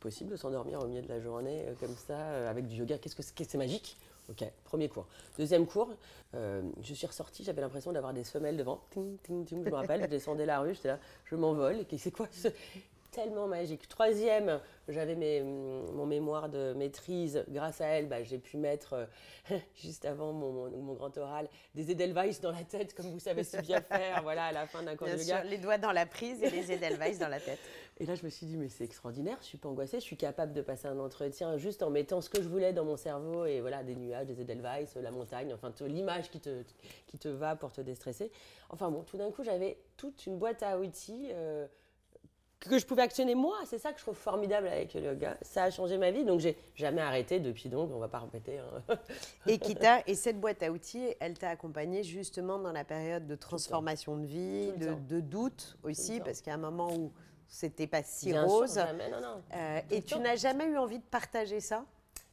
Possible 0.02 0.32
de 0.32 0.36
s'endormir 0.36 0.80
au 0.80 0.88
milieu 0.88 1.00
de 1.00 1.08
la 1.08 1.20
journée 1.20 1.62
euh, 1.64 1.74
comme 1.78 1.94
ça, 1.94 2.18
euh, 2.18 2.50
avec 2.50 2.66
du 2.66 2.74
yoga? 2.74 2.98
Qu'est-ce 2.98 3.14
que 3.14 3.22
c'est, 3.22 3.48
c'est 3.48 3.56
magique? 3.56 3.96
Ok, 4.28 4.44
premier 4.64 4.88
cours. 4.88 5.06
Deuxième 5.38 5.64
cours, 5.64 5.90
euh, 6.34 6.60
je 6.82 6.92
suis 6.92 7.06
ressortie, 7.06 7.44
j'avais 7.44 7.60
l'impression 7.60 7.92
d'avoir 7.92 8.12
des 8.12 8.24
semelles 8.24 8.56
devant. 8.56 8.80
Ting, 8.90 9.16
ting, 9.18 9.44
ting, 9.44 9.64
je 9.64 9.70
me 9.70 9.76
rappelle, 9.76 10.02
je 10.02 10.06
descendais 10.06 10.44
la 10.44 10.58
rue, 10.58 10.74
j'étais 10.74 10.88
là, 10.88 10.98
je 11.26 11.36
m'envole. 11.36 11.84
Et 11.88 11.98
c'est 11.98 12.10
quoi 12.10 12.26
ce... 12.32 12.48
Tellement 13.12 13.46
magique. 13.46 13.88
Troisième, 13.88 14.58
j'avais 14.88 15.14
mon 15.42 16.06
mémoire 16.06 16.48
de 16.48 16.72
maîtrise. 16.72 17.44
Grâce 17.50 17.82
à 17.82 17.86
elle, 17.88 18.08
bah, 18.08 18.22
j'ai 18.22 18.38
pu 18.38 18.56
mettre, 18.56 19.06
euh, 19.50 19.58
juste 19.74 20.06
avant 20.06 20.32
mon, 20.32 20.50
mon- 20.50 20.70
mon 20.78 20.94
grand 20.94 21.14
oral, 21.18 21.46
des 21.74 21.90
Edelweiss 21.90 22.40
dans 22.40 22.52
la 22.52 22.64
tête, 22.64 22.94
comme 22.94 23.10
vous 23.10 23.18
savez 23.18 23.44
si 23.44 23.58
bien 23.58 23.82
faire, 23.82 24.22
voilà, 24.22 24.46
à 24.46 24.52
la 24.52 24.66
fin 24.66 24.82
d'un 24.82 24.96
cours 24.96 25.08
Bien 25.08 25.16
de 25.16 25.20
sûr, 25.20 25.36
yoga. 25.36 25.44
les 25.44 25.58
doigts 25.58 25.76
dans 25.76 25.92
la 25.92 26.06
prise 26.06 26.42
et 26.42 26.48
les 26.48 26.72
Edelweiss 26.72 27.18
dans 27.18 27.28
la 27.28 27.38
tête. 27.38 27.58
Et 28.00 28.06
là, 28.06 28.14
je 28.14 28.24
me 28.24 28.30
suis 28.30 28.46
dit, 28.46 28.56
mais 28.56 28.70
c'est 28.70 28.84
extraordinaire, 28.84 29.36
je 29.42 29.46
suis 29.46 29.58
pas 29.58 29.68
angoissée, 29.68 30.00
je 30.00 30.04
suis 30.04 30.16
capable 30.16 30.54
de 30.54 30.62
passer 30.62 30.88
un 30.88 30.98
entretien 30.98 31.58
juste 31.58 31.82
en 31.82 31.90
mettant 31.90 32.22
ce 32.22 32.30
que 32.30 32.42
je 32.42 32.48
voulais 32.48 32.72
dans 32.72 32.86
mon 32.86 32.96
cerveau 32.96 33.44
et 33.44 33.60
voilà, 33.60 33.84
des 33.84 33.94
nuages, 33.94 34.26
des 34.26 34.40
Edelweiss, 34.40 34.94
la 34.96 35.10
montagne, 35.10 35.52
enfin 35.52 35.70
l'image 35.86 36.30
qui 36.30 36.40
te, 36.40 36.62
qui 37.06 37.18
te 37.18 37.28
va 37.28 37.54
pour 37.56 37.70
te 37.72 37.82
déstresser. 37.82 38.32
Enfin 38.70 38.90
bon, 38.90 39.02
tout 39.02 39.18
d'un 39.18 39.30
coup, 39.30 39.44
j'avais 39.44 39.76
toute 39.98 40.24
une 40.26 40.38
boîte 40.38 40.62
à 40.62 40.78
outils 40.78 41.28
euh, 41.32 41.66
que 42.68 42.78
je 42.78 42.86
pouvais 42.86 43.02
actionner 43.02 43.34
moi. 43.34 43.56
C'est 43.66 43.78
ça 43.78 43.92
que 43.92 43.98
je 43.98 44.04
trouve 44.04 44.16
formidable 44.16 44.68
avec 44.68 44.94
le 44.94 45.02
yoga. 45.02 45.36
Ça 45.42 45.64
a 45.64 45.70
changé 45.70 45.98
ma 45.98 46.10
vie, 46.10 46.24
donc 46.24 46.40
j'ai 46.40 46.56
jamais 46.74 47.00
arrêté 47.00 47.40
depuis, 47.40 47.68
donc 47.68 47.90
on 47.92 47.98
va 47.98 48.08
pas 48.08 48.18
répéter. 48.20 48.58
hein. 48.58 48.96
Et, 49.46 49.58
qui 49.58 49.74
t'a- 49.74 50.02
et 50.06 50.14
cette 50.14 50.40
boîte 50.40 50.62
à 50.62 50.70
outils, 50.70 51.14
elle 51.20 51.34
t'a 51.38 51.50
accompagné 51.50 52.02
justement 52.02 52.58
dans 52.58 52.72
la 52.72 52.84
période 52.84 53.26
de 53.26 53.34
transformation 53.34 54.16
de 54.16 54.26
vie, 54.26 54.72
de, 54.72 55.20
doute 55.20 55.76
aussi, 55.82 56.20
parce 56.20 56.40
qu'il 56.40 56.48
y 56.48 56.52
a 56.52 56.54
un 56.54 56.58
moment 56.70 56.92
où 56.92 57.12
c'était 57.48 57.86
pas 57.86 58.02
si 58.02 58.26
Bien 58.30 58.46
sûr, 58.48 58.56
rose. 58.58 58.74
jamais, 58.74 59.10
non, 59.10 59.20
non. 59.20 59.42
Euh, 59.54 59.80
et 59.90 60.02
tu 60.02 60.18
n'as 60.18 60.36
jamais 60.36 60.64
eu 60.66 60.78
envie 60.78 60.98
de 60.98 61.04
partager 61.04 61.60
ça? 61.60 61.84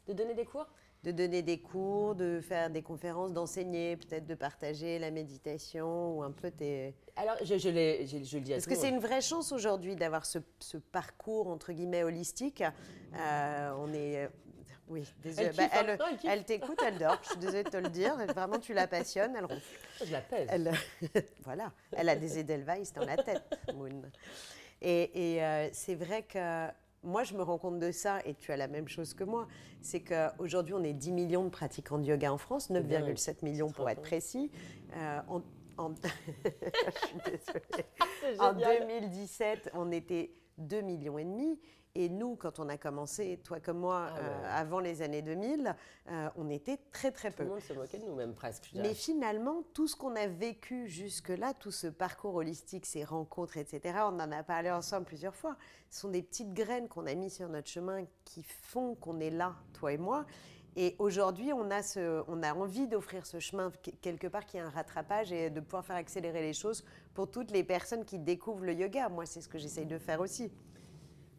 De 0.07 0.13
donner 0.13 0.33
des 0.33 0.45
cours? 0.45 0.65
De 1.03 1.11
donner 1.11 1.41
des 1.41 1.59
cours, 1.61 2.13
de 2.13 2.41
faire 2.41 2.69
des 2.69 2.81
conférences, 2.81 3.31
d'enseigner, 3.31 3.95
peut-être 3.95 4.25
de 4.25 4.35
partager 4.35 4.99
la 4.99 5.11
méditation 5.11 6.17
ou 6.17 6.23
un 6.23 6.31
peu 6.31 6.51
tes... 6.51 6.93
Alors, 7.15 7.35
je, 7.41 7.57
je, 7.57 7.69
l'ai- 7.69 8.05
je, 8.05 8.21
je 8.21 8.37
le 8.37 8.43
dis 8.43 8.51
à 8.53 8.57
Parce 8.57 8.65
que 8.65 8.75
c'est 8.75 8.89
une 8.89 8.99
vraie 8.99 9.21
chance 9.21 9.53
aujourd'hui 9.53 9.95
d'avoir 9.95 10.25
ce, 10.25 10.39
ce 10.59 10.75
parcours 10.77 11.47
entre 11.47 11.71
guillemets 11.71 12.03
holistique. 12.03 12.61
Euh, 13.15 13.71
on 13.77 13.93
est, 13.93 14.25
euh, 14.25 14.27
oui, 14.89 15.03
désolée. 15.23 15.47
Elle 15.57 15.97
kiffe, 15.97 15.99
hein. 15.99 16.07
elle, 16.25 16.43
t'écoute, 16.43 16.79
elle 16.85 16.97
dort. 16.97 17.17
Je 17.23 17.29
suis 17.29 17.37
désolée 17.39 17.63
de 17.63 17.69
te 17.69 17.77
le 17.77 17.89
dire. 17.89 18.17
Vraiment, 18.33 18.59
tu 18.59 18.73
la 18.73 18.85
passionnes. 18.87 19.33
Elle 19.37 19.45
ronfle. 19.45 19.79
Je 20.05 20.11
la 20.11 20.19
pèse. 20.21 20.47
Elle, 20.51 20.71
voilà, 21.43 21.71
elle 21.93 22.09
a 22.09 22.15
des 22.17 22.39
Edelweiss 22.39 22.91
dans 22.91 23.05
la 23.05 23.15
tête, 23.15 23.43
Moon. 23.73 24.01
Et, 24.81 25.35
et, 25.35 25.43
euh, 25.43 25.69
c'est 25.71 25.95
vrai 25.95 26.23
que 26.23 26.67
moi, 27.03 27.23
je 27.23 27.33
me 27.33 27.41
rends 27.43 27.57
compte 27.57 27.79
de 27.79 27.91
ça, 27.91 28.19
et 28.25 28.33
tu 28.35 28.51
as 28.51 28.57
la 28.57 28.67
même 28.67 28.87
chose 28.87 29.13
que 29.13 29.23
moi. 29.23 29.47
C'est 29.81 30.01
qu'aujourd'hui, 30.01 30.73
on 30.73 30.83
est 30.83 30.93
10 30.93 31.11
millions 31.11 31.43
de 31.43 31.49
pratiquants 31.49 31.97
de 31.97 32.05
yoga 32.05 32.31
en 32.33 32.37
France, 32.37 32.71
bien, 32.71 33.01
9,7 33.01 33.43
millions 33.43 33.69
pour 33.71 33.89
être 33.89 34.01
précis. 34.01 34.51
Euh, 34.95 35.19
en- 35.29 35.41
en- 35.77 35.93
je 36.43 37.07
suis 37.07 37.17
désolée. 37.25 37.85
C'est 38.21 38.39
En 38.41 38.53
génial. 38.53 38.87
2017, 38.87 39.71
on 39.73 39.91
était 39.91 40.31
2 40.57 40.81
millions 40.81 41.17
et 41.17 41.23
demi. 41.23 41.59
Et 42.01 42.07
nous, 42.07 42.37
quand 42.37 42.59
on 42.59 42.69
a 42.69 42.77
commencé, 42.77 43.41
toi 43.43 43.59
comme 43.59 43.79
moi, 43.79 44.07
Ah 44.09 44.13
ouais. 44.13 44.19
euh, 44.23 44.43
avant 44.61 44.79
les 44.79 45.01
années 45.01 45.21
2000, 45.21 45.75
euh, 46.09 46.29
on 46.37 46.49
était 46.49 46.77
très 46.93 47.11
très 47.11 47.29
Tout 47.29 47.37
peu. 47.39 47.43
le 47.43 47.49
monde 47.49 47.59
se 47.59 47.73
moquait 47.73 47.97
de 47.97 48.05
nous, 48.05 48.15
même 48.15 48.33
presque. 48.33 48.71
Mais 48.73 48.93
finalement, 48.93 49.63
tout 49.73 49.85
ce 49.85 49.97
qu'on 49.97 50.15
a 50.15 50.25
vécu 50.25 50.87
jusque-là, 50.87 51.53
tout 51.53 51.71
ce 51.71 51.87
parcours 51.87 52.35
holistique, 52.35 52.85
ces 52.85 53.03
rencontres, 53.03 53.57
etc., 53.57 53.97
on 54.05 54.17
en 54.17 54.31
a 54.31 54.43
parlé 54.43 54.71
ensemble 54.71 55.05
plusieurs 55.07 55.35
fois, 55.35 55.57
ce 55.89 55.99
sont 55.99 56.07
des 56.09 56.21
petites 56.23 56.53
graines 56.53 56.87
qu'on 56.87 57.05
a 57.05 57.13
mises 57.15 57.33
sur 57.35 57.49
notre 57.49 57.67
chemin 57.67 58.05
qui 58.23 58.43
font 58.43 58.95
qu'on 58.95 59.19
est 59.19 59.29
là, 59.31 59.55
toi 59.73 59.91
et 59.91 59.97
moi. 59.97 60.25
Et 60.77 60.95
aujourd'hui, 60.99 61.51
on, 61.51 61.69
a 61.69 61.83
ce- 61.83 62.23
on 62.29 62.41
a 62.43 62.53
envie 62.53 62.87
d'offrir 62.87 63.25
ce 63.25 63.39
chemin 63.41 63.71
que- 63.83 63.91
quelque 63.91 64.27
part 64.27 64.45
qui 64.45 64.55
est 64.55 64.61
un 64.61 64.69
rattrapage 64.69 65.33
et 65.33 65.49
de 65.49 65.59
pouvoir 65.59 65.83
faire 65.83 65.97
accélérer 65.97 66.41
les 66.43 66.53
choses 66.53 66.85
pour 67.13 67.29
toutes 67.29 67.51
les 67.51 67.65
personnes 67.65 68.05
qui 68.05 68.19
découvrent 68.19 68.63
le 68.63 68.73
yoga. 68.73 69.09
Moi, 69.09 69.25
c'est 69.25 69.41
ce 69.41 69.49
que 69.49 69.57
j'essaye 69.57 69.85
de 69.87 69.97
faire 69.97 70.21
aussi. 70.21 70.49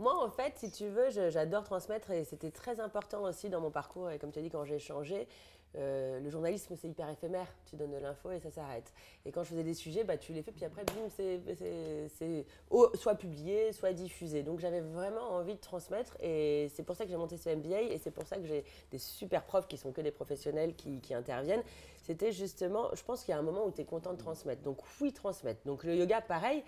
Moi, 0.01 0.15
en 0.25 0.31
fait, 0.31 0.55
si 0.57 0.71
tu 0.71 0.89
veux, 0.89 1.11
j'adore 1.29 1.63
transmettre 1.63 2.11
et 2.11 2.25
c'était 2.25 2.51
très 2.51 2.81
important 2.81 3.23
aussi 3.25 3.51
dans 3.51 3.61
mon 3.61 3.71
parcours. 3.71 4.11
Et 4.11 4.19
comme 4.19 4.33
tu 4.33 4.39
as 4.39 4.43
dit, 4.43 4.49
quand 4.49 4.65
j'ai 4.65 4.79
changé, 4.79 5.29
euh, 5.77 6.19
le 6.21 6.31
journalisme, 6.31 6.75
c'est 6.81 6.89
hyper 6.89 7.07
éphémère. 7.11 7.47
Tu 7.67 7.77
donnes 7.77 7.93
de 7.93 7.99
l'info 7.99 8.31
et 8.33 8.41
ça 8.41 8.51
s'arrête. 8.51 8.91
Et 9.27 9.31
quand 9.31 9.45
je 9.45 9.51
faisais 9.51 9.63
des 9.63 9.75
sujets, 9.75 10.03
bah, 10.03 10.17
tu 10.17 10.33
les 10.33 10.43
fais, 10.43 10.53
puis 10.53 10.65
après, 10.65 10.85
bim, 10.85 11.11
c'est- 11.11 12.47
soit 12.95 13.15
publié, 13.17 13.75
soit 13.75 13.93
diffusé. 13.93 14.43
Donc 14.43 14.59
j'avais 14.61 14.81
vraiment 14.81 15.33
envie 15.35 15.55
de 15.55 15.61
transmettre 15.61 16.17
et 16.23 16.71
c'est 16.75 16.83
pour 16.83 16.97
ça 16.97 17.05
que 17.05 17.11
j'ai 17.11 17.19
monté 17.19 17.37
ce 17.37 17.51
MBA 17.51 17.83
et 17.83 17.99
c'est 17.99 18.11
pour 18.11 18.27
ça 18.27 18.39
que 18.39 18.47
j'ai 18.47 18.65
des 18.91 18.99
super 18.99 19.45
profs 19.45 19.69
qui 19.69 19.77
sont 19.77 19.93
que 19.93 20.01
des 20.01 20.11
professionnels 20.13 20.75
qui, 20.77 21.01
qui 21.03 21.13
interviennent. 21.13 21.63
C'était 22.03 22.33
justement, 22.33 22.89
je 22.95 23.03
pense 23.05 23.23
qu'il 23.23 23.33
y 23.33 23.35
a 23.35 23.39
un 23.39 23.43
moment 23.43 23.67
où 23.67 23.71
tu 23.71 23.83
es 23.83 23.85
content 23.85 24.15
de 24.15 24.19
transmettre. 24.19 24.63
Donc 24.63 24.79
oui, 25.03 25.13
transmettre. 25.13 25.61
Donc 25.67 25.85
le 25.85 25.95
yoga, 25.95 26.23
pareil. 26.23 26.65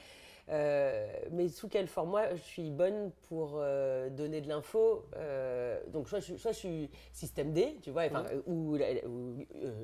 Euh, 0.48 1.06
mais 1.30 1.48
sous 1.48 1.68
quelle 1.68 1.86
forme? 1.86 2.10
Moi, 2.10 2.34
je 2.34 2.42
suis 2.42 2.70
bonne 2.70 3.12
pour 3.28 3.52
euh, 3.56 4.10
donner 4.10 4.40
de 4.40 4.48
l'info. 4.48 5.06
euh, 5.16 5.80
donc, 5.88 6.08
soit 6.08 6.20
je, 6.20 6.36
soit 6.36 6.52
je 6.52 6.58
suis 6.58 6.90
système 7.12 7.52
D, 7.52 7.78
tu 7.82 7.90
vois, 7.90 8.04
ou, 8.46 8.76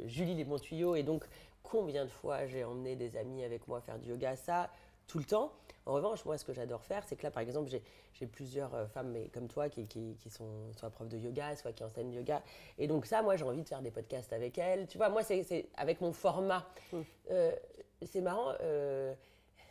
Julie 0.06 0.34
les 0.34 0.44
bons 0.44 0.58
tuyaux. 0.58 0.96
Et 0.96 1.02
donc, 1.02 1.24
combien 1.62 2.04
de 2.04 2.10
fois 2.10 2.46
j'ai 2.46 2.64
emmené 2.64 2.96
des 2.96 3.16
amis 3.16 3.44
avec 3.44 3.68
moi 3.68 3.80
faire 3.80 3.98
du 3.98 4.10
yoga? 4.10 4.36
Ça, 4.36 4.70
tout 5.06 5.18
le 5.18 5.24
temps. 5.24 5.52
En 5.86 5.94
revanche, 5.94 6.24
moi, 6.26 6.36
ce 6.36 6.44
que 6.44 6.52
j'adore 6.52 6.84
faire, 6.84 7.02
c'est 7.06 7.16
que 7.16 7.22
là, 7.22 7.30
par 7.30 7.42
exemple, 7.42 7.70
j'ai 8.12 8.26
plusieurs 8.26 8.90
femmes 8.90 9.10
mais 9.10 9.28
comme 9.28 9.48
toi 9.48 9.70
qui, 9.70 9.86
qui, 9.86 10.16
qui 10.20 10.28
sont 10.28 10.70
soit 10.76 10.90
profs 10.90 11.08
de 11.08 11.16
yoga, 11.16 11.56
soit 11.56 11.72
qui 11.72 11.82
enseignent 11.82 12.12
yoga. 12.12 12.42
Et 12.76 12.86
donc, 12.86 13.06
ça, 13.06 13.22
moi, 13.22 13.36
j'ai 13.36 13.44
envie 13.44 13.62
de 13.62 13.68
faire 13.68 13.80
des 13.80 13.90
podcasts 13.90 14.32
avec 14.34 14.58
elles. 14.58 14.86
Tu 14.86 14.98
vois, 14.98 15.08
moi, 15.08 15.22
c'est 15.22 15.68
avec 15.76 16.02
mon 16.02 16.12
format. 16.12 16.66
Euh, 17.30 17.52
c'est 18.04 18.20
marrant. 18.20 18.52
euh, 18.60 19.14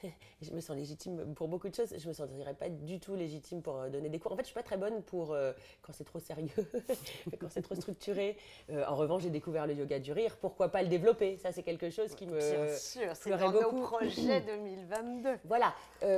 je 0.41 0.51
me 0.51 0.61
sens 0.61 0.75
légitime 0.75 1.33
pour 1.35 1.47
beaucoup 1.47 1.69
de 1.69 1.75
choses. 1.75 1.93
Je 1.97 2.07
me 2.07 2.13
sentirais 2.13 2.53
pas 2.53 2.69
du 2.69 2.99
tout 2.99 3.15
légitime 3.15 3.61
pour 3.61 3.77
euh, 3.77 3.89
donner 3.89 4.09
des 4.09 4.19
cours. 4.19 4.31
En 4.31 4.35
fait, 4.35 4.43
je 4.43 4.47
suis 4.47 4.55
pas 4.55 4.63
très 4.63 4.77
bonne 4.77 5.01
pour 5.03 5.33
euh, 5.33 5.53
quand 5.81 5.93
c'est 5.93 6.03
trop 6.03 6.19
sérieux, 6.19 6.49
quand 7.39 7.49
c'est 7.49 7.61
trop 7.61 7.75
structuré. 7.75 8.37
Euh, 8.69 8.85
en 8.87 8.95
revanche, 8.95 9.23
j'ai 9.23 9.29
découvert 9.29 9.67
le 9.67 9.73
yoga 9.73 9.99
du 9.99 10.11
rire. 10.11 10.37
Pourquoi 10.39 10.69
pas 10.69 10.81
le 10.81 10.89
développer? 10.89 11.37
Ça, 11.37 11.51
c'est 11.51 11.63
quelque 11.63 11.89
chose 11.89 12.13
qui 12.15 12.27
me 12.27 12.37
Bien 12.37 12.75
sûr, 12.75 13.15
c'est 13.15 13.29
dans 13.29 13.51
beaucoup. 13.51 13.75
nos 13.77 13.83
projets 13.83 14.41
2022. 14.47 15.29
Voilà. 15.45 15.73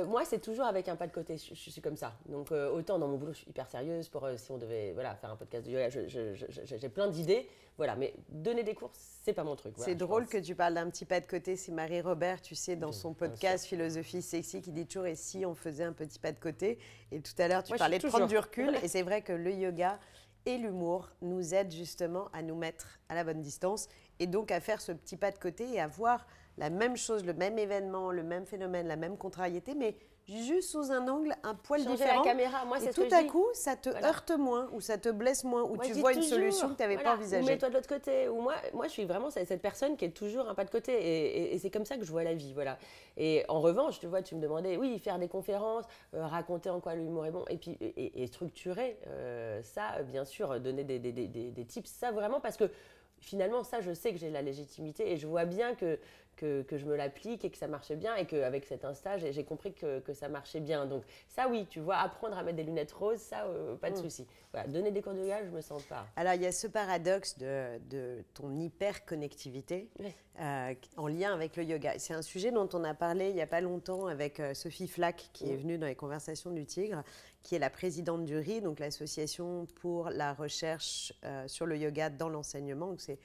moi, 0.06 0.24
c'est 0.24 0.40
toujours 0.40 0.66
avec 0.66 0.88
un 0.88 0.96
pas 0.96 1.06
de 1.06 1.12
côté. 1.12 1.36
Je, 1.36 1.54
suis 1.54 1.80
comme 1.80 1.96
ça. 1.96 2.14
Donc, 2.26 2.50
autant 2.50 2.98
dans 2.98 3.08
mon 3.08 3.16
boulot, 3.16 3.32
je 3.32 3.38
suis 3.38 3.50
hyper 3.50 3.68
sérieuse. 3.68 4.08
Pour 4.08 4.28
si 4.36 4.50
on 4.50 4.58
devait 4.58 4.92
voilà 4.92 5.14
faire 5.14 5.30
un 5.30 5.36
podcast 5.36 5.66
de 5.66 5.72
yoga, 5.72 5.88
j'ai 5.88 6.88
plein 6.88 7.08
d'idées. 7.08 7.48
Voilà. 7.80 7.96
Mais 7.96 8.12
donner 8.28 8.62
des 8.62 8.74
cours, 8.74 8.90
c'est 8.92 9.32
pas 9.32 9.42
mon 9.42 9.56
truc. 9.56 9.72
c'est 9.78 9.94
drôle 9.94 10.26
que 10.26 10.36
tu 10.36 10.54
parles 10.54 10.74
d'un 10.74 10.90
petit 10.90 11.06
pas 11.06 11.18
de 11.18 11.24
côté. 11.24 11.56
C'est 11.56 11.72
Marie 11.72 12.02
Robert, 12.02 12.42
tu 12.42 12.54
sais, 12.54 12.76
dans 12.76 12.92
son 12.92 13.14
podcast 13.14 13.64
Philosophie 13.64 14.20
Sexy, 14.20 14.60
qui 14.60 14.70
dit 14.70 14.84
toujours 14.84 15.06
et 15.06 15.14
si 15.14 15.46
on 15.46 15.54
faisait 15.54 15.84
un 15.84 15.94
petit 15.94 16.18
pas 16.18 16.30
de 16.30 16.38
côté. 16.38 16.78
Et 17.10 17.22
tout 17.22 17.32
à 17.38 17.48
l'heure, 17.48 17.62
tu 17.62 17.74
parlais 17.76 17.98
de 17.98 18.06
prendre 18.06 18.26
du 18.26 18.36
recul. 18.36 18.76
Et 18.82 18.88
c'est 18.88 19.00
vrai 19.00 19.22
que 19.22 19.32
le 19.32 19.50
yoga 19.54 19.98
et 20.44 20.58
l'humour 20.58 21.08
nous 21.22 21.54
aident 21.54 21.72
justement 21.72 22.28
à 22.34 22.42
nous 22.42 22.54
mettre 22.54 23.00
à 23.08 23.14
la 23.14 23.24
bonne 23.24 23.40
distance 23.40 23.88
et 24.18 24.26
donc 24.26 24.50
à 24.50 24.60
faire 24.60 24.82
ce 24.82 24.92
petit 24.92 25.16
pas 25.16 25.30
de 25.30 25.38
côté 25.38 25.66
et 25.72 25.80
à 25.80 25.86
voir 25.86 26.26
la 26.58 26.68
même 26.68 26.98
chose, 26.98 27.24
le 27.24 27.32
même 27.32 27.58
événement, 27.58 28.12
le 28.12 28.22
même 28.22 28.44
phénomène, 28.44 28.88
la 28.88 28.96
même 28.96 29.16
contrariété, 29.16 29.74
mais 29.74 29.96
juste 30.30 30.70
sous 30.70 30.90
un 30.90 31.06
angle 31.08 31.34
un 31.42 31.54
poil 31.54 31.84
différent. 31.84 32.22
la 32.22 32.24
caméra, 32.24 32.64
moi 32.64 32.82
et 32.82 32.90
tout 32.92 33.08
à 33.10 33.24
coup, 33.24 33.46
ça 33.52 33.76
te 33.76 33.88
heurte 34.04 34.30
moins 34.30 34.68
ou 34.72 34.80
ça 34.80 34.98
te 34.98 35.08
blesse 35.08 35.44
moins 35.44 35.62
ou 35.62 35.76
tu 35.78 35.92
vois 35.94 36.12
une 36.12 36.22
solution 36.22 36.68
que 36.68 36.74
tu 36.74 36.82
n'avais 36.82 36.98
pas 36.98 37.14
envisagée. 37.14 37.44
Ou 37.44 37.46
mets-toi 37.46 37.68
de 37.68 37.74
l'autre 37.74 37.88
côté. 37.88 38.28
Ou 38.28 38.40
moi, 38.40 38.54
moi, 38.72 38.86
je 38.86 38.92
suis 38.92 39.04
vraiment 39.04 39.30
cette 39.30 39.62
personne 39.62 39.96
qui 39.96 40.04
est 40.04 40.10
toujours 40.10 40.48
un 40.48 40.54
pas 40.54 40.64
de 40.64 40.70
côté 40.70 41.54
et, 41.54 41.58
c'est 41.58 41.70
comme 41.70 41.84
ça 41.84 41.96
que 41.96 42.04
je 42.04 42.10
vois 42.10 42.24
la 42.24 42.34
vie, 42.34 42.54
voilà. 42.54 42.78
Et 43.16 43.44
en 43.48 43.60
revanche, 43.60 43.98
tu 44.00 44.06
vois, 44.06 44.22
tu 44.22 44.34
me 44.34 44.40
demandais, 44.40 44.76
oui, 44.76 44.98
faire 44.98 45.18
des 45.18 45.28
conférences, 45.28 45.84
euh, 46.14 46.26
raconter 46.26 46.70
en 46.70 46.80
quoi 46.80 46.94
l'humour 46.94 47.26
est 47.26 47.30
bon 47.30 47.44
et 47.50 47.58
puis 47.58 47.76
et, 47.80 48.26
structurer 48.26 48.98
euh, 49.06 49.62
ça, 49.62 50.02
bien 50.02 50.24
sûr, 50.24 50.58
donner 50.60 50.84
des, 50.84 50.98
des, 50.98 51.12
des, 51.12 51.26
des 51.26 51.64
tips, 51.64 51.90
ça 51.90 52.12
vraiment 52.12 52.40
parce 52.40 52.56
que 52.56 52.70
finalement, 53.20 53.62
ça, 53.62 53.80
je 53.80 53.92
sais 53.92 54.12
que 54.12 54.18
j'ai 54.18 54.30
la 54.30 54.42
légitimité 54.42 55.12
et 55.12 55.16
je 55.16 55.26
vois 55.26 55.44
bien 55.44 55.74
que, 55.74 55.98
que, 56.40 56.78
je 56.78 56.86
me 56.86 56.96
l'applique 56.96 57.44
et 57.44 57.50
que 57.50 57.58
ça 57.58 57.68
marche 57.68 57.92
bien 57.92 58.16
et 58.16 58.26
qu'avec 58.26 58.64
cet 58.64 58.84
Insta, 58.84 59.18
j'ai 59.18 59.44
compris 59.44 59.72
que, 59.74 60.02
ça 60.14 60.28
marchait 60.28 60.60
bien. 60.60 60.86
Donc 60.86 61.04
ça, 61.28 61.48
oui, 61.48 61.66
tu 61.68 61.80
vois, 61.80 61.96
apprendre 61.96 62.36
à 62.36 62.42
mettre 62.42 62.56
des 62.56 62.64
lunettes 62.64 62.92
roses, 62.92 63.20
ça, 63.20 63.44
euh, 63.44 63.76
pas 63.76 63.90
de 63.90 63.98
mm. 63.98 64.02
souci. 64.02 64.26
Voilà, 64.52 64.68
donner 64.68 64.90
des 64.90 65.02
cours 65.02 65.12
de 65.12 65.20
yoga, 65.20 65.44
je 65.44 65.50
me 65.50 65.60
sens 65.60 65.82
pas. 65.84 66.06
Alors, 66.16 66.34
il 66.34 66.42
y 66.42 66.46
a 66.46 66.52
ce 66.52 66.66
paradoxe 66.66 67.38
de, 67.38 67.78
de 67.88 68.24
ton 68.34 68.54
hyper-connectivité 68.56 69.88
euh, 70.40 70.74
en 70.96 71.06
lien 71.06 71.32
avec 71.32 71.56
le 71.56 71.64
yoga. 71.64 71.98
C'est 71.98 72.14
un 72.14 72.22
sujet 72.22 72.50
dont 72.50 72.68
on 72.72 72.82
a 72.82 72.94
parlé 72.94 73.28
il 73.28 73.34
n'y 73.34 73.42
a 73.42 73.46
pas 73.46 73.60
longtemps 73.60 74.06
avec 74.06 74.40
euh, 74.40 74.54
Sophie 74.54 74.88
Flack, 74.88 75.30
qui 75.32 75.50
est 75.50 75.56
mm. 75.56 75.60
venue 75.60 75.78
dans 75.78 75.86
les 75.86 75.94
conversations 75.94 76.50
du 76.50 76.64
Tigre, 76.64 77.02
qui 77.42 77.54
est 77.54 77.60
la 77.60 77.70
présidente 77.70 78.24
du 78.24 78.36
RI, 78.38 78.60
donc 78.60 78.80
l'association 78.80 79.66
pour 79.80 80.10
la 80.10 80.34
recherche 80.34 81.12
sur 81.46 81.64
le 81.64 81.76
yoga 81.78 82.10
dans 82.10 82.28
l'enseignement. 82.28 82.88
Donc, 82.88 83.00
c'est 83.00 83.18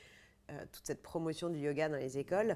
toute 0.71 0.85
cette 0.85 1.01
promotion 1.01 1.49
du 1.49 1.59
yoga 1.59 1.89
dans 1.89 1.97
les 1.97 2.17
écoles. 2.17 2.55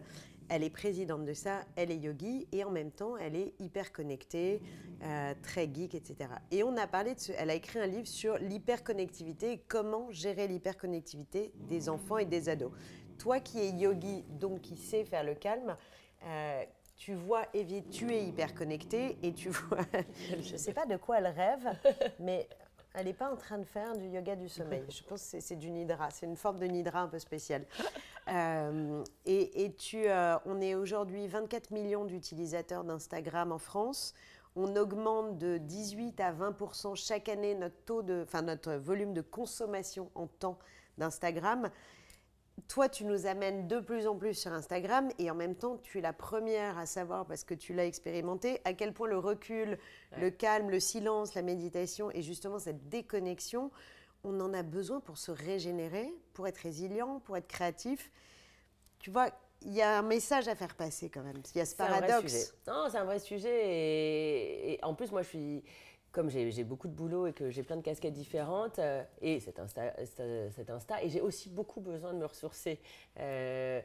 Elle 0.49 0.63
est 0.63 0.69
présidente 0.69 1.25
de 1.25 1.33
ça, 1.33 1.62
elle 1.75 1.91
est 1.91 1.97
yogi 1.97 2.47
et 2.51 2.63
en 2.63 2.71
même 2.71 2.91
temps 2.91 3.17
elle 3.17 3.35
est 3.35 3.53
hyper 3.59 3.91
connectée, 3.91 4.62
euh, 5.03 5.33
très 5.43 5.69
geek, 5.71 5.95
etc. 5.95 6.29
Et 6.51 6.63
on 6.63 6.75
a 6.77 6.88
parlé 6.88 7.15
de 7.15 7.19
ce, 7.19 7.31
elle 7.38 7.49
a 7.49 7.53
écrit 7.53 7.79
un 7.79 7.88
livre 7.88 8.07
sur 8.07 8.38
l'hyperconnectivité 8.39 9.51
et 9.53 9.57
comment 9.67 10.12
gérer 10.12 10.47
l'hyperconnectivité 10.47 11.53
des 11.67 11.88
enfants 11.88 12.17
et 12.17 12.25
des 12.25 12.49
ados. 12.49 12.71
Toi 13.17 13.39
qui 13.39 13.59
es 13.59 13.69
yogi, 13.69 14.23
donc 14.39 14.62
qui 14.62 14.75
sais 14.75 15.05
faire 15.05 15.23
le 15.23 15.35
calme, 15.35 15.77
euh, 16.25 16.63
tu 16.97 17.13
vois 17.13 17.43
Evie, 17.53 17.83
tu 17.83 18.12
es 18.13 18.25
hyper 18.25 18.53
connectée 18.53 19.17
et 19.23 19.33
tu 19.33 19.49
vois, 19.49 19.85
je 20.41 20.51
ne 20.51 20.57
sais 20.57 20.73
pas 20.73 20.85
de 20.85 20.97
quoi 20.97 21.19
elle 21.19 21.27
rêve, 21.27 21.69
mais 22.19 22.47
elle 22.93 23.06
n'est 23.06 23.13
pas 23.13 23.32
en 23.32 23.36
train 23.36 23.60
de 23.60 23.65
faire 23.65 23.95
du 23.95 24.08
yoga 24.08 24.36
du 24.36 24.49
sommeil. 24.49 24.84
Je 24.89 25.04
pense 25.04 25.32
que 25.32 25.39
c'est 25.39 25.56
du 25.56 25.69
nidra. 25.69 26.10
C'est 26.10 26.25
une 26.25 26.36
forme 26.36 26.60
de 26.60 26.65
nidra 26.65 27.02
un 27.02 27.08
peu 27.08 27.19
spéciale. 27.19 27.65
Euh, 28.28 29.04
et, 29.25 29.73
tu, 29.75 30.08
euh, 30.08 30.38
on 30.45 30.62
est 30.62 30.75
aujourd'hui 30.75 31.28
24 31.28 31.71
millions 31.71 32.06
d'utilisateurs 32.06 32.84
d'Instagram 32.84 33.52
en 33.52 33.58
France. 33.58 34.13
On 34.56 34.75
augmente 34.75 35.39
de 35.39 35.58
18 35.58 36.19
à 36.19 36.32
20 36.32 36.56
chaque 36.93 37.28
année 37.28 37.56
notre 37.56 37.84
taux 37.86 38.04
de, 38.04 38.21
enfin 38.28 38.43
notre 38.43 38.73
volume 38.73 39.15
de 39.15 39.21
consommation 39.21 40.12
en 40.13 40.28
temps 40.28 40.60
d'Instagram 40.99 41.71
toi, 42.67 42.89
tu 42.89 43.05
nous 43.05 43.25
amènes 43.25 43.67
de 43.67 43.79
plus 43.79 44.07
en 44.07 44.15
plus 44.15 44.33
sur 44.33 44.51
Instagram 44.51 45.09
et 45.19 45.29
en 45.31 45.35
même 45.35 45.55
temps, 45.55 45.77
tu 45.77 45.99
es 45.99 46.01
la 46.01 46.13
première 46.13 46.77
à 46.77 46.85
savoir, 46.85 47.25
parce 47.25 47.43
que 47.43 47.53
tu 47.53 47.73
l'as 47.73 47.85
expérimenté, 47.85 48.61
à 48.65 48.73
quel 48.73 48.93
point 48.93 49.07
le 49.07 49.17
recul, 49.17 49.77
le 50.17 50.29
calme, 50.29 50.69
le 50.69 50.79
silence, 50.79 51.35
la 51.35 51.41
méditation 51.41 52.11
et 52.11 52.21
justement 52.21 52.59
cette 52.59 52.89
déconnexion, 52.89 53.71
on 54.23 54.39
en 54.41 54.53
a 54.53 54.63
besoin 54.63 54.99
pour 54.99 55.17
se 55.17 55.31
régénérer, 55.31 56.13
pour 56.33 56.47
être 56.47 56.57
résilient, 56.57 57.19
pour 57.21 57.37
être 57.37 57.47
créatif. 57.47 58.11
Tu 58.99 59.11
vois, 59.11 59.29
il 59.61 59.73
y 59.73 59.81
a 59.81 59.97
un 59.97 60.01
message 60.01 60.47
à 60.47 60.55
faire 60.55 60.75
passer 60.75 61.09
quand 61.09 61.23
même. 61.23 61.41
Il 61.53 61.57
y 61.57 61.61
a 61.61 61.65
ce 61.65 61.75
paradoxe. 61.75 62.53
Non, 62.67 62.87
c'est 62.89 62.97
un 62.97 63.05
vrai 63.05 63.19
sujet. 63.19 64.71
et, 64.73 64.79
en 64.83 64.93
plus, 64.93 65.11
moi, 65.11 65.21
je 65.21 65.27
suis 65.27 65.63
comme 66.11 66.29
j'ai 66.29 66.63
beaucoup 66.63 66.87
de 66.87 66.93
boulot 66.93 67.27
et 67.27 67.33
que 67.33 67.49
j'ai 67.49 67.63
plein 67.63 67.77
de 67.77 67.81
casquettes 67.81 68.13
différentes, 68.13 68.79
euh, 68.79 69.03
et 69.21 69.39
cet 69.39 69.59
Insta, 69.59 69.93
cet 70.05 70.69
Insta, 70.69 71.03
et 71.03 71.09
j'ai 71.09 71.21
aussi 71.21 71.49
beaucoup 71.49 71.81
besoin 71.81 72.13
de 72.13 72.19
me 72.19 72.25
ressourcer. 72.25 72.79
Euh, 73.19 73.81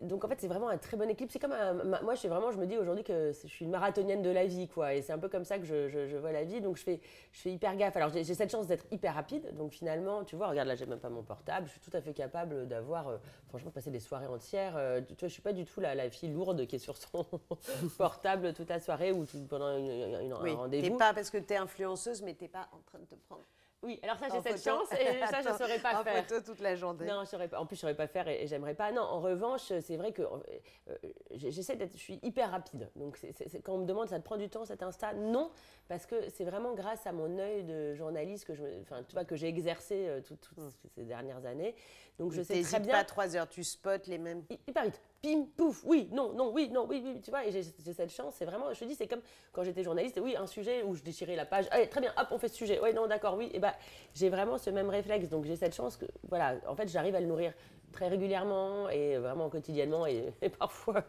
donc 0.00 0.24
en 0.24 0.28
fait, 0.28 0.40
c'est 0.40 0.48
vraiment 0.48 0.68
un 0.68 0.78
très 0.78 0.96
bon 0.96 1.08
équilibre. 1.08 1.32
C'est 1.32 1.38
comme 1.38 1.54
moi, 2.02 2.14
je 2.14 2.28
vraiment, 2.28 2.50
je 2.50 2.58
me 2.58 2.66
dis 2.66 2.76
aujourd'hui 2.76 3.04
que 3.04 3.32
je 3.32 3.46
suis 3.46 3.64
une 3.64 3.70
marathonienne 3.70 4.22
de 4.22 4.30
la 4.30 4.46
vie, 4.46 4.68
quoi. 4.68 4.94
Et 4.94 5.02
c'est 5.02 5.12
un 5.12 5.18
peu 5.18 5.28
comme 5.28 5.44
ça 5.44 5.58
que 5.58 5.64
je, 5.64 5.88
je, 5.88 6.16
vois 6.16 6.32
la 6.32 6.44
vie. 6.44 6.60
Donc 6.60 6.76
je 6.76 6.82
fais, 6.82 7.00
je 7.32 7.40
fais 7.40 7.52
hyper 7.52 7.76
gaffe. 7.76 7.96
Alors 7.96 8.10
j'ai 8.10 8.22
cette 8.24 8.50
chance 8.50 8.66
d'être 8.66 8.86
hyper 8.90 9.14
rapide. 9.14 9.56
Donc 9.56 9.72
finalement, 9.72 10.24
tu 10.24 10.36
vois, 10.36 10.48
regarde 10.48 10.68
là, 10.68 10.74
j'ai 10.74 10.86
même 10.86 11.00
pas 11.00 11.08
mon 11.08 11.22
portable. 11.22 11.66
Je 11.66 11.72
suis 11.72 11.80
tout 11.80 11.96
à 11.96 12.00
fait 12.00 12.14
capable 12.14 12.68
d'avoir, 12.68 13.08
euh, 13.08 13.18
franchement, 13.48 13.70
passé 13.70 13.90
des 13.90 14.00
soirées 14.00 14.26
entières. 14.26 14.74
Euh, 14.76 15.00
tu 15.00 15.14
vois, 15.14 15.28
je 15.28 15.32
suis 15.32 15.42
pas 15.42 15.52
du 15.52 15.64
tout 15.64 15.80
la, 15.80 15.94
la, 15.94 16.10
fille 16.10 16.32
lourde 16.32 16.66
qui 16.66 16.76
est 16.76 16.80
sur 16.80 16.96
son 16.96 17.24
portable 17.98 18.52
toute 18.54 18.68
la 18.68 18.80
soirée 18.80 19.12
ou 19.12 19.26
pendant 19.48 19.76
une, 19.76 19.90
une, 19.90 20.34
oui, 20.40 20.52
un 20.52 20.56
rendez-vous. 20.56 20.96
pas 20.96 21.12
parce 21.12 21.30
que 21.30 21.38
tu 21.38 21.54
es 21.54 21.56
influenceuse, 21.56 22.22
mais 22.22 22.34
t'es 22.34 22.48
pas 22.48 22.68
en 22.72 22.80
train 22.86 22.98
de 22.98 23.04
te 23.04 23.14
prendre 23.14 23.44
oui, 23.82 24.00
alors 24.02 24.18
ça, 24.18 24.26
j'ai 24.28 24.40
cette 24.40 24.64
chance 24.64 24.88
et 24.92 25.24
ça, 25.26 25.40
je 25.40 25.50
ne 25.50 25.56
saurais 25.56 25.78
pas 25.78 26.00
en 26.00 26.02
faire. 26.02 26.24
photo 26.24 26.40
toute 26.40 26.60
la 26.60 26.74
journée. 26.74 27.06
Non, 27.06 27.22
je 27.24 27.46
pas. 27.46 27.60
En 27.60 27.66
plus, 27.66 27.76
je 27.76 27.80
ne 27.80 27.82
saurais 27.82 27.94
pas 27.94 28.08
faire 28.08 28.26
et, 28.26 28.46
j'aimerais 28.48 28.74
pas. 28.74 28.90
Non, 28.90 29.02
en 29.02 29.20
revanche, 29.20 29.72
c'est 29.80 29.96
vrai 29.96 30.12
que 30.12 30.22
euh, 30.22 30.94
j'essaie 31.30 31.76
d'être. 31.76 31.92
Je 31.92 32.02
suis 32.02 32.18
hyper 32.22 32.50
rapide. 32.50 32.90
Donc, 32.96 33.20
quand 33.62 33.74
on 33.74 33.78
me 33.78 33.86
demande, 33.86 34.08
ça 34.08 34.18
te 34.18 34.24
prend 34.24 34.36
du 34.36 34.48
temps 34.48 34.64
cet 34.64 34.82
Insta? 34.82 35.12
Non, 35.14 35.52
parce 35.86 36.06
que 36.06 36.28
c'est 36.28 36.44
vraiment 36.44 36.74
grâce 36.74 37.06
à 37.06 37.12
mon 37.12 37.38
œil 37.38 37.62
de 37.62 37.94
journaliste 37.94 38.46
que 38.46 38.54
je, 38.54 38.64
enfin, 38.82 39.04
tu 39.04 39.12
vois, 39.12 39.24
que 39.24 39.36
j'ai 39.36 39.46
exercé 39.46 40.08
euh, 40.08 40.20
toutes, 40.22 40.50
hmm. 40.56 40.70
ces 40.96 41.04
dernières 41.04 41.46
années. 41.46 41.76
Donc, 42.18 42.32
je 42.32 42.42
sais 42.42 42.60
très 42.62 42.80
bien. 42.80 42.92
pas 42.92 43.04
trois 43.04 43.36
heures, 43.36 43.48
tu 43.48 43.62
spots 43.62 44.06
les 44.06 44.18
mêmes? 44.18 44.42
Hyper 44.66 44.84
vite 44.84 45.00
pim, 45.22 45.46
pouf, 45.56 45.82
oui, 45.84 46.08
non, 46.12 46.32
non, 46.32 46.52
oui, 46.52 46.70
non, 46.72 46.86
oui, 46.88 47.02
oui, 47.04 47.20
tu 47.20 47.30
vois, 47.30 47.44
et 47.44 47.50
j'ai 47.50 47.92
cette 47.92 48.12
chance, 48.12 48.34
c'est 48.36 48.44
vraiment, 48.44 48.72
je 48.72 48.78
te 48.78 48.84
dis, 48.84 48.94
c'est 48.94 49.08
comme 49.08 49.20
quand 49.52 49.64
j'étais 49.64 49.82
journaliste, 49.82 50.20
oui, 50.22 50.36
un 50.36 50.46
sujet 50.46 50.82
où 50.82 50.94
je 50.94 51.02
déchirais 51.02 51.34
la 51.34 51.44
page, 51.44 51.66
allez, 51.70 51.88
très 51.88 52.00
bien, 52.00 52.12
hop, 52.16 52.28
on 52.30 52.38
fait 52.38 52.48
ce 52.48 52.56
sujet, 52.56 52.78
oui, 52.82 52.94
non, 52.94 53.06
d'accord, 53.06 53.36
oui, 53.36 53.50
et 53.52 53.58
bah, 53.58 53.74
j'ai 54.14 54.28
vraiment 54.28 54.58
ce 54.58 54.70
même 54.70 54.88
réflexe, 54.88 55.28
donc 55.28 55.44
j'ai 55.44 55.56
cette 55.56 55.74
chance 55.74 55.96
que, 55.96 56.06
voilà, 56.28 56.56
en 56.68 56.76
fait, 56.76 56.88
j'arrive 56.88 57.16
à 57.16 57.20
le 57.20 57.26
nourrir 57.26 57.52
très 57.92 58.08
régulièrement 58.08 58.88
et 58.90 59.16
vraiment 59.16 59.48
quotidiennement 59.48 60.06
et, 60.06 60.32
parfois 60.58 61.02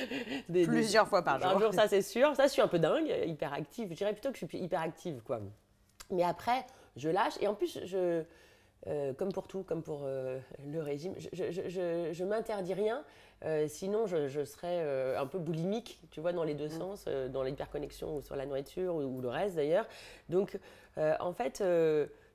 plusieurs 0.48 1.08
fois 1.08 1.22
par 1.22 1.40
jour. 1.40 1.50
Par 1.50 1.58
jour, 1.58 1.74
ça 1.74 1.88
c'est 1.88 2.02
sûr, 2.02 2.36
ça 2.36 2.46
je 2.46 2.52
suis 2.52 2.62
un 2.62 2.68
peu 2.68 2.78
dingue, 2.78 3.10
hyper 3.26 3.52
active, 3.52 3.88
je 3.90 3.96
dirais 3.96 4.12
plutôt 4.12 4.30
que 4.30 4.38
je 4.38 4.46
suis 4.46 4.58
hyper 4.58 4.80
active, 4.80 5.22
quoi. 5.24 5.40
Mais 6.10 6.22
après, 6.22 6.64
je 6.94 7.08
lâche, 7.08 7.34
et 7.40 7.48
en 7.48 7.54
plus, 7.54 7.80
je 7.84 8.22
euh, 8.88 9.12
comme 9.14 9.32
pour 9.32 9.48
tout, 9.48 9.64
comme 9.64 9.82
pour 9.82 10.02
euh, 10.04 10.38
le 10.64 10.80
régime, 10.80 11.14
je, 11.32 11.50
je, 11.50 12.24
m'interdis 12.24 12.72
rien, 12.72 13.02
euh, 13.44 13.66
sinon 13.68 14.06
je, 14.06 14.44
serais 14.44 15.16
un 15.16 15.26
peu 15.26 15.38
boulimique, 15.38 16.00
tu 16.10 16.20
vois, 16.20 16.32
dans 16.32 16.44
les 16.44 16.54
deux 16.54 16.68
mm. 16.68 16.78
sens, 16.78 17.04
dans 17.30 17.42
l'hyperconnexion 17.42 18.16
ou 18.16 18.22
sur 18.22 18.36
la 18.36 18.46
nourriture 18.46 18.94
ou, 18.94 19.20
le 19.20 19.28
reste 19.28 19.56
d'ailleurs. 19.56 19.86
Donc, 20.28 20.58
en 20.96 21.32
fait, 21.32 21.62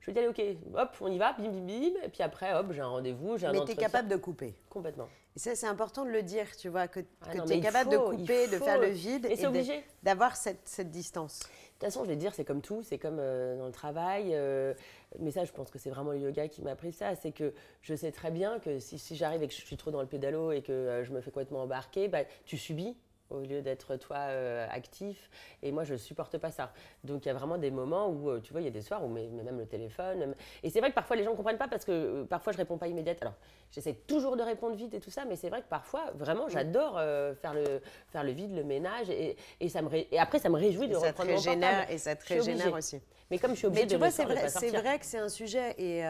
je 0.02 0.10
me 0.10 0.14
dis, 0.14 0.18
allez, 0.18 0.28
ok, 0.28 0.42
hop, 0.74 0.96
on 1.00 1.12
y 1.12 1.18
va, 1.18 1.32
bim, 1.32 1.48
bim, 1.48 1.60
bim, 1.60 1.92
et 2.02 2.08
puis 2.08 2.22
après, 2.22 2.52
hop, 2.54 2.72
j'ai 2.72 2.80
un 2.80 2.88
rendez-vous, 2.88 3.38
j'ai 3.38 3.46
un 3.46 3.52
Mais 3.52 3.64
tu 3.64 3.72
es 3.72 3.76
capable 3.76 4.08
de 4.08 4.16
couper. 4.16 4.54
Complètement. 4.68 5.08
Et 5.36 5.38
ça, 5.38 5.54
c'est 5.54 5.68
important 5.68 6.04
de 6.04 6.10
le 6.10 6.22
dire, 6.22 6.56
tu 6.56 6.68
vois, 6.68 6.88
que, 6.88 7.00
ah 7.22 7.40
tu 7.46 7.52
es 7.52 7.60
capable 7.60 7.90
de 7.90 7.98
couper, 7.98 8.48
de 8.48 8.58
faire 8.58 8.80
le 8.80 8.88
vide. 8.88 9.26
Et. 9.26 9.84
D'avoir 10.02 10.36
cette, 10.36 10.68
cette 10.68 10.90
distance. 10.90 11.40
De 11.40 11.46
toute 11.86 11.94
façon, 11.94 12.04
je 12.04 12.08
vais 12.10 12.16
dire, 12.16 12.34
c'est 12.34 12.44
comme 12.44 12.62
tout, 12.62 12.82
c'est 12.82 12.98
comme 12.98 13.18
euh, 13.18 13.56
dans 13.56 13.66
le 13.66 13.72
travail. 13.72 14.30
Euh, 14.34 14.74
mais 15.20 15.30
ça, 15.30 15.44
je 15.44 15.52
pense 15.52 15.70
que 15.70 15.78
c'est 15.78 15.90
vraiment 15.90 16.10
le 16.10 16.18
yoga 16.18 16.48
qui 16.48 16.62
m'a 16.62 16.72
appris 16.72 16.92
ça. 16.92 17.14
C'est 17.14 17.32
que 17.32 17.54
je 17.80 17.94
sais 17.94 18.12
très 18.12 18.30
bien 18.30 18.58
que 18.58 18.80
si, 18.80 18.98
j'arrive 19.16 19.42
et 19.42 19.48
que 19.48 19.54
je 19.54 19.60
suis 19.60 19.76
trop 19.76 19.90
dans 19.90 20.00
le 20.00 20.06
pédalo 20.08 20.52
et 20.52 20.62
que 20.62 20.72
euh, 20.72 21.04
je 21.04 21.12
me 21.12 21.20
fais 21.20 21.30
complètement 21.30 21.62
embarquer, 21.62 22.08
bah, 22.08 22.24
tu 22.44 22.56
subis 22.56 22.96
au 23.32 23.40
lieu 23.40 23.62
d'être 23.62 23.96
toi 23.96 24.16
euh, 24.18 24.66
actif. 24.70 25.30
Et 25.62 25.72
moi, 25.72 25.84
je 25.84 25.94
supporte 25.94 26.38
pas 26.38 26.50
ça. 26.50 26.72
Donc, 27.04 27.24
il 27.24 27.28
y 27.28 27.30
a 27.30 27.34
vraiment 27.34 27.58
des 27.58 27.70
moments 27.70 28.08
où, 28.08 28.30
euh, 28.30 28.40
tu 28.40 28.52
vois, 28.52 28.60
il 28.60 28.64
y 28.64 28.68
a 28.68 28.72
des 28.72 28.82
soirs 28.82 29.04
où 29.04 29.08
mais, 29.08 29.26
même 29.28 29.58
le 29.58 29.66
téléphone. 29.66 30.34
Et 30.62 30.70
c'est 30.70 30.80
vrai 30.80 30.90
que 30.90 30.94
parfois, 30.94 31.16
les 31.16 31.24
gens 31.24 31.32
ne 31.32 31.36
comprennent 31.36 31.58
pas 31.58 31.68
parce 31.68 31.84
que 31.84 31.92
euh, 31.92 32.24
parfois, 32.24 32.52
je 32.52 32.58
réponds 32.58 32.78
pas 32.78 32.88
immédiatement. 32.88 33.22
Alors, 33.22 33.34
j'essaie 33.70 33.94
toujours 33.94 34.36
de 34.36 34.42
répondre 34.42 34.74
vite 34.74 34.94
et 34.94 35.00
tout 35.00 35.10
ça, 35.10 35.24
mais 35.24 35.36
c'est 35.36 35.48
vrai 35.48 35.62
que 35.62 35.68
parfois, 35.68 36.10
vraiment, 36.14 36.48
j'adore 36.48 36.94
faire, 37.40 37.54
le, 37.54 37.80
faire 38.08 38.24
le 38.24 38.32
vide, 38.32 38.54
le 38.54 38.64
ménage. 38.64 39.10
Et, 39.10 39.36
et 39.60 39.68
ça 39.68 39.82
me 39.82 39.92
et 39.92 40.18
après, 40.18 40.38
ça 40.38 40.48
me 40.48 40.56
réjouit 40.56 40.88
de 40.88 40.96
reprendre 40.96 41.30
mon 41.30 41.36
génère, 41.36 41.90
Et 41.90 41.98
ça 41.98 42.16
te 42.16 42.26
régénère 42.26 42.74
aussi. 42.74 43.00
Mais 43.30 43.38
comme 43.38 43.52
je 43.52 43.56
suis 43.56 43.66
obligée 43.66 43.84
mais 43.84 43.90
tu 43.90 43.96
vois, 43.96 44.10
c'est 44.10 44.24
vrai, 44.24 44.48
c'est 44.48 44.70
vrai 44.70 44.98
que 44.98 45.06
c'est 45.06 45.18
un 45.18 45.28
sujet 45.28 45.74
et 45.78 46.04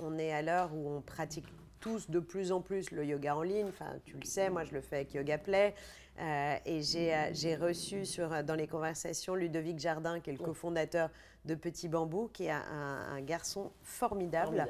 on 0.00 0.18
est 0.18 0.32
à 0.32 0.42
l'heure 0.42 0.70
où 0.74 0.96
on 0.96 1.00
pratique 1.00 1.46
tous 1.82 2.08
de 2.08 2.20
plus 2.20 2.52
en 2.52 2.62
plus 2.62 2.90
le 2.92 3.04
yoga 3.04 3.36
en 3.36 3.42
ligne. 3.42 3.66
Enfin, 3.68 3.92
tu 4.06 4.16
le 4.16 4.24
sais, 4.24 4.48
moi 4.48 4.64
je 4.64 4.72
le 4.72 4.80
fais 4.80 4.96
avec 4.96 5.12
Yoga 5.12 5.36
Play. 5.36 5.74
Euh, 6.18 6.56
et 6.66 6.80
euh, 6.80 7.30
j'ai 7.32 7.56
reçu 7.56 8.04
sur, 8.04 8.32
euh, 8.32 8.42
dans 8.42 8.54
les 8.54 8.66
conversations 8.66 9.34
Ludovic 9.34 9.78
Jardin, 9.78 10.20
qui 10.20 10.30
est 10.30 10.34
le 10.34 10.38
cofondateur 10.38 11.08
de 11.46 11.54
Petit 11.54 11.88
Bambou, 11.88 12.28
qui 12.28 12.44
est 12.44 12.50
un, 12.50 13.20
garçon 13.22 13.72
formidable. 13.82 14.66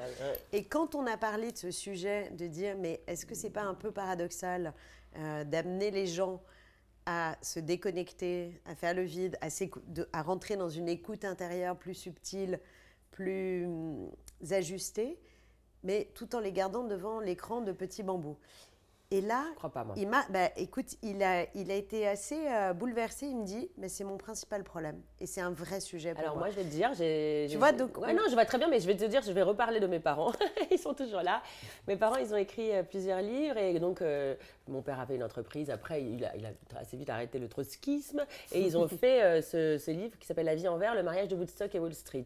Et 0.52 0.64
quand 0.64 0.94
on 0.94 1.06
a 1.06 1.16
parlé 1.16 1.52
de 1.52 1.58
ce 1.58 1.70
sujet, 1.70 2.30
de 2.30 2.46
dire, 2.46 2.76
mais 2.78 3.00
est-ce 3.06 3.26
que 3.26 3.34
c'est 3.34 3.50
pas 3.50 3.62
un 3.62 3.74
peu 3.74 3.90
paradoxal 3.90 4.72
d'amener 5.44 5.90
les 5.90 6.06
gens 6.06 6.40
à 7.04 7.36
se 7.42 7.60
déconnecter, 7.60 8.58
à 8.64 8.74
faire 8.74 8.94
le 8.94 9.02
vide, 9.02 9.36
à, 9.42 9.48
à, 10.12 10.22
rentrer 10.22 10.56
dans 10.56 10.70
une 10.70 10.88
écoute 10.88 11.26
intérieure 11.26 11.76
plus 11.76 11.94
subtile, 11.94 12.58
plus 13.10 13.66
hum, 13.66 14.10
ajustée, 14.50 15.18
mais 15.82 16.08
tout 16.14 16.34
en 16.34 16.40
les 16.40 16.52
gardant 16.52 16.84
devant 16.84 17.20
l'écran 17.20 17.60
de 17.60 17.72
Petit 17.72 18.02
Bambou? 18.02 18.38
Et 19.12 19.20
là, 19.20 19.44
il 19.94 20.08
m'a, 20.08 20.24
bah, 20.30 20.48
écoute, 20.56 20.96
il 21.02 21.22
a, 21.22 21.44
il 21.54 21.70
a 21.70 21.74
été 21.74 22.08
assez 22.08 22.48
euh, 22.48 22.72
bouleversé. 22.72 23.26
Il 23.26 23.36
me 23.36 23.44
dit, 23.44 23.70
mais 23.76 23.90
c'est 23.90 24.04
mon 24.04 24.16
principal 24.16 24.64
problème. 24.64 25.02
Et 25.20 25.26
c'est 25.26 25.42
un 25.42 25.50
vrai 25.50 25.80
sujet 25.80 26.12
pour 26.12 26.20
Alors 26.20 26.36
moi. 26.36 26.46
moi, 26.46 26.50
je 26.50 26.56
vais 26.56 26.64
te 26.64 26.70
dire, 26.70 26.94
j'ai. 26.94 27.46
Tu 27.50 27.58
vois, 27.58 27.72
donc. 27.72 27.98
Ouais, 27.98 28.14
non, 28.14 28.22
je 28.30 28.32
vois 28.32 28.46
très 28.46 28.56
bien, 28.56 28.70
mais 28.70 28.80
je 28.80 28.86
vais 28.86 28.96
te 28.96 29.04
dire, 29.04 29.20
je 29.20 29.30
vais 29.32 29.42
reparler 29.42 29.80
de 29.80 29.86
mes 29.86 30.00
parents. 30.00 30.32
ils 30.70 30.78
sont 30.78 30.94
toujours 30.94 31.20
là. 31.20 31.42
Mes 31.88 31.96
parents, 31.96 32.16
ils 32.16 32.32
ont 32.32 32.38
écrit 32.38 32.74
euh, 32.74 32.82
plusieurs 32.84 33.20
livres. 33.20 33.58
Et 33.58 33.78
donc, 33.80 34.00
euh, 34.00 34.34
mon 34.66 34.80
père 34.80 34.98
avait 34.98 35.16
une 35.16 35.24
entreprise. 35.24 35.68
Après, 35.68 36.02
il 36.02 36.24
a, 36.24 36.34
il 36.34 36.46
a, 36.46 36.78
assez 36.80 36.96
vite 36.96 37.10
arrêté 37.10 37.38
le 37.38 37.48
trotskisme. 37.48 38.24
Et 38.52 38.62
ils 38.62 38.78
ont 38.78 38.88
fait 39.02 39.42
ce, 39.42 39.76
ce, 39.76 39.90
livre 39.90 40.18
qui 40.18 40.26
s'appelle 40.26 40.46
La 40.46 40.54
vie 40.54 40.68
en 40.68 40.78
vert, 40.78 40.94
le 40.94 41.02
mariage 41.02 41.28
de 41.28 41.36
Woodstock 41.36 41.74
et 41.74 41.78
Wall 41.78 41.92
Street. 41.92 42.24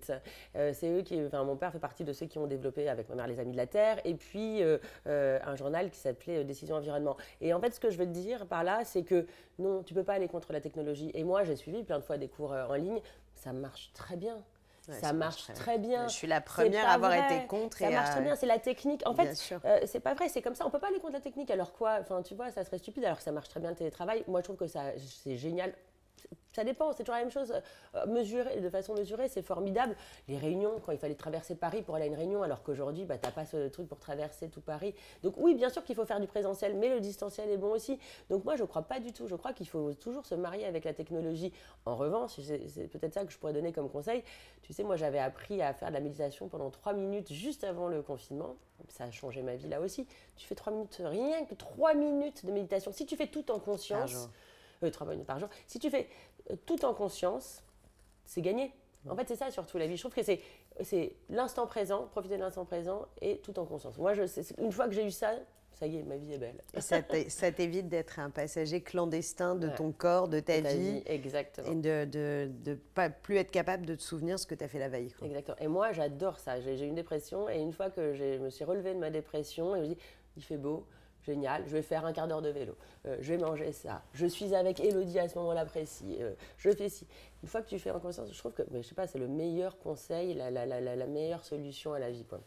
c'est 0.54 0.88
eux 0.88 1.02
qui. 1.02 1.20
Enfin, 1.26 1.42
mon 1.42 1.56
père 1.56 1.72
fait 1.72 1.80
partie 1.80 2.04
de 2.04 2.12
ceux 2.12 2.26
qui 2.26 2.38
ont 2.38 2.46
développé 2.46 2.88
avec 2.88 3.08
ma 3.08 3.16
mère 3.16 3.26
les 3.26 3.40
Amis 3.40 3.50
de 3.50 3.56
la 3.56 3.66
Terre. 3.66 3.98
Et 4.04 4.14
puis, 4.14 4.62
un 5.06 5.56
journal 5.56 5.90
qui 5.90 5.98
s'appelait 5.98 6.44
Décision 6.44 6.75
environnement. 6.76 7.16
Et 7.40 7.52
en 7.54 7.60
fait, 7.60 7.74
ce 7.74 7.80
que 7.80 7.90
je 7.90 7.98
veux 7.98 8.06
te 8.06 8.10
dire 8.10 8.46
par 8.46 8.64
là, 8.64 8.84
c'est 8.84 9.02
que 9.02 9.26
non, 9.58 9.82
tu 9.82 9.94
peux 9.94 10.04
pas 10.04 10.14
aller 10.14 10.28
contre 10.28 10.52
la 10.52 10.60
technologie. 10.60 11.10
Et 11.14 11.24
moi, 11.24 11.44
j'ai 11.44 11.56
suivi 11.56 11.82
plein 11.82 11.98
de 11.98 12.04
fois 12.04 12.18
des 12.18 12.28
cours 12.28 12.52
euh, 12.52 12.66
en 12.66 12.74
ligne, 12.74 13.00
ça 13.34 13.52
marche 13.52 13.90
très 13.94 14.16
bien. 14.16 14.36
ça, 14.80 15.12
marche 15.12 15.46
très, 15.54 15.78
bien. 15.78 16.08
Je 16.08 16.14
suis 16.14 16.26
la 16.26 16.40
première 16.40 16.88
à 16.88 16.92
avoir 16.92 17.12
été 17.12 17.46
contre. 17.46 17.78
Ça 17.78 17.90
marche 17.90 18.10
très 18.10 18.22
bien, 18.22 18.36
c'est 18.36 18.46
la 18.46 18.58
technique. 18.58 19.02
En 19.06 19.14
fait, 19.14 19.36
euh, 19.64 19.80
c'est 19.84 20.00
pas 20.00 20.14
vrai, 20.14 20.28
c'est 20.28 20.42
comme 20.42 20.54
ça. 20.54 20.66
On 20.66 20.70
peut 20.70 20.78
pas 20.78 20.88
aller 20.88 21.00
contre 21.00 21.14
la 21.14 21.20
technique. 21.20 21.50
Alors 21.50 21.72
quoi? 21.72 21.98
Enfin, 22.00 22.22
tu 22.22 22.34
vois, 22.34 22.50
ça 22.50 22.64
serait 22.64 22.78
stupide. 22.78 23.04
Alors 23.04 23.18
que 23.18 23.24
ça 23.24 23.32
marche 23.32 23.48
très 23.48 23.60
bien 23.60 23.70
le 23.70 23.76
télétravail. 23.76 24.24
Moi, 24.28 24.40
je 24.40 24.44
trouve 24.44 24.56
que 24.56 24.66
ça, 24.66 24.92
c'est 24.98 25.36
génial 25.36 25.72
ça 26.56 26.64
dépend, 26.64 26.92
c'est 26.92 27.04
toujours 27.04 27.16
la 27.16 27.20
même 27.20 27.30
chose. 27.30 27.52
Euh, 27.94 28.06
mesurer, 28.06 28.60
de 28.60 28.70
façon 28.70 28.94
mesurée, 28.94 29.28
c'est 29.28 29.42
formidable. 29.42 29.94
Les 30.26 30.38
réunions, 30.38 30.80
quand 30.84 30.92
il 30.92 30.98
fallait 30.98 31.14
traverser 31.14 31.54
Paris 31.54 31.82
pour 31.82 31.94
aller 31.96 32.04
à 32.04 32.08
une 32.08 32.14
réunion, 32.14 32.42
alors 32.42 32.62
qu'aujourd'hui, 32.62 33.04
bah, 33.04 33.18
tu 33.18 33.26
n'as 33.26 33.32
pas 33.32 33.44
ce 33.44 33.68
truc 33.68 33.86
pour 33.86 33.98
traverser 33.98 34.48
tout 34.48 34.62
Paris. 34.62 34.94
Donc 35.22 35.34
oui, 35.36 35.54
bien 35.54 35.68
sûr 35.68 35.84
qu'il 35.84 35.94
faut 35.94 36.06
faire 36.06 36.18
du 36.18 36.26
présentiel, 36.26 36.74
mais 36.74 36.88
le 36.88 37.00
distanciel 37.00 37.50
est 37.50 37.58
bon 37.58 37.72
aussi. 37.72 37.98
Donc 38.30 38.44
moi, 38.44 38.56
je 38.56 38.62
ne 38.62 38.66
crois 38.66 38.82
pas 38.82 39.00
du 39.00 39.12
tout. 39.12 39.26
Je 39.26 39.34
crois 39.34 39.52
qu'il 39.52 39.68
faut 39.68 39.92
toujours 39.92 40.24
se 40.24 40.34
marier 40.34 40.64
avec 40.64 40.84
la 40.84 40.94
technologie. 40.94 41.52
En 41.84 41.94
revanche, 41.94 42.32
c'est 42.40 42.88
peut-être 42.88 43.12
ça 43.12 43.24
que 43.26 43.32
je 43.32 43.38
pourrais 43.38 43.52
donner 43.52 43.72
comme 43.72 43.90
conseil. 43.90 44.24
Tu 44.62 44.72
sais, 44.72 44.82
moi, 44.82 44.96
j'avais 44.96 45.18
appris 45.18 45.60
à 45.60 45.74
faire 45.74 45.88
de 45.88 45.94
la 45.94 46.00
méditation 46.00 46.48
pendant 46.48 46.70
trois 46.70 46.94
minutes 46.94 47.30
juste 47.32 47.64
avant 47.64 47.88
le 47.88 48.00
confinement. 48.00 48.56
Ça 48.88 49.04
a 49.04 49.10
changé 49.10 49.42
ma 49.42 49.56
vie 49.56 49.68
là 49.68 49.80
aussi. 49.80 50.06
Tu 50.36 50.46
fais 50.46 50.54
trois 50.54 50.72
minutes, 50.72 51.02
rien 51.04 51.44
que 51.44 51.54
trois 51.54 51.92
minutes 51.92 52.46
de 52.46 52.52
méditation. 52.52 52.92
Si 52.92 53.04
tu 53.04 53.14
fais 53.16 53.26
tout 53.26 53.50
en 53.50 53.58
conscience, 53.58 54.30
euh, 54.82 54.90
trois 54.90 55.06
minutes 55.06 55.26
par 55.26 55.38
jour, 55.38 55.48
si 55.66 55.78
tu 55.78 55.90
fais 55.90 56.08
tout 56.64 56.84
en 56.84 56.94
conscience, 56.94 57.62
c'est 58.24 58.42
gagné. 58.42 58.72
En 59.08 59.14
fait, 59.14 59.28
c'est 59.28 59.36
ça 59.36 59.50
surtout 59.50 59.78
la 59.78 59.86
vie. 59.86 59.96
Je 59.96 60.02
trouve 60.02 60.14
que 60.14 60.22
c'est, 60.22 60.40
c'est 60.82 61.14
l'instant 61.28 61.66
présent, 61.66 62.08
profiter 62.10 62.36
de 62.36 62.40
l'instant 62.40 62.64
présent 62.64 63.06
et 63.20 63.38
tout 63.38 63.58
en 63.58 63.64
conscience. 63.64 63.96
Moi, 63.98 64.14
je, 64.14 64.22
une 64.58 64.72
fois 64.72 64.88
que 64.88 64.94
j'ai 64.94 65.06
eu 65.06 65.12
ça, 65.12 65.34
ça 65.78 65.86
y 65.86 65.98
est, 65.98 66.02
ma 66.02 66.16
vie 66.16 66.32
est 66.32 66.38
belle. 66.38 66.56
Et 66.74 66.80
ça 66.80 67.02
t'évite 67.52 67.88
d'être 67.88 68.18
un 68.18 68.30
passager 68.30 68.80
clandestin 68.80 69.54
de 69.54 69.68
ton 69.68 69.92
corps, 69.92 70.26
de 70.26 70.40
ta, 70.40 70.60
vie, 70.60 71.02
Exactement. 71.06 71.70
Et 71.70 71.74
de 71.74 72.50
ne 72.66 72.74
pas 72.74 73.10
plus 73.10 73.36
être 73.36 73.50
capable 73.50 73.84
de 73.84 73.94
te 73.94 74.02
souvenir 74.02 74.38
ce 74.38 74.46
que 74.46 74.54
tu 74.54 74.64
as 74.64 74.68
fait 74.68 74.78
la 74.78 74.88
veille. 74.88 75.14
Exactement. 75.22 75.56
Et 75.60 75.68
moi, 75.68 75.92
j'adore 75.92 76.38
ça. 76.38 76.60
J'ai, 76.60 76.80
eu 76.80 76.88
une 76.88 76.94
dépression 76.94 77.48
et 77.48 77.60
une 77.60 77.72
fois 77.72 77.90
que 77.90 78.14
je 78.14 78.38
me 78.38 78.48
suis 78.48 78.64
relevée 78.64 78.94
de 78.94 78.98
ma 78.98 79.10
dépression, 79.10 79.76
et 79.76 79.80
je 79.80 79.84
me 79.84 79.94
dis, 79.94 79.98
il 80.38 80.42
fait 80.42 80.56
beau, 80.56 80.86
génial, 81.26 81.64
je 81.66 81.72
vais 81.72 81.82
faire 81.82 82.06
un 82.06 82.12
quart 82.12 82.28
d'heure 82.28 82.42
de 82.42 82.48
vélo, 82.48 82.76
euh, 83.06 83.16
je 83.20 83.34
vais 83.34 83.38
manger 83.38 83.72
ça, 83.72 84.02
je 84.12 84.26
suis 84.26 84.54
avec 84.54 84.80
Elodie 84.80 85.18
à 85.18 85.28
ce 85.28 85.36
moment-là 85.38 85.64
précis, 85.64 86.16
euh, 86.20 86.32
je 86.56 86.70
fais 86.70 86.88
ci. 86.88 87.06
Une 87.42 87.48
fois 87.48 87.62
que 87.62 87.68
tu 87.68 87.78
fais 87.78 87.90
en 87.90 88.00
conscience, 88.00 88.32
je 88.32 88.38
trouve 88.38 88.52
que, 88.52 88.62
je 88.72 88.82
sais 88.82 88.94
pas, 88.94 89.06
c'est 89.06 89.18
le 89.18 89.28
meilleur 89.28 89.78
conseil, 89.78 90.34
la, 90.34 90.50
la, 90.50 90.64
la, 90.66 90.80
la, 90.80 91.06
meilleure 91.06 91.44
solution 91.44 91.92
à 91.92 91.98
la 91.98 92.10
vie. 92.10 92.24
Quoi. 92.24 92.40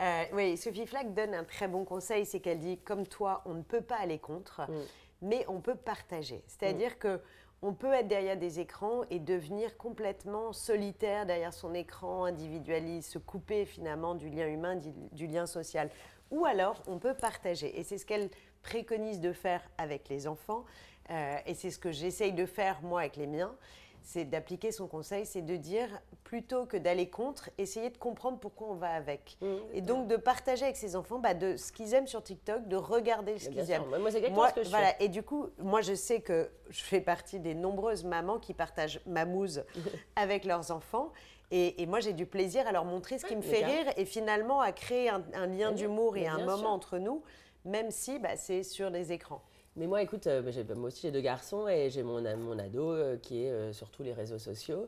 Euh, 0.00 0.22
oui, 0.32 0.56
Sophie 0.56 0.86
Flack 0.86 1.14
donne 1.14 1.34
un 1.34 1.44
très 1.44 1.68
bon 1.68 1.84
conseil, 1.84 2.26
c'est 2.26 2.40
qu'elle 2.40 2.58
dit, 2.58 2.78
comme 2.78 3.06
toi, 3.06 3.42
on 3.44 3.54
ne 3.54 3.62
peut 3.62 3.82
pas 3.82 3.96
aller 3.96 4.18
contre, 4.18 4.62
mm. 4.62 4.74
mais 5.22 5.44
on 5.48 5.60
peut 5.60 5.76
partager. 5.76 6.42
C'est-à-dire 6.46 6.92
mm. 6.92 6.98
que 6.98 7.20
on 7.64 7.74
peut 7.74 7.92
être 7.92 8.08
derrière 8.08 8.36
des 8.36 8.58
écrans 8.58 9.02
et 9.08 9.20
devenir 9.20 9.76
complètement 9.76 10.52
solitaire 10.52 11.26
derrière 11.26 11.54
son 11.54 11.74
écran, 11.74 12.24
individualiste, 12.24 13.12
se 13.12 13.18
couper 13.18 13.64
finalement 13.66 14.16
du 14.16 14.28
lien 14.28 14.48
humain, 14.48 14.80
du 15.12 15.28
lien 15.28 15.46
social 15.46 15.88
ou 16.32 16.44
alors 16.44 16.82
on 16.88 16.98
peut 16.98 17.14
partager. 17.14 17.78
Et 17.78 17.84
c'est 17.84 17.98
ce 17.98 18.06
qu'elle 18.06 18.30
préconise 18.62 19.20
de 19.20 19.32
faire 19.32 19.62
avec 19.78 20.08
les 20.08 20.26
enfants, 20.26 20.64
euh, 21.10 21.36
et 21.46 21.54
c'est 21.54 21.70
ce 21.70 21.78
que 21.78 21.92
j'essaye 21.92 22.32
de 22.32 22.46
faire 22.46 22.82
moi 22.82 23.00
avec 23.00 23.16
les 23.16 23.26
miens, 23.28 23.54
c'est 24.02 24.24
d'appliquer 24.24 24.72
son 24.72 24.86
conseil, 24.86 25.26
c'est 25.26 25.42
de 25.42 25.56
dire, 25.56 25.88
plutôt 26.24 26.66
que 26.66 26.76
d'aller 26.76 27.08
contre, 27.08 27.50
essayer 27.58 27.90
de 27.90 27.98
comprendre 27.98 28.38
pourquoi 28.38 28.68
on 28.68 28.74
va 28.74 28.90
avec. 28.90 29.36
Mmh, 29.40 29.46
et 29.74 29.80
donc 29.80 30.08
de 30.08 30.16
partager 30.16 30.64
avec 30.64 30.76
ses 30.76 30.96
enfants 30.96 31.18
bah, 31.18 31.34
de 31.34 31.56
ce 31.56 31.72
qu'ils 31.72 31.94
aiment 31.94 32.06
sur 32.06 32.22
TikTok, 32.22 32.66
de 32.68 32.76
regarder 32.76 33.38
ce 33.38 33.48
qu'ils 33.48 33.70
aiment. 33.70 33.84
Moi, 34.00 34.10
c'est 34.10 34.18
exactement 34.18 34.48
ce 34.48 34.54
que 34.54 34.64
je 34.64 34.70
voilà. 34.70 35.00
Et 35.00 35.08
du 35.08 35.22
coup, 35.22 35.48
moi, 35.58 35.80
je 35.80 35.94
sais 35.94 36.20
que 36.20 36.50
je 36.70 36.82
fais 36.82 37.00
partie 37.00 37.38
des 37.38 37.54
nombreuses 37.54 38.04
mamans 38.04 38.38
qui 38.38 38.54
partagent 38.54 39.00
Mamouze 39.06 39.64
avec 40.16 40.44
leurs 40.44 40.70
enfants. 40.70 41.12
Et, 41.54 41.84
moi, 41.84 42.00
j'ai 42.00 42.14
du 42.14 42.24
plaisir 42.24 42.66
à 42.66 42.72
leur 42.72 42.86
montrer 42.86 43.18
ce 43.18 43.26
qui 43.26 43.36
me 43.36 43.42
fait 43.42 43.62
rire 43.62 43.92
et 43.98 44.06
finalement 44.06 44.62
à 44.62 44.72
créer 44.72 45.10
un, 45.10 45.46
lien 45.46 45.70
d'humour 45.72 46.16
et 46.16 46.26
un 46.26 46.46
moment 46.46 46.72
entre 46.72 46.96
nous, 46.96 47.22
même 47.66 47.90
si 47.90 48.18
bah, 48.18 48.36
c'est 48.36 48.62
sur 48.62 48.90
des 48.90 49.12
écrans. 49.12 49.42
Mais 49.76 49.86
moi, 49.86 50.02
écoute, 50.02 50.26
euh, 50.26 50.42
moi 50.76 50.88
aussi 50.88 51.02
j'ai 51.02 51.10
deux 51.10 51.20
garçons 51.20 51.66
et 51.66 51.88
j'ai 51.88 52.02
mon, 52.02 52.20
mon 52.36 52.58
ado 52.58 52.92
euh, 52.92 53.16
qui 53.16 53.44
est 53.44 53.50
euh, 53.50 53.72
sur 53.72 53.88
tous 53.88 54.02
les 54.02 54.12
réseaux 54.12 54.38
sociaux. 54.38 54.86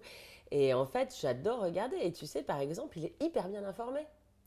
Et 0.51 0.74
en 0.74 0.85
fait, 0.85 1.16
j'adore 1.20 1.61
regarder. 1.61 1.97
Et 2.03 2.12
tu 2.12 2.26
sais, 2.26 2.43
par 2.43 2.61
exemple, 2.61 2.99
il 2.99 3.07
est 3.07 3.22
hyper 3.22 3.49
bien 3.49 3.64
informé. 3.64 4.01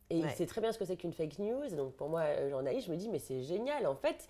Et 0.10 0.20
il 0.20 0.30
sait 0.30 0.46
très 0.46 0.62
bien 0.62 0.72
ce 0.72 0.78
que 0.78 0.86
c'est 0.86 0.96
qu'une 0.96 1.12
fake 1.12 1.40
news. 1.40 1.68
Donc 1.76 1.94
pour 1.96 2.08
moi, 2.08 2.24
journaliste, 2.50 2.88
je 2.88 2.92
me 2.94 2.98
dis, 2.98 3.10
mais 3.10 3.20
c'est 3.20 3.42
génial. 3.44 3.86
En 3.88 3.96
fait, 3.96 4.28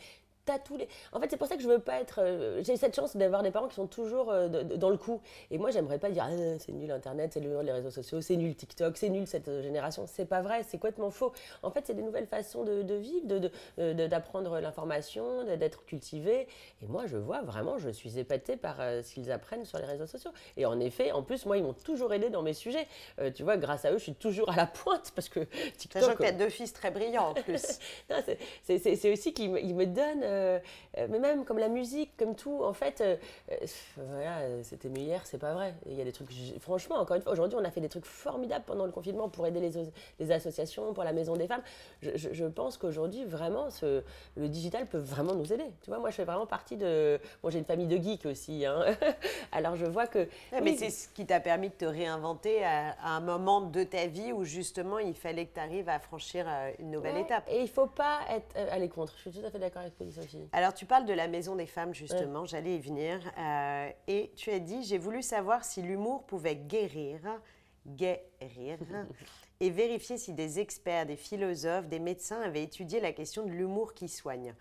tous 0.57 0.77
les. 0.77 0.87
En 1.11 1.19
fait, 1.19 1.27
c'est 1.29 1.37
pour 1.37 1.47
ça 1.47 1.55
que 1.55 1.61
je 1.61 1.67
veux 1.67 1.79
pas 1.79 1.99
être. 1.99 2.21
Euh, 2.21 2.61
j'ai 2.63 2.77
cette 2.77 2.95
chance 2.95 3.15
d'avoir 3.15 3.43
des 3.43 3.51
parents 3.51 3.67
qui 3.67 3.75
sont 3.75 3.87
toujours 3.87 4.31
euh, 4.31 4.47
dans 4.47 4.89
le 4.89 4.97
coup. 4.97 5.21
Et 5.51 5.57
moi, 5.57 5.71
j'aimerais 5.71 5.99
pas 5.99 6.09
dire 6.09 6.25
ah, 6.27 6.57
c'est 6.59 6.71
nul 6.71 6.91
Internet, 6.91 7.31
c'est 7.33 7.41
nul 7.41 7.57
les 7.63 7.71
réseaux 7.71 7.91
sociaux, 7.91 8.21
c'est 8.21 8.35
nul 8.37 8.55
TikTok, 8.55 8.97
c'est 8.97 9.09
nul 9.09 9.27
cette 9.27 9.47
euh, 9.47 9.61
génération. 9.61 10.05
C'est 10.07 10.25
pas 10.25 10.41
vrai, 10.41 10.63
c'est 10.63 10.77
complètement 10.77 11.11
faux. 11.11 11.33
En 11.63 11.71
fait, 11.71 11.83
c'est 11.85 11.93
des 11.93 12.01
nouvelles 12.01 12.27
façons 12.27 12.63
de, 12.63 12.95
vivre, 12.95 13.27
d'apprendre 13.77 14.55
de, 14.55 14.61
l'information, 14.61 15.43
d'être 15.57 15.85
cultivé. 15.85 16.47
Et 16.81 16.87
moi, 16.87 17.05
je 17.05 17.17
vois 17.17 17.41
vraiment, 17.41 17.77
je 17.77 17.89
suis 17.89 18.19
épatée 18.19 18.55
par 18.55 18.77
ce 18.77 19.13
qu'ils 19.13 19.31
apprennent 19.31 19.65
sur 19.65 19.77
les 19.79 19.85
réseaux 19.85 20.07
sociaux. 20.07 20.31
Et 20.55 20.65
en 20.65 20.79
effet, 20.79 21.11
en 21.11 21.23
plus, 21.23 21.45
moi, 21.45 21.57
ils 21.57 21.63
m'ont 21.63 21.73
toujours 21.73 22.13
aidé 22.13 22.29
dans 22.29 22.41
mes 22.41 22.53
sujets. 22.53 22.87
tu 23.35 23.43
vois, 23.43 23.57
grâce 23.57 23.85
à 23.85 23.91
eux, 23.91 23.97
je 23.97 24.03
suis 24.03 24.13
toujours 24.13 24.49
à 24.49 24.55
la 24.55 24.65
pointe 24.65 25.11
parce 25.15 25.29
que 25.29 25.41
TikTok. 25.77 26.01
Sachant 26.01 26.15
que 26.15 26.23
tu 26.23 26.29
as 26.29 26.31
deux 26.31 26.49
fils 26.49 26.73
très 26.73 26.91
brillants 26.91 27.29
en 27.29 27.33
plus. 27.33 27.79
c'est 28.63 29.11
aussi 29.11 29.33
qu'ils 29.33 29.51
me, 29.51 29.61
me 29.61 29.85
donnent 29.85 30.23
euh, 30.37 31.07
mais 31.09 31.19
même 31.19 31.45
comme 31.45 31.57
la 31.57 31.69
musique, 31.69 32.15
comme 32.17 32.35
tout, 32.35 32.63
en 32.63 32.73
fait, 32.73 33.01
euh, 33.01 33.15
euh, 33.51 33.55
voilà, 33.95 34.63
c'était 34.63 34.89
mieux 34.89 35.01
hier, 35.01 35.21
c'est 35.25 35.37
pas 35.37 35.53
vrai. 35.53 35.73
Il 35.85 35.95
y 35.95 36.01
a 36.01 36.03
des 36.03 36.11
trucs, 36.11 36.29
franchement, 36.59 36.95
encore 36.95 37.15
une 37.15 37.21
fois, 37.21 37.31
aujourd'hui, 37.31 37.57
on 37.59 37.63
a 37.63 37.71
fait 37.71 37.81
des 37.81 37.89
trucs 37.89 38.05
formidables 38.05 38.65
pendant 38.65 38.85
le 38.85 38.91
confinement 38.91 39.29
pour 39.29 39.45
aider 39.47 39.59
les, 39.59 39.71
les 40.19 40.31
associations, 40.31 40.93
pour 40.93 41.03
la 41.03 41.13
Maison 41.13 41.35
des 41.35 41.47
Femmes. 41.47 41.61
Je, 42.01 42.11
je, 42.15 42.45
pense 42.45 42.77
qu'aujourd'hui, 42.77 43.25
vraiment, 43.25 43.69
ce, 43.69 44.03
le 44.35 44.47
digital 44.47 44.85
peut 44.85 44.97
vraiment 44.97 45.33
nous 45.33 45.51
aider. 45.51 45.65
Tu 45.81 45.89
vois, 45.89 45.99
moi, 45.99 46.09
je 46.09 46.15
fais 46.15 46.25
vraiment 46.25 46.45
partie 46.45 46.77
de. 46.77 47.19
Moi, 47.43 47.51
j'ai 47.51 47.59
une 47.59 47.65
famille 47.65 47.87
de 47.87 47.97
geeks 47.97 48.25
aussi. 48.25 48.65
Hein. 48.65 48.85
Alors, 49.51 49.75
je 49.75 49.85
vois 49.85 50.07
que. 50.07 50.27
mais 50.63 50.75
c'est 50.75 50.89
ce 50.89 51.09
qui 51.09 51.25
t'a 51.25 51.39
permis 51.39 51.69
de 51.69 51.73
te 51.73 51.85
réinventer 51.85 52.63
à, 52.63 52.95
un 53.03 53.19
moment 53.19 53.61
de 53.61 53.83
ta 53.83 54.07
vie 54.07 54.31
où, 54.31 54.43
justement, 54.43 54.99
il 54.99 55.15
fallait 55.15 55.45
que 55.45 55.53
tu 55.53 55.59
arrives 55.59 55.89
à 55.89 55.99
franchir 55.99 56.47
une 56.79 56.91
nouvelle 56.91 57.17
étape. 57.17 57.47
Et 57.49 57.61
il 57.61 57.69
faut 57.69 57.87
pas 57.87 58.19
être, 58.29 58.55
aller 58.71 58.89
contre. 58.89 59.13
Je 59.17 59.29
suis 59.29 59.39
tout 59.39 59.45
à 59.45 59.51
fait 59.51 59.59
d'accord 59.59 59.81
avec 59.81 59.93
ce 60.11 60.26
Alors, 60.51 60.73
tu 60.73 60.85
parles 60.85 61.05
de 61.05 61.13
la 61.13 61.27
Maison 61.27 61.55
des 61.55 61.65
Femmes, 61.65 61.93
justement, 61.93 62.45
j'allais 62.45 62.75
y 62.75 62.79
venir. 62.79 63.19
Euh, 63.37 63.89
et 64.07 64.31
tu 64.35 64.51
as 64.51 64.59
dit 64.59 64.83
J'ai 64.83 64.97
voulu 64.97 65.21
savoir 65.21 65.63
si 65.63 65.81
l'humour 65.81 66.25
pouvait 66.25 66.55
guérir, 66.55 67.19
guérir, 67.85 68.77
et 69.59 69.69
vérifier 69.69 70.17
si 70.17 70.33
des 70.33 70.59
experts, 70.59 71.05
des 71.05 71.15
philosophes, 71.15 71.87
des 71.87 71.99
médecins 71.99 72.41
avaient 72.41 72.63
étudié 72.63 72.99
la 72.99 73.13
question 73.13 73.45
de 73.45 73.51
l'humour 73.51 73.93
qui 73.93 74.07
soigne. 74.07 74.53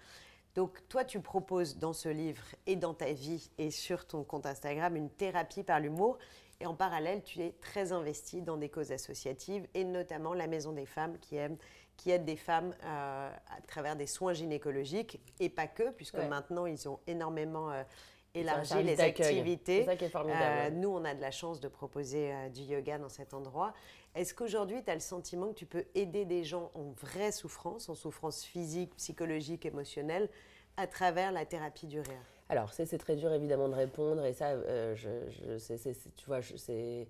Donc, 0.55 0.81
toi, 0.89 1.05
tu 1.05 1.21
proposes 1.21 1.77
dans 1.77 1.93
ce 1.93 2.09
livre 2.09 2.43
et 2.67 2.77
dans 2.77 2.95
ta 2.95 3.13
vie 3.13 3.51
et 3.59 3.71
sur 3.71 4.07
ton 4.07 4.25
compte 4.25 4.47
Instagram 4.47 4.97
une 4.97 5.11
thérapie 5.11 5.63
par 5.63 5.81
l'humour. 5.81 6.19
Et 6.61 6.67
en 6.67 6.75
parallèle, 6.75 7.23
tu 7.23 7.43
es 7.43 7.53
très 7.61 7.93
investi 7.93 8.41
dans 8.41 8.57
des 8.57 8.71
causes 8.71 8.91
associatives 8.91 9.67
et 9.75 9.85
notamment 9.85 10.33
la 10.33 10.47
Maison 10.47 10.73
des 10.73 10.87
Femmes 10.87 11.19
qui 11.19 11.37
aime 11.37 11.59
qui 11.97 12.11
aide 12.11 12.25
des 12.25 12.37
femmes 12.37 12.75
euh, 12.85 13.31
à 13.31 13.61
travers 13.67 13.97
des 13.97 14.07
soins 14.07 14.33
gynécologiques 14.33 15.21
et 15.41 15.49
pas 15.49 15.67
que, 15.67 15.91
puisque 15.91 16.17
maintenant 16.17 16.67
ils 16.67 16.89
ont 16.89 16.99
énormément 17.07 17.71
euh, 17.71 17.83
élargi 18.35 18.83
les 18.83 19.01
activités. 19.01 19.81
C'est 19.81 19.87
ça 19.87 19.97
qui 19.97 20.05
est 20.05 20.11
formidable. 20.11 20.45
Euh, 20.45 20.71
nous, 20.71 20.91
on 20.91 21.05
a 21.05 21.15
de 21.15 21.21
la 21.21 21.31
chance 21.31 21.61
de 21.61 21.69
proposer 21.69 22.33
du 22.55 22.63
yoga 22.63 22.99
dans 22.99 23.09
cet 23.09 23.35
endroit. 23.35 23.73
Est-ce 24.15 24.35
qu'aujourd'hui, 24.35 24.83
tu 24.83 24.91
as 24.91 24.95
le 24.95 25.01
sentiment 25.01 25.49
que 25.49 25.55
tu 25.55 25.67
peux 25.67 25.85
aider 25.95 26.25
des 26.25 26.45
gens 26.45 26.71
en 26.75 26.91
vraie 26.93 27.33
souffrance, 27.33 27.89
en 27.89 27.95
souffrance 27.95 28.45
physique, 28.45 28.95
psychologique, 28.97 29.67
émotionnelle, 29.67 30.29
à 30.77 30.87
travers 30.87 31.33
la 31.33 31.45
thérapie 31.47 31.87
du 31.87 32.01
rire 32.01 32.23
alors, 32.49 32.73
c'est 32.73 32.87
très 32.99 33.17
dur 33.17 33.33
évidemment 33.33 33.69
de 33.69 33.75
répondre, 33.75 34.25
et 34.25 34.33
ça, 34.33 34.55
je, 34.95 35.09
je 35.29 35.93
tu 36.17 36.27
vois, 36.27 36.41
c'est 36.43 37.09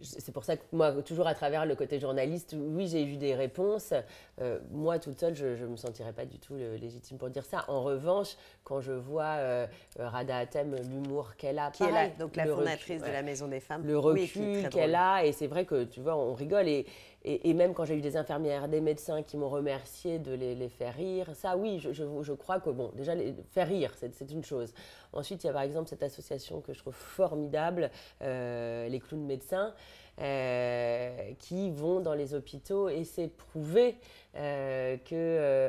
c'est 0.00 0.32
pour 0.32 0.44
ça 0.44 0.56
que 0.56 0.62
moi, 0.72 0.92
toujours 1.02 1.26
à 1.26 1.34
travers 1.34 1.66
le 1.66 1.74
côté 1.74 1.98
journaliste, 1.98 2.54
oui, 2.56 2.88
j'ai 2.88 3.04
eu 3.04 3.16
des 3.16 3.34
réponses. 3.34 3.92
Euh, 4.40 4.58
moi, 4.70 4.98
toute 4.98 5.18
seule, 5.18 5.34
je 5.34 5.46
ne 5.46 5.68
me 5.68 5.76
sentirais 5.76 6.12
pas 6.12 6.24
du 6.24 6.38
tout 6.38 6.54
légitime 6.54 7.18
pour 7.18 7.30
dire 7.30 7.44
ça. 7.44 7.64
En 7.68 7.82
revanche, 7.82 8.36
quand 8.64 8.80
je 8.80 8.92
vois 8.92 9.36
euh, 9.38 9.66
Rada 9.98 10.38
Atem, 10.38 10.76
l'humour 10.76 11.36
qu'elle 11.36 11.58
a, 11.58 11.70
qui 11.70 11.84
est 11.84 11.92
là, 11.92 12.08
donc 12.18 12.36
la 12.36 12.46
fondatrice 12.46 13.02
de 13.02 13.10
la 13.10 13.22
Maison 13.22 13.48
des 13.48 13.60
Femmes, 13.60 13.86
le 13.86 13.98
recul 13.98 14.68
qu'elle 14.68 14.94
a, 14.94 15.24
et 15.24 15.32
c'est 15.32 15.46
vrai 15.46 15.64
que 15.64 15.84
tu 15.84 16.00
vois, 16.00 16.16
on 16.16 16.34
rigole 16.34 16.68
et 16.68 16.86
et, 17.26 17.54
même 17.54 17.72
quand 17.72 17.86
j'ai 17.86 17.96
eu 17.96 18.02
des 18.02 18.18
infirmières, 18.18 18.68
des 18.68 18.82
médecins 18.82 19.22
qui 19.22 19.38
m'ont 19.38 19.48
remercié 19.48 20.18
de 20.18 20.32
les, 20.34 20.68
faire 20.68 20.94
rire, 20.94 21.30
ça 21.34 21.56
oui, 21.56 21.78
je, 21.78 22.32
crois 22.34 22.60
que, 22.60 22.68
bon, 22.68 22.90
déjà, 22.94 23.14
les, 23.14 23.34
faire 23.52 23.68
rire, 23.68 23.92
c'est 23.94 24.30
une 24.30 24.44
chose. 24.44 24.74
Ensuite, 25.12 25.42
il 25.42 25.46
y 25.46 25.50
a 25.50 25.52
par 25.52 25.62
exemple 25.62 25.88
cette 25.88 26.02
association 26.02 26.60
que 26.60 26.74
je 26.74 26.80
trouve 26.80 26.94
formidable, 26.94 27.90
euh, 28.20 28.88
les 28.88 29.00
clowns 29.00 29.24
médecins. 29.24 29.72
Euh, 30.20 31.32
qui 31.40 31.72
vont 31.72 31.98
dans 31.98 32.14
les 32.14 32.34
hôpitaux 32.34 32.88
et 32.88 33.02
c'est 33.02 33.26
prouvé 33.26 33.96
euh, 34.36 34.96
que 34.98 35.68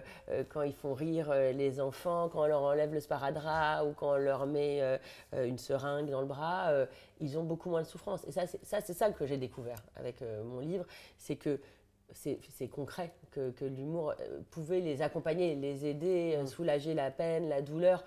quand 0.50 0.62
ils 0.62 0.74
font 0.74 0.94
rire 0.94 1.34
les 1.34 1.80
enfants, 1.80 2.30
quand 2.30 2.44
on 2.44 2.46
leur 2.46 2.62
enlève 2.62 2.94
le 2.94 3.00
sparadrap 3.00 3.88
ou 3.88 3.94
quand 3.94 4.12
on 4.12 4.18
leur 4.18 4.46
met 4.46 5.00
une 5.34 5.58
seringue 5.58 6.12
dans 6.12 6.22
le 6.22 6.28
bras, 6.28 6.72
ils 7.20 7.40
ont 7.40 7.44
beaucoup 7.44 7.72
moins 7.72 7.82
de 7.82 7.88
souffrance. 7.88 8.24
Et 8.28 8.32
ça, 8.32 8.46
c'est 8.46 8.94
ça, 8.94 9.12
que 9.12 9.26
j'ai 9.26 9.38
découvert 9.38 9.82
avec 9.96 10.22
mon 10.44 10.60
livre, 10.60 10.86
c'est 11.18 11.38
que 11.38 11.60
c'est 12.14 12.68
concret, 12.68 13.14
que, 13.32 13.66
l'humour 13.66 14.14
pouvait 14.52 14.80
les 14.80 15.02
accompagner, 15.02 15.56
les 15.56 15.86
aider, 15.88 16.38
mmh. 16.40 16.48
soulager 16.48 16.94
la 16.94 17.10
peine, 17.12 17.50
la 17.50 17.62
douleur. 17.62 18.04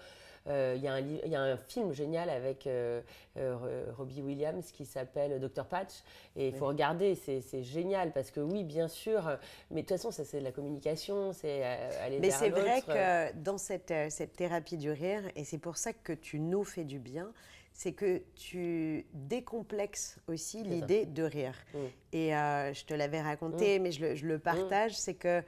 Euh, 0.48 0.74
il 0.76 0.82
y, 1.30 1.34
a 1.36 1.42
un 1.42 1.56
film 1.56 1.92
génial 1.92 2.30
avec 2.30 2.66
euh, 2.66 3.00
euh, 3.36 3.84
Robbie 3.96 4.22
Williams 4.22 4.70
qui 4.72 4.86
s'appelle 4.86 5.38
Dr 5.40 5.66
Patch. 5.66 5.92
Et 6.36 6.48
il 6.48 6.54
faut 6.54 6.66
regarder, 6.66 7.14
c'est 7.14 7.62
génial 7.62 8.12
parce 8.12 8.30
que 8.30 8.40
oui, 8.40 8.64
bien 8.64 8.88
sûr, 8.88 9.38
mais 9.70 9.82
de 9.82 9.86
toute 9.86 9.96
façon, 9.96 10.10
ça 10.10 10.24
c'est 10.24 10.38
de 10.38 10.44
la 10.44 10.52
communication, 10.52 11.32
c'est 11.32 11.62
aller 12.02 12.18
Mais 12.20 12.30
c'est 12.30 12.50
vrai 12.50 12.82
que 12.82 13.36
dans 13.38 13.58
cette, 13.58 13.92
cette 14.10 14.36
thérapie 14.36 14.78
du 14.78 14.90
rire, 14.90 15.22
et 15.36 15.44
c'est 15.44 15.58
pour 15.58 15.76
ça 15.76 15.92
que 15.92 16.12
tu 16.12 16.38
nous 16.38 16.64
fais 16.64 16.84
du 16.84 16.98
bien, 16.98 17.30
c'est 17.72 17.92
que 17.92 18.22
tu 18.34 19.06
décomplexes 19.12 20.18
aussi 20.26 20.64
l'idée 20.64 21.06
de 21.06 21.22
rire. 21.22 21.54
Mm. 21.74 21.78
Et 22.12 22.30
je 22.30 22.84
te 22.84 22.94
l'avais 22.94 23.20
raconté, 23.20 23.78
mm. 23.78 23.82
mais 23.82 23.92
je 23.92 24.00
le, 24.00 24.14
je 24.16 24.26
le 24.26 24.38
partage, 24.38 24.92
mm. 24.92 24.96
c'est 24.96 25.14
que 25.14 25.42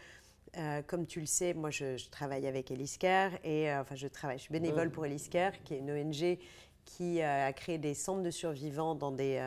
euh, 0.57 0.83
comme 0.87 1.07
tu 1.07 1.21
le 1.21 1.27
sais, 1.27 1.55
moi 1.55 1.71
je, 1.71 2.09
travaille 2.11 2.47
avec 2.47 2.71
Eliscare 2.71 3.33
et 3.45 3.71
euh, 3.71 3.83
enfin 3.83 3.95
je 3.95 4.09
travaille, 4.09 4.39
je 4.39 4.45
suis 4.45 4.53
bénévole 4.53 4.89
mmh. 4.89 4.93
pour 4.93 5.07
Eliscare, 5.07 5.53
qui 5.63 5.75
est 5.75 5.79
une 5.79 5.93
ONG 5.93 6.39
qui 6.85 7.23
euh, 7.23 7.47
a 7.47 7.53
créé 7.53 7.79
des 7.79 7.95
centres 7.95 8.23
de 8.23 8.33
survivants 8.33 8.97
dans 8.97 9.13
des, 9.13 9.41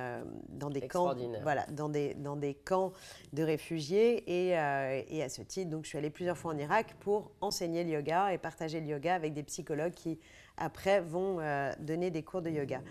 dans 0.48 0.70
des 0.70 0.88
camps, 0.88 1.14
voilà, 1.42 1.66
dans 1.72 1.90
des, 1.90 2.14
dans 2.14 2.38
des 2.38 2.54
camps 2.54 2.94
de 3.34 3.44
réfugiés. 3.44 4.24
Et, 4.30 4.50
et, 4.52 5.24
à 5.24 5.30
ce 5.30 5.42
titre, 5.42 5.70
donc, 5.70 5.84
je 5.84 5.90
suis 5.90 5.98
allée 5.98 6.10
plusieurs 6.10 6.38
fois 6.38 6.54
en 6.54 6.58
Irak 6.58 6.96
pour 7.02 7.32
enseigner 7.42 7.84
le 7.84 7.90
yoga 7.90 8.34
et 8.34 8.38
partager 8.38 8.80
le 8.80 8.88
yoga 8.88 9.16
avec 9.16 9.34
des 9.34 9.44
psychologues 9.44 9.94
qui, 9.94 10.20
après, 10.56 11.02
vont 11.02 11.40
donner 11.80 12.12
des 12.12 12.24
cours 12.24 12.44
de 12.44 12.50
yoga. 12.50 12.82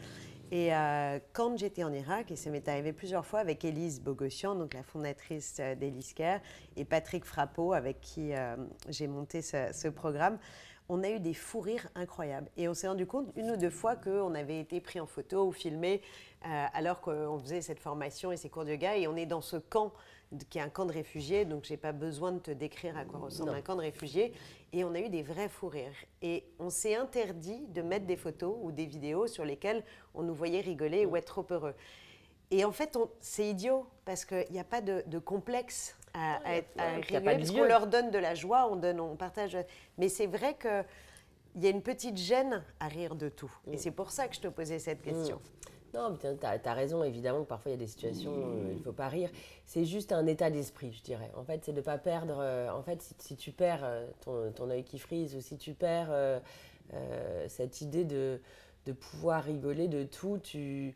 Et 0.52 0.74
euh, 0.74 1.18
quand 1.32 1.56
j'étais 1.56 1.82
en 1.82 1.90
Irak, 1.94 2.30
et 2.30 2.36
ça 2.36 2.50
m'est 2.50 2.68
arrivé 2.68 2.92
plusieurs 2.92 3.24
fois 3.24 3.40
avec 3.40 3.64
Élise 3.64 4.02
Bogossian, 4.02 4.54
donc 4.54 4.74
la 4.74 4.82
fondatrice 4.82 5.56
euh, 5.60 5.74
d'Eliscare, 5.74 6.40
et 6.76 6.84
Patrick 6.84 7.24
Frappeau, 7.24 7.72
avec 7.72 8.02
qui 8.02 8.34
euh, 8.34 8.56
j'ai 8.90 9.06
monté 9.06 9.40
ce, 9.40 9.88
programme, 9.88 10.38
on 10.90 11.02
a 11.04 11.08
eu 11.08 11.20
des 11.20 11.32
fous 11.32 11.60
rires 11.60 11.88
incroyables. 11.94 12.50
Et 12.58 12.68
on 12.68 12.74
s'est 12.74 12.86
rendu 12.86 13.06
compte 13.06 13.28
une 13.34 13.50
ou 13.52 13.56
deux 13.56 13.70
fois 13.70 13.96
qu'on 13.96 14.34
avait 14.34 14.60
été 14.60 14.82
pris 14.82 15.00
en 15.00 15.06
photo 15.06 15.46
ou 15.46 15.52
filmé 15.52 16.02
alors 16.74 17.00
qu'on 17.00 17.38
faisait 17.38 17.62
cette 17.62 17.78
formation 17.78 18.32
et 18.32 18.36
ces 18.36 18.50
cours 18.50 18.64
de 18.64 18.72
yoga. 18.72 18.96
Et 18.96 19.06
on 19.06 19.16
est 19.16 19.26
dans 19.26 19.40
ce 19.40 19.56
camp 19.56 19.92
qui 20.48 20.58
est 20.58 20.62
un 20.62 20.68
camp 20.68 20.86
de 20.86 20.92
réfugiés, 20.92 21.44
donc 21.44 21.64
je 21.64 21.72
n'ai 21.72 21.76
pas 21.76 21.92
besoin 21.92 22.32
de 22.32 22.38
te 22.38 22.50
décrire 22.50 22.96
à 22.96 23.04
quoi 23.04 23.20
ressemble 23.20 23.50
un 23.50 23.60
camp 23.60 23.76
de 23.76 23.82
réfugiés. 23.82 24.32
Et 24.72 24.84
on 24.84 24.94
a 24.94 25.00
eu 25.00 25.08
des 25.08 25.22
vrais 25.22 25.48
fous 25.48 25.68
rires. 25.68 25.92
Et 26.22 26.44
on 26.58 26.70
s'est 26.70 26.94
interdit 26.94 27.66
de 27.68 27.82
mettre 27.82 28.06
des 28.06 28.16
photos 28.16 28.56
ou 28.62 28.72
des 28.72 28.86
vidéos 28.86 29.26
sur 29.26 29.44
lesquelles 29.44 29.84
on 30.14 30.22
nous 30.22 30.34
voyait 30.34 30.60
rigoler 30.60 31.04
ou 31.04 31.16
être 31.16 31.26
trop 31.26 31.46
heureux. 31.50 31.74
Et 32.50 32.64
en 32.64 32.72
fait, 32.72 32.98
c'est 33.20 33.46
idiot, 33.46 33.86
parce 34.04 34.24
qu'il 34.24 34.46
n'y 34.50 34.60
a 34.60 34.64
pas 34.64 34.82
de, 34.82 35.18
complexe 35.18 35.96
à, 36.12 36.38
rigoler, 36.38 37.20
parce 37.24 37.50
qu'on 37.50 37.64
leur 37.64 37.86
donne 37.86 38.10
de 38.10 38.18
la 38.18 38.34
joie, 38.34 38.68
on, 38.70 38.76
donne, 38.76 39.00
on 39.00 39.16
partage. 39.16 39.56
Mais 39.96 40.08
c'est 40.08 40.26
vrai 40.26 40.56
qu'il 40.60 41.62
y 41.62 41.66
a 41.66 41.70
une 41.70 41.82
petite 41.82 42.18
gêne 42.18 42.62
à 42.78 42.88
rire 42.88 43.14
de 43.14 43.30
tout. 43.30 43.52
Et 43.66 43.76
mm. 43.76 43.78
c'est 43.78 43.90
pour 43.90 44.10
ça 44.10 44.28
que 44.28 44.34
je 44.34 44.40
te 44.40 44.48
posais 44.48 44.78
cette 44.78 45.02
question. 45.02 45.36
Mm. 45.36 45.71
Non, 45.94 46.16
tu 46.16 46.26
as, 46.26 46.74
raison, 46.74 47.04
évidemment, 47.04 47.42
que 47.42 47.48
parfois 47.48 47.70
il 47.70 47.74
y 47.74 47.76
a 47.76 47.78
des 47.78 47.86
situations 47.86 48.32
où 48.32 48.56
euh, 48.56 48.68
il 48.70 48.78
ne 48.78 48.82
faut 48.82 48.92
pas 48.92 49.08
rire. 49.08 49.30
C'est 49.66 49.84
juste 49.84 50.12
un 50.12 50.26
état 50.26 50.50
d'esprit, 50.50 50.90
je 50.92 51.02
dirais. 51.02 51.30
En 51.36 51.44
fait, 51.44 51.64
c'est 51.64 51.72
de 51.72 51.78
ne 51.78 51.82
pas 51.82 51.98
perdre. 51.98 52.38
Euh, 52.40 52.70
en 52.70 52.82
fait, 52.82 53.14
si, 53.18 53.36
tu 53.36 53.52
perds 53.52 53.82
euh, 53.84 54.50
ton, 54.54 54.70
œil 54.70 54.84
qui 54.84 54.98
frise 54.98 55.36
ou 55.36 55.40
si 55.40 55.58
tu 55.58 55.74
perds 55.74 56.40
cette 57.48 57.80
idée 57.82 58.04
de 58.04 58.40
pouvoir 58.92 59.44
rigoler 59.44 59.88
de 59.88 60.04
tout, 60.04 60.38
tu, 60.42 60.94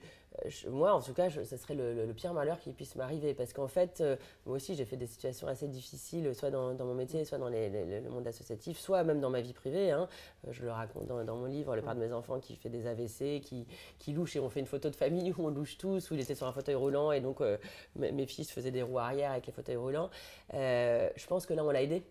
moi, 0.69 0.93
en 0.93 1.01
tout 1.01 1.13
cas, 1.13 1.31
ce 1.31 1.57
serait 1.57 1.75
le, 1.75 2.13
pire 2.15 2.33
malheur 2.33 2.59
qui 2.59 2.73
puisse 2.73 2.97
m'arriver. 2.97 3.35
Parce 3.35 3.53
qu'en 3.53 3.69
fait, 3.69 4.01
euh, 4.01 4.17
moi 4.45 4.57
aussi, 4.57 4.75
j'ai 4.75 4.85
fait 4.85 4.97
des 4.97 5.07
situations 5.07 5.47
assez 5.47 5.69
difficiles, 5.69 6.35
soit 6.35 6.51
dans, 6.51 6.75
mon 6.75 6.95
métier, 6.95 7.25
soit 7.25 7.39
dans 7.39 7.49
le 7.49 8.09
monde 8.09 8.27
associatif, 8.27 8.79
soit 8.79 9.05
même 9.05 9.21
dans 9.21 9.31
ma 9.31 9.41
vie 9.41 9.53
privée. 9.53 9.91
Hein. 9.91 10.09
Euh, 10.47 10.53
je 10.53 10.63
le 10.63 10.71
raconte 10.71 11.07
dans, 11.07 11.37
mon 11.37 11.47
livre, 11.47 11.75
le 11.77 11.83
père 11.83 11.95
de 11.95 12.01
mes 12.01 12.13
enfants 12.13 12.41
qui 12.41 12.57
fait 12.57 12.69
des 12.69 12.87
AVC, 12.87 13.41
qui, 13.41 13.67
qui 13.99 14.13
louche, 14.13 14.37
et 14.37 14.41
on 14.41 14.49
fait 14.49 14.61
une 14.61 14.67
photo 14.67 14.91
de 14.91 14.97
famille 14.97 15.33
où 15.37 15.47
on 15.47 15.49
louche 15.49 15.79
tous, 15.79 16.11
où 16.11 16.15
il 16.15 16.21
était 16.21 16.35
sur 16.35 16.47
un 16.47 16.53
fauteuil 16.53 16.75
roulant, 16.75 17.13
et 17.13 17.21
donc 17.21 17.41
euh, 17.41 17.57
mes 17.97 18.27
fils 18.27 18.51
faisaient 18.51 18.71
des 18.71 18.83
roues 18.83 18.99
arrière 18.99 19.33
avec 19.33 19.47
les 19.47 19.53
fauteuils 19.53 19.77
roulants. 19.77 20.11
je 20.53 21.27
pense 21.27 21.47
que 21.47 21.55
là, 21.55 21.65
on 21.65 21.71
l'a 21.71 21.83
aidé 21.83 22.03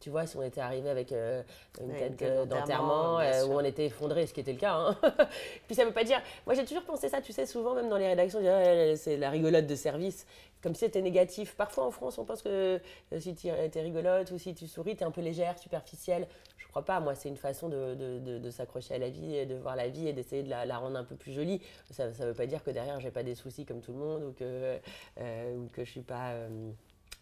tu 0.00 0.10
vois, 0.10 0.26
si 0.26 0.36
on 0.36 0.42
était 0.42 0.60
arrivé 0.60 0.90
avec 0.90 1.12
euh, 1.12 1.42
une, 1.80 1.92
tête, 1.94 2.20
euh, 2.22 2.44
d'enterrement 2.44 3.18
euh, 3.18 3.46
où 3.46 3.52
on 3.54 3.64
était 3.64 3.86
effondré, 3.86 4.26
ce 4.26 4.34
qui 4.34 4.40
était 4.40 4.52
le 4.52 4.58
cas. 4.58 4.74
Hein. 4.74 4.96
Puis 5.66 5.74
ça 5.74 5.82
ne 5.82 5.88
veut 5.88 5.94
pas 5.94 6.04
dire. 6.04 6.20
Moi, 6.44 6.54
j'ai 6.54 6.64
toujours 6.64 6.84
pensé 6.84 7.08
ça, 7.08 7.20
tu 7.20 7.32
sais, 7.32 7.46
souvent, 7.46 7.74
même 7.74 7.88
dans 7.88 7.96
les 7.96 8.08
rédactions, 8.08 8.40
ah, 8.44 8.96
c'est 8.96 9.16
la 9.16 9.30
rigolote 9.30 9.66
de 9.66 9.74
service, 9.74 10.26
comme 10.62 10.74
si 10.74 10.80
c'était 10.80 11.02
négatif. 11.02 11.54
Parfois 11.56 11.86
en 11.86 11.90
France, 11.90 12.18
on 12.18 12.24
pense 12.24 12.42
que 12.42 12.80
si 13.18 13.34
tu 13.34 13.48
es 13.48 13.80
rigolote 13.80 14.30
ou 14.32 14.38
si 14.38 14.54
tu 14.54 14.66
souris, 14.66 14.96
tu 14.96 15.02
es 15.02 15.06
un 15.06 15.10
peu 15.10 15.22
légère, 15.22 15.58
superficielle. 15.58 16.28
Je 16.58 16.68
crois 16.68 16.84
pas. 16.84 17.00
Moi, 17.00 17.14
c'est 17.14 17.30
une 17.30 17.38
façon 17.38 17.70
de, 17.70 17.94
de, 17.94 18.38
de, 18.38 18.50
s'accrocher 18.50 18.94
à 18.94 18.98
la 18.98 19.08
vie 19.08 19.34
et 19.34 19.46
de 19.46 19.54
voir 19.54 19.76
la 19.76 19.88
vie 19.88 20.08
et 20.08 20.12
d'essayer 20.12 20.42
de 20.42 20.50
la, 20.50 20.78
rendre 20.78 20.98
un 20.98 21.04
peu 21.04 21.16
plus 21.16 21.32
jolie. 21.32 21.62
Ça 21.90 22.08
ne 22.08 22.12
veut 22.12 22.34
pas 22.34 22.46
dire 22.46 22.62
que 22.62 22.70
derrière, 22.70 23.00
j'ai 23.00 23.10
pas 23.10 23.22
des 23.22 23.34
soucis 23.34 23.64
comme 23.64 23.80
tout 23.80 23.92
le 23.92 23.98
monde 23.98 24.24
ou 24.24 24.32
que, 24.32 24.76
ou 25.56 25.68
que 25.72 25.84
je 25.84 25.90
suis 25.90 26.02
pas 26.02 26.34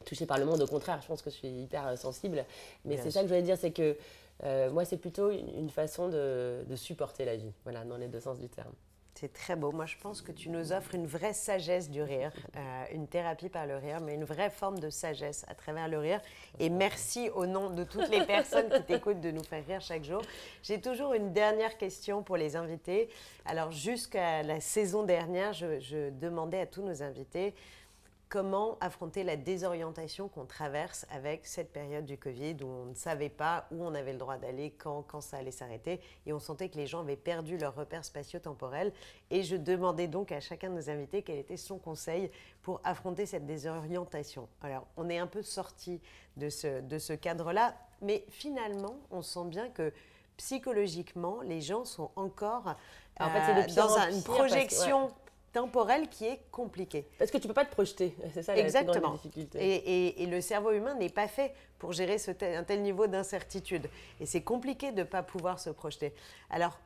touchée 0.04 0.26
par 0.26 0.38
le 0.38 0.44
monde. 0.44 0.62
Au 0.62 0.66
contraire, 0.66 1.00
je 1.02 1.06
pense 1.06 1.22
que 1.22 1.30
je 1.30 1.36
suis 1.36 1.48
hyper 1.48 1.86
euh, 1.86 1.96
sensible. 1.96 2.44
Mais 2.84 2.96
c'est 2.96 3.10
ça 3.10 3.20
que 3.20 3.26
je 3.26 3.32
voulais 3.32 3.42
dire, 3.42 3.56
c'est 3.58 3.72
que 3.72 3.96
euh, 4.42 4.70
moi, 4.70 4.84
c'est 4.84 4.96
plutôt 4.96 5.30
une, 5.30 5.70
façon 5.70 6.08
de, 6.08 6.64
supporter 6.76 7.24
la 7.24 7.36
vie, 7.36 7.52
voilà, 7.64 7.84
dans 7.84 7.96
les 7.96 8.08
deux 8.08 8.20
sens 8.20 8.38
du 8.38 8.48
terme. 8.48 8.72
C'est 9.14 9.32
très 9.32 9.54
beau. 9.54 9.70
Moi, 9.70 9.86
je 9.86 9.96
pense 9.96 10.22
que 10.22 10.32
tu 10.32 10.50
nous 10.50 10.72
offres 10.72 10.96
une 10.96 11.06
vraie 11.06 11.32
sagesse 11.32 11.88
du 11.88 12.02
rire, 12.02 12.32
euh, 12.56 12.84
une 12.92 13.06
thérapie 13.06 13.48
par 13.48 13.64
le 13.64 13.76
rire, 13.76 14.00
mais 14.00 14.14
une 14.14 14.24
vraie 14.24 14.50
forme 14.50 14.80
de 14.80 14.90
sagesse 14.90 15.44
à 15.46 15.54
travers 15.54 15.86
le 15.86 15.98
rire. 15.98 16.20
Et 16.58 16.68
merci 16.68 17.30
au 17.30 17.46
nom 17.46 17.70
de 17.70 17.84
toutes 17.84 18.08
les 18.08 18.26
personnes 18.26 18.68
qui 18.68 18.82
t'écoutent 18.82 19.20
de 19.20 19.30
nous 19.30 19.44
faire 19.44 19.64
rire 19.64 19.80
chaque 19.80 20.02
jour. 20.02 20.20
J'ai 20.64 20.80
toujours 20.80 21.14
une 21.14 21.32
dernière 21.32 21.78
question 21.78 22.24
pour 22.24 22.36
les 22.36 22.56
invités. 22.56 23.08
Alors, 23.46 23.70
jusqu'à 23.70 24.42
la 24.42 24.60
saison 24.60 25.04
dernière, 25.04 25.52
je 25.52 26.10
demandais 26.10 26.60
à 26.60 26.66
tous 26.66 26.82
nos 26.82 27.00
invités 27.00 27.54
comment 28.34 28.76
affronter 28.80 29.22
la 29.22 29.36
désorientation 29.36 30.26
qu'on 30.26 30.44
traverse 30.44 31.06
avec 31.08 31.46
cette 31.46 31.72
période 31.72 32.04
du 32.04 32.18
Covid 32.18 32.56
où 32.64 32.66
on 32.66 32.86
ne 32.86 32.94
savait 32.96 33.28
pas 33.28 33.68
où 33.70 33.84
on 33.84 33.94
avait 33.94 34.10
le 34.10 34.18
droit 34.18 34.38
d'aller, 34.38 34.72
quand, 34.72 35.02
quand 35.02 35.20
ça 35.20 35.36
allait 35.36 35.52
s'arrêter, 35.52 36.00
et 36.26 36.32
on 36.32 36.40
sentait 36.40 36.68
que 36.68 36.76
les 36.76 36.88
gens 36.88 37.02
avaient 37.02 37.14
perdu 37.14 37.56
leurs 37.56 37.76
repères 37.76 38.04
spatio-temporels. 38.04 38.92
Et 39.30 39.44
je 39.44 39.54
demandais 39.54 40.08
donc 40.08 40.32
à 40.32 40.40
chacun 40.40 40.70
de 40.70 40.74
nos 40.74 40.90
invités 40.90 41.22
quel 41.22 41.38
était 41.38 41.56
son 41.56 41.78
conseil 41.78 42.28
pour 42.62 42.80
affronter 42.82 43.24
cette 43.24 43.46
désorientation. 43.46 44.48
Alors, 44.62 44.88
on 44.96 45.08
est 45.08 45.18
un 45.18 45.28
peu 45.28 45.42
sorti 45.42 46.00
de 46.36 46.50
ce, 46.50 46.80
de 46.80 46.98
ce 46.98 47.12
cadre-là, 47.12 47.76
mais 48.02 48.24
finalement, 48.30 48.96
on 49.12 49.22
sent 49.22 49.44
bien 49.44 49.68
que 49.68 49.92
psychologiquement, 50.38 51.40
les 51.42 51.60
gens 51.60 51.84
sont 51.84 52.10
encore 52.16 52.74
en 53.20 53.30
fait, 53.30 53.70
euh, 53.70 53.74
dans 53.76 53.96
une 54.10 54.24
projection 54.24 55.12
temporelle 55.54 56.08
qui 56.08 56.26
est 56.26 56.40
compliquée. 56.50 57.06
Parce 57.18 57.30
que 57.30 57.38
tu 57.38 57.48
peux 57.48 57.54
pas 57.54 57.64
te 57.64 57.70
projeter, 57.70 58.14
c'est 58.34 58.42
ça 58.42 58.56
Exactement. 58.56 59.12
la 59.12 59.16
difficulté. 59.16 59.58
Et, 59.58 59.74
et, 60.08 60.22
et, 60.22 60.26
le 60.26 60.40
cerveau 60.40 60.72
humain 60.72 60.94
n'est 60.96 61.08
pas 61.08 61.28
fait 61.28 61.54
pour 61.78 61.92
gérer 61.92 62.18
ce 62.18 62.32
tel, 62.32 62.56
un 62.56 62.64
tel 62.64 62.82
niveau 62.82 63.06
d'incertitude. 63.06 63.88
Et 64.20 64.26
c'est 64.26 64.42
compliqué 64.42 64.90
de 64.92 64.98
ne 64.98 65.04
pas 65.04 65.22
pouvoir 65.22 65.58
se 65.60 65.70
projeter. 65.70 66.12
Alors, 66.50 66.78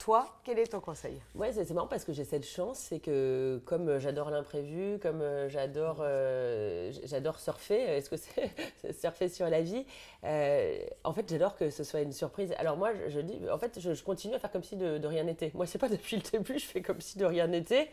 toi, 0.00 0.34
quel 0.44 0.58
est 0.58 0.66
ton 0.66 0.80
conseil? 0.80 1.20
Ouais, 1.34 1.52
c'est 1.52 1.70
marrant 1.72 1.86
parce 1.86 2.04
que 2.04 2.12
j'ai 2.14 2.24
cette 2.24 2.46
chance, 2.46 2.78
c'est 2.78 3.00
que 3.00 3.60
comme 3.66 3.98
j'adore 3.98 4.30
l'imprévu, 4.30 4.98
comme 4.98 5.22
j'adore 5.48 5.98
euh, 6.00 6.90
j'adore 7.04 7.38
surfer, 7.38 7.82
est-ce 7.82 8.08
que 8.08 8.16
c'est 8.80 8.98
surfer 8.98 9.28
sur 9.28 9.50
la 9.50 9.60
vie? 9.60 9.84
Euh, 10.24 10.78
En 11.04 11.12
fait, 11.12 11.28
j'adore 11.28 11.54
que 11.54 11.68
ce 11.68 11.84
soit 11.84 12.00
une 12.00 12.12
surprise. 12.12 12.54
Alors 12.56 12.78
moi, 12.78 12.92
je, 13.08 13.20
dis, 13.20 13.38
en 13.52 13.58
fait, 13.58 13.78
je, 13.78 14.02
continue 14.02 14.34
à 14.34 14.38
faire 14.38 14.50
comme 14.50 14.62
si 14.62 14.74
de, 14.74 14.96
de 14.96 15.06
rien 15.06 15.22
n'était. 15.22 15.50
Moi, 15.52 15.66
c'est 15.66 15.78
pas 15.78 15.90
depuis 15.90 16.16
le 16.16 16.22
début, 16.22 16.58
je 16.58 16.64
fais 16.64 16.80
comme 16.80 17.02
si 17.02 17.18
de 17.18 17.26
rien 17.26 17.46
n'était, 17.46 17.90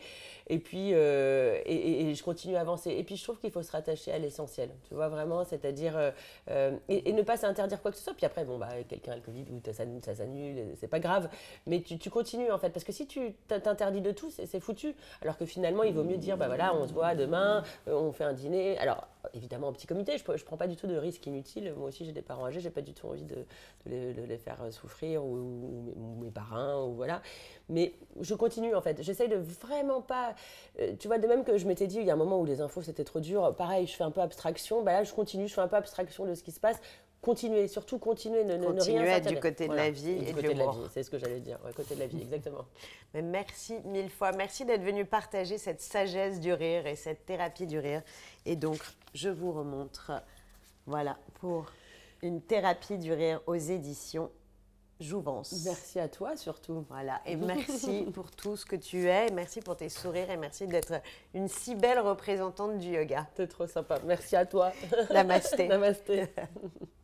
et 0.48 0.58
puis 0.58 0.90
euh, 0.92 1.60
et, 1.66 2.14
je 2.14 2.22
continue 2.22 2.56
à 2.56 2.60
avancer. 2.60 2.90
Et 2.90 3.04
puis 3.04 3.16
je 3.16 3.22
trouve 3.22 3.38
qu'il 3.38 3.50
faut 3.50 3.62
se 3.62 3.72
rattacher 3.72 4.12
à 4.12 4.18
l'essentiel, 4.18 4.70
tu 4.88 4.94
vois 4.94 5.08
vraiment, 5.08 5.44
c'est-à-dire 5.44 5.94
euh, 5.96 6.72
et, 6.88 7.10
et, 7.10 7.12
ne 7.12 7.22
pas 7.22 7.36
s'interdire 7.36 7.80
quoi 7.82 7.90
que 7.90 7.96
ce 7.96 8.04
soit. 8.04 8.14
Puis 8.14 8.26
après, 8.26 8.44
bon 8.44 8.58
bah 8.58 8.68
quelqu'un 8.88 9.12
a 9.12 9.16
le 9.16 9.22
Covid 9.22 9.44
ou 9.52 9.60
ça 9.64 10.14
s'annule, 10.14 10.64
c'est 10.80 10.88
pas 10.88 11.00
grave, 11.00 11.28
mais 11.66 11.80
tu 11.80 11.98
tu 11.98 12.10
continues 12.10 12.50
en 12.50 12.58
fait. 12.58 12.70
Parce 12.70 12.84
que 12.84 12.92
si 12.92 13.06
tu 13.06 13.34
t'interdis 13.48 14.00
de 14.00 14.12
tout, 14.12 14.30
c'est 14.30 14.60
foutu. 14.60 14.94
Alors 15.22 15.36
que 15.36 15.44
finalement, 15.46 15.82
il 15.82 15.94
vaut 15.94 16.04
mieux 16.04 16.16
dire, 16.16 16.36
bah 16.36 16.46
voilà, 16.46 16.74
on 16.74 16.86
se 16.86 16.92
voit 16.92 17.14
demain, 17.14 17.62
euh, 17.88 17.94
on 17.94 18.12
fait 18.12 18.24
un 18.24 18.32
dîner. 18.32 18.78
Alors, 18.78 19.06
évidemment, 19.34 19.68
en 19.68 19.72
petit 19.72 19.86
comité, 19.86 20.16
je 20.18 20.30
ne 20.30 20.38
prends 20.38 20.56
pas 20.56 20.66
du 20.66 20.76
tout 20.76 20.86
de 20.86 20.96
risques 20.96 21.26
inutiles. 21.26 21.74
Moi 21.76 21.88
aussi, 21.88 22.04
j'ai 22.04 22.12
des 22.12 22.22
parents 22.22 22.46
âgés, 22.46 22.60
j'ai 22.60 22.70
pas 22.70 22.82
du 22.82 22.94
tout 22.94 23.06
envie 23.06 23.24
de, 23.24 23.34
de, 23.34 23.44
les, 23.86 24.14
de, 24.14 24.22
les, 24.22 24.38
faire 24.38 24.58
souffrir 24.70 25.24
ou, 25.24 25.36
ou, 25.36 25.94
ou, 25.96 26.22
mes 26.22 26.30
parrains, 26.30 26.82
ou 26.84 26.94
voilà. 26.94 27.22
Mais 27.68 27.94
je 28.20 28.34
continue 28.34 28.74
en 28.74 28.80
fait. 28.80 29.02
J'essaye 29.02 29.28
de 29.28 29.36
vraiment 29.36 30.00
pas. 30.00 30.34
Euh, 30.80 30.94
tu 30.98 31.08
vois, 31.08 31.18
de 31.18 31.26
même 31.26 31.44
que 31.44 31.58
je 31.58 31.66
m'étais 31.66 31.86
dit, 31.86 31.98
il 31.98 32.06
y 32.06 32.10
a 32.10 32.14
un 32.14 32.16
moment 32.16 32.40
où 32.40 32.44
les 32.44 32.60
infos 32.60 32.82
c'était 32.82 33.04
trop 33.04 33.20
dur, 33.20 33.54
pareil, 33.56 33.86
je 33.86 33.94
fais 33.94 34.04
un 34.04 34.10
peu 34.10 34.20
abstraction. 34.20 34.82
Bah 34.82 34.92
là, 34.92 35.04
je 35.04 35.12
continue, 35.12 35.48
je 35.48 35.54
fais 35.54 35.60
un 35.60 35.68
peu 35.68 35.76
abstraction 35.76 36.24
de 36.24 36.34
ce 36.34 36.42
qui 36.42 36.52
se 36.52 36.60
passe 36.60 36.80
continuer, 37.20 37.66
surtout 37.68 37.98
continuer, 37.98 38.44
ne, 38.44 38.56
continuer 38.64 38.98
ne 38.98 39.02
rien 39.02 39.12
à 39.14 39.16
être 39.16 39.28
du 39.28 39.40
côté 39.40 39.68
de 39.68 39.74
la 39.74 39.90
vie 39.90 40.10
et, 40.10 40.30
et, 40.30 40.32
du 40.32 40.42
de 40.42 40.50
la 40.50 40.70
vie. 40.70 40.78
C'est 40.92 41.02
ce 41.02 41.10
que 41.10 41.18
j'allais 41.18 41.40
dire, 41.40 41.58
ouais, 41.64 41.72
côté 41.72 41.94
de 41.94 42.00
la 42.00 42.06
vie, 42.06 42.20
exactement. 42.20 42.64
Mais 43.14 43.22
merci 43.22 43.76
mille 43.84 44.10
fois, 44.10 44.32
merci 44.32 44.64
d'être 44.64 44.82
venu 44.82 45.04
partager 45.04 45.58
cette 45.58 45.80
sagesse 45.80 46.40
du 46.40 46.52
rire 46.52 46.86
et 46.86 46.96
cette 46.96 47.26
thérapie 47.26 47.66
du 47.66 47.78
rire. 47.78 48.02
Et 48.46 48.56
donc, 48.56 48.78
je 49.14 49.28
vous 49.28 49.52
remontre, 49.52 50.12
voilà, 50.86 51.18
pour 51.40 51.66
une 52.22 52.40
thérapie 52.40 52.98
du 52.98 53.12
rire 53.12 53.40
aux 53.46 53.54
éditions 53.54 54.30
Jouvence. 55.00 55.62
Merci 55.64 56.00
à 56.00 56.08
toi 56.08 56.36
surtout. 56.36 56.84
Voilà, 56.88 57.20
et 57.24 57.36
merci 57.36 58.06
pour 58.12 58.32
tout 58.32 58.56
ce 58.56 58.66
que 58.66 58.74
tu 58.74 59.06
es, 59.06 59.30
merci 59.30 59.60
pour 59.60 59.76
tes 59.76 59.88
sourires 59.88 60.30
et 60.30 60.36
merci 60.36 60.66
d'être 60.66 61.00
une 61.34 61.48
si 61.48 61.76
belle 61.76 62.00
représentante 62.00 62.78
du 62.78 62.88
yoga. 62.88 63.26
T'es 63.36 63.46
trop 63.46 63.68
sympa. 63.68 64.00
Merci 64.04 64.34
à 64.34 64.44
toi. 64.44 64.72
Namasté. 65.10 65.68
Namasté. 65.68 66.26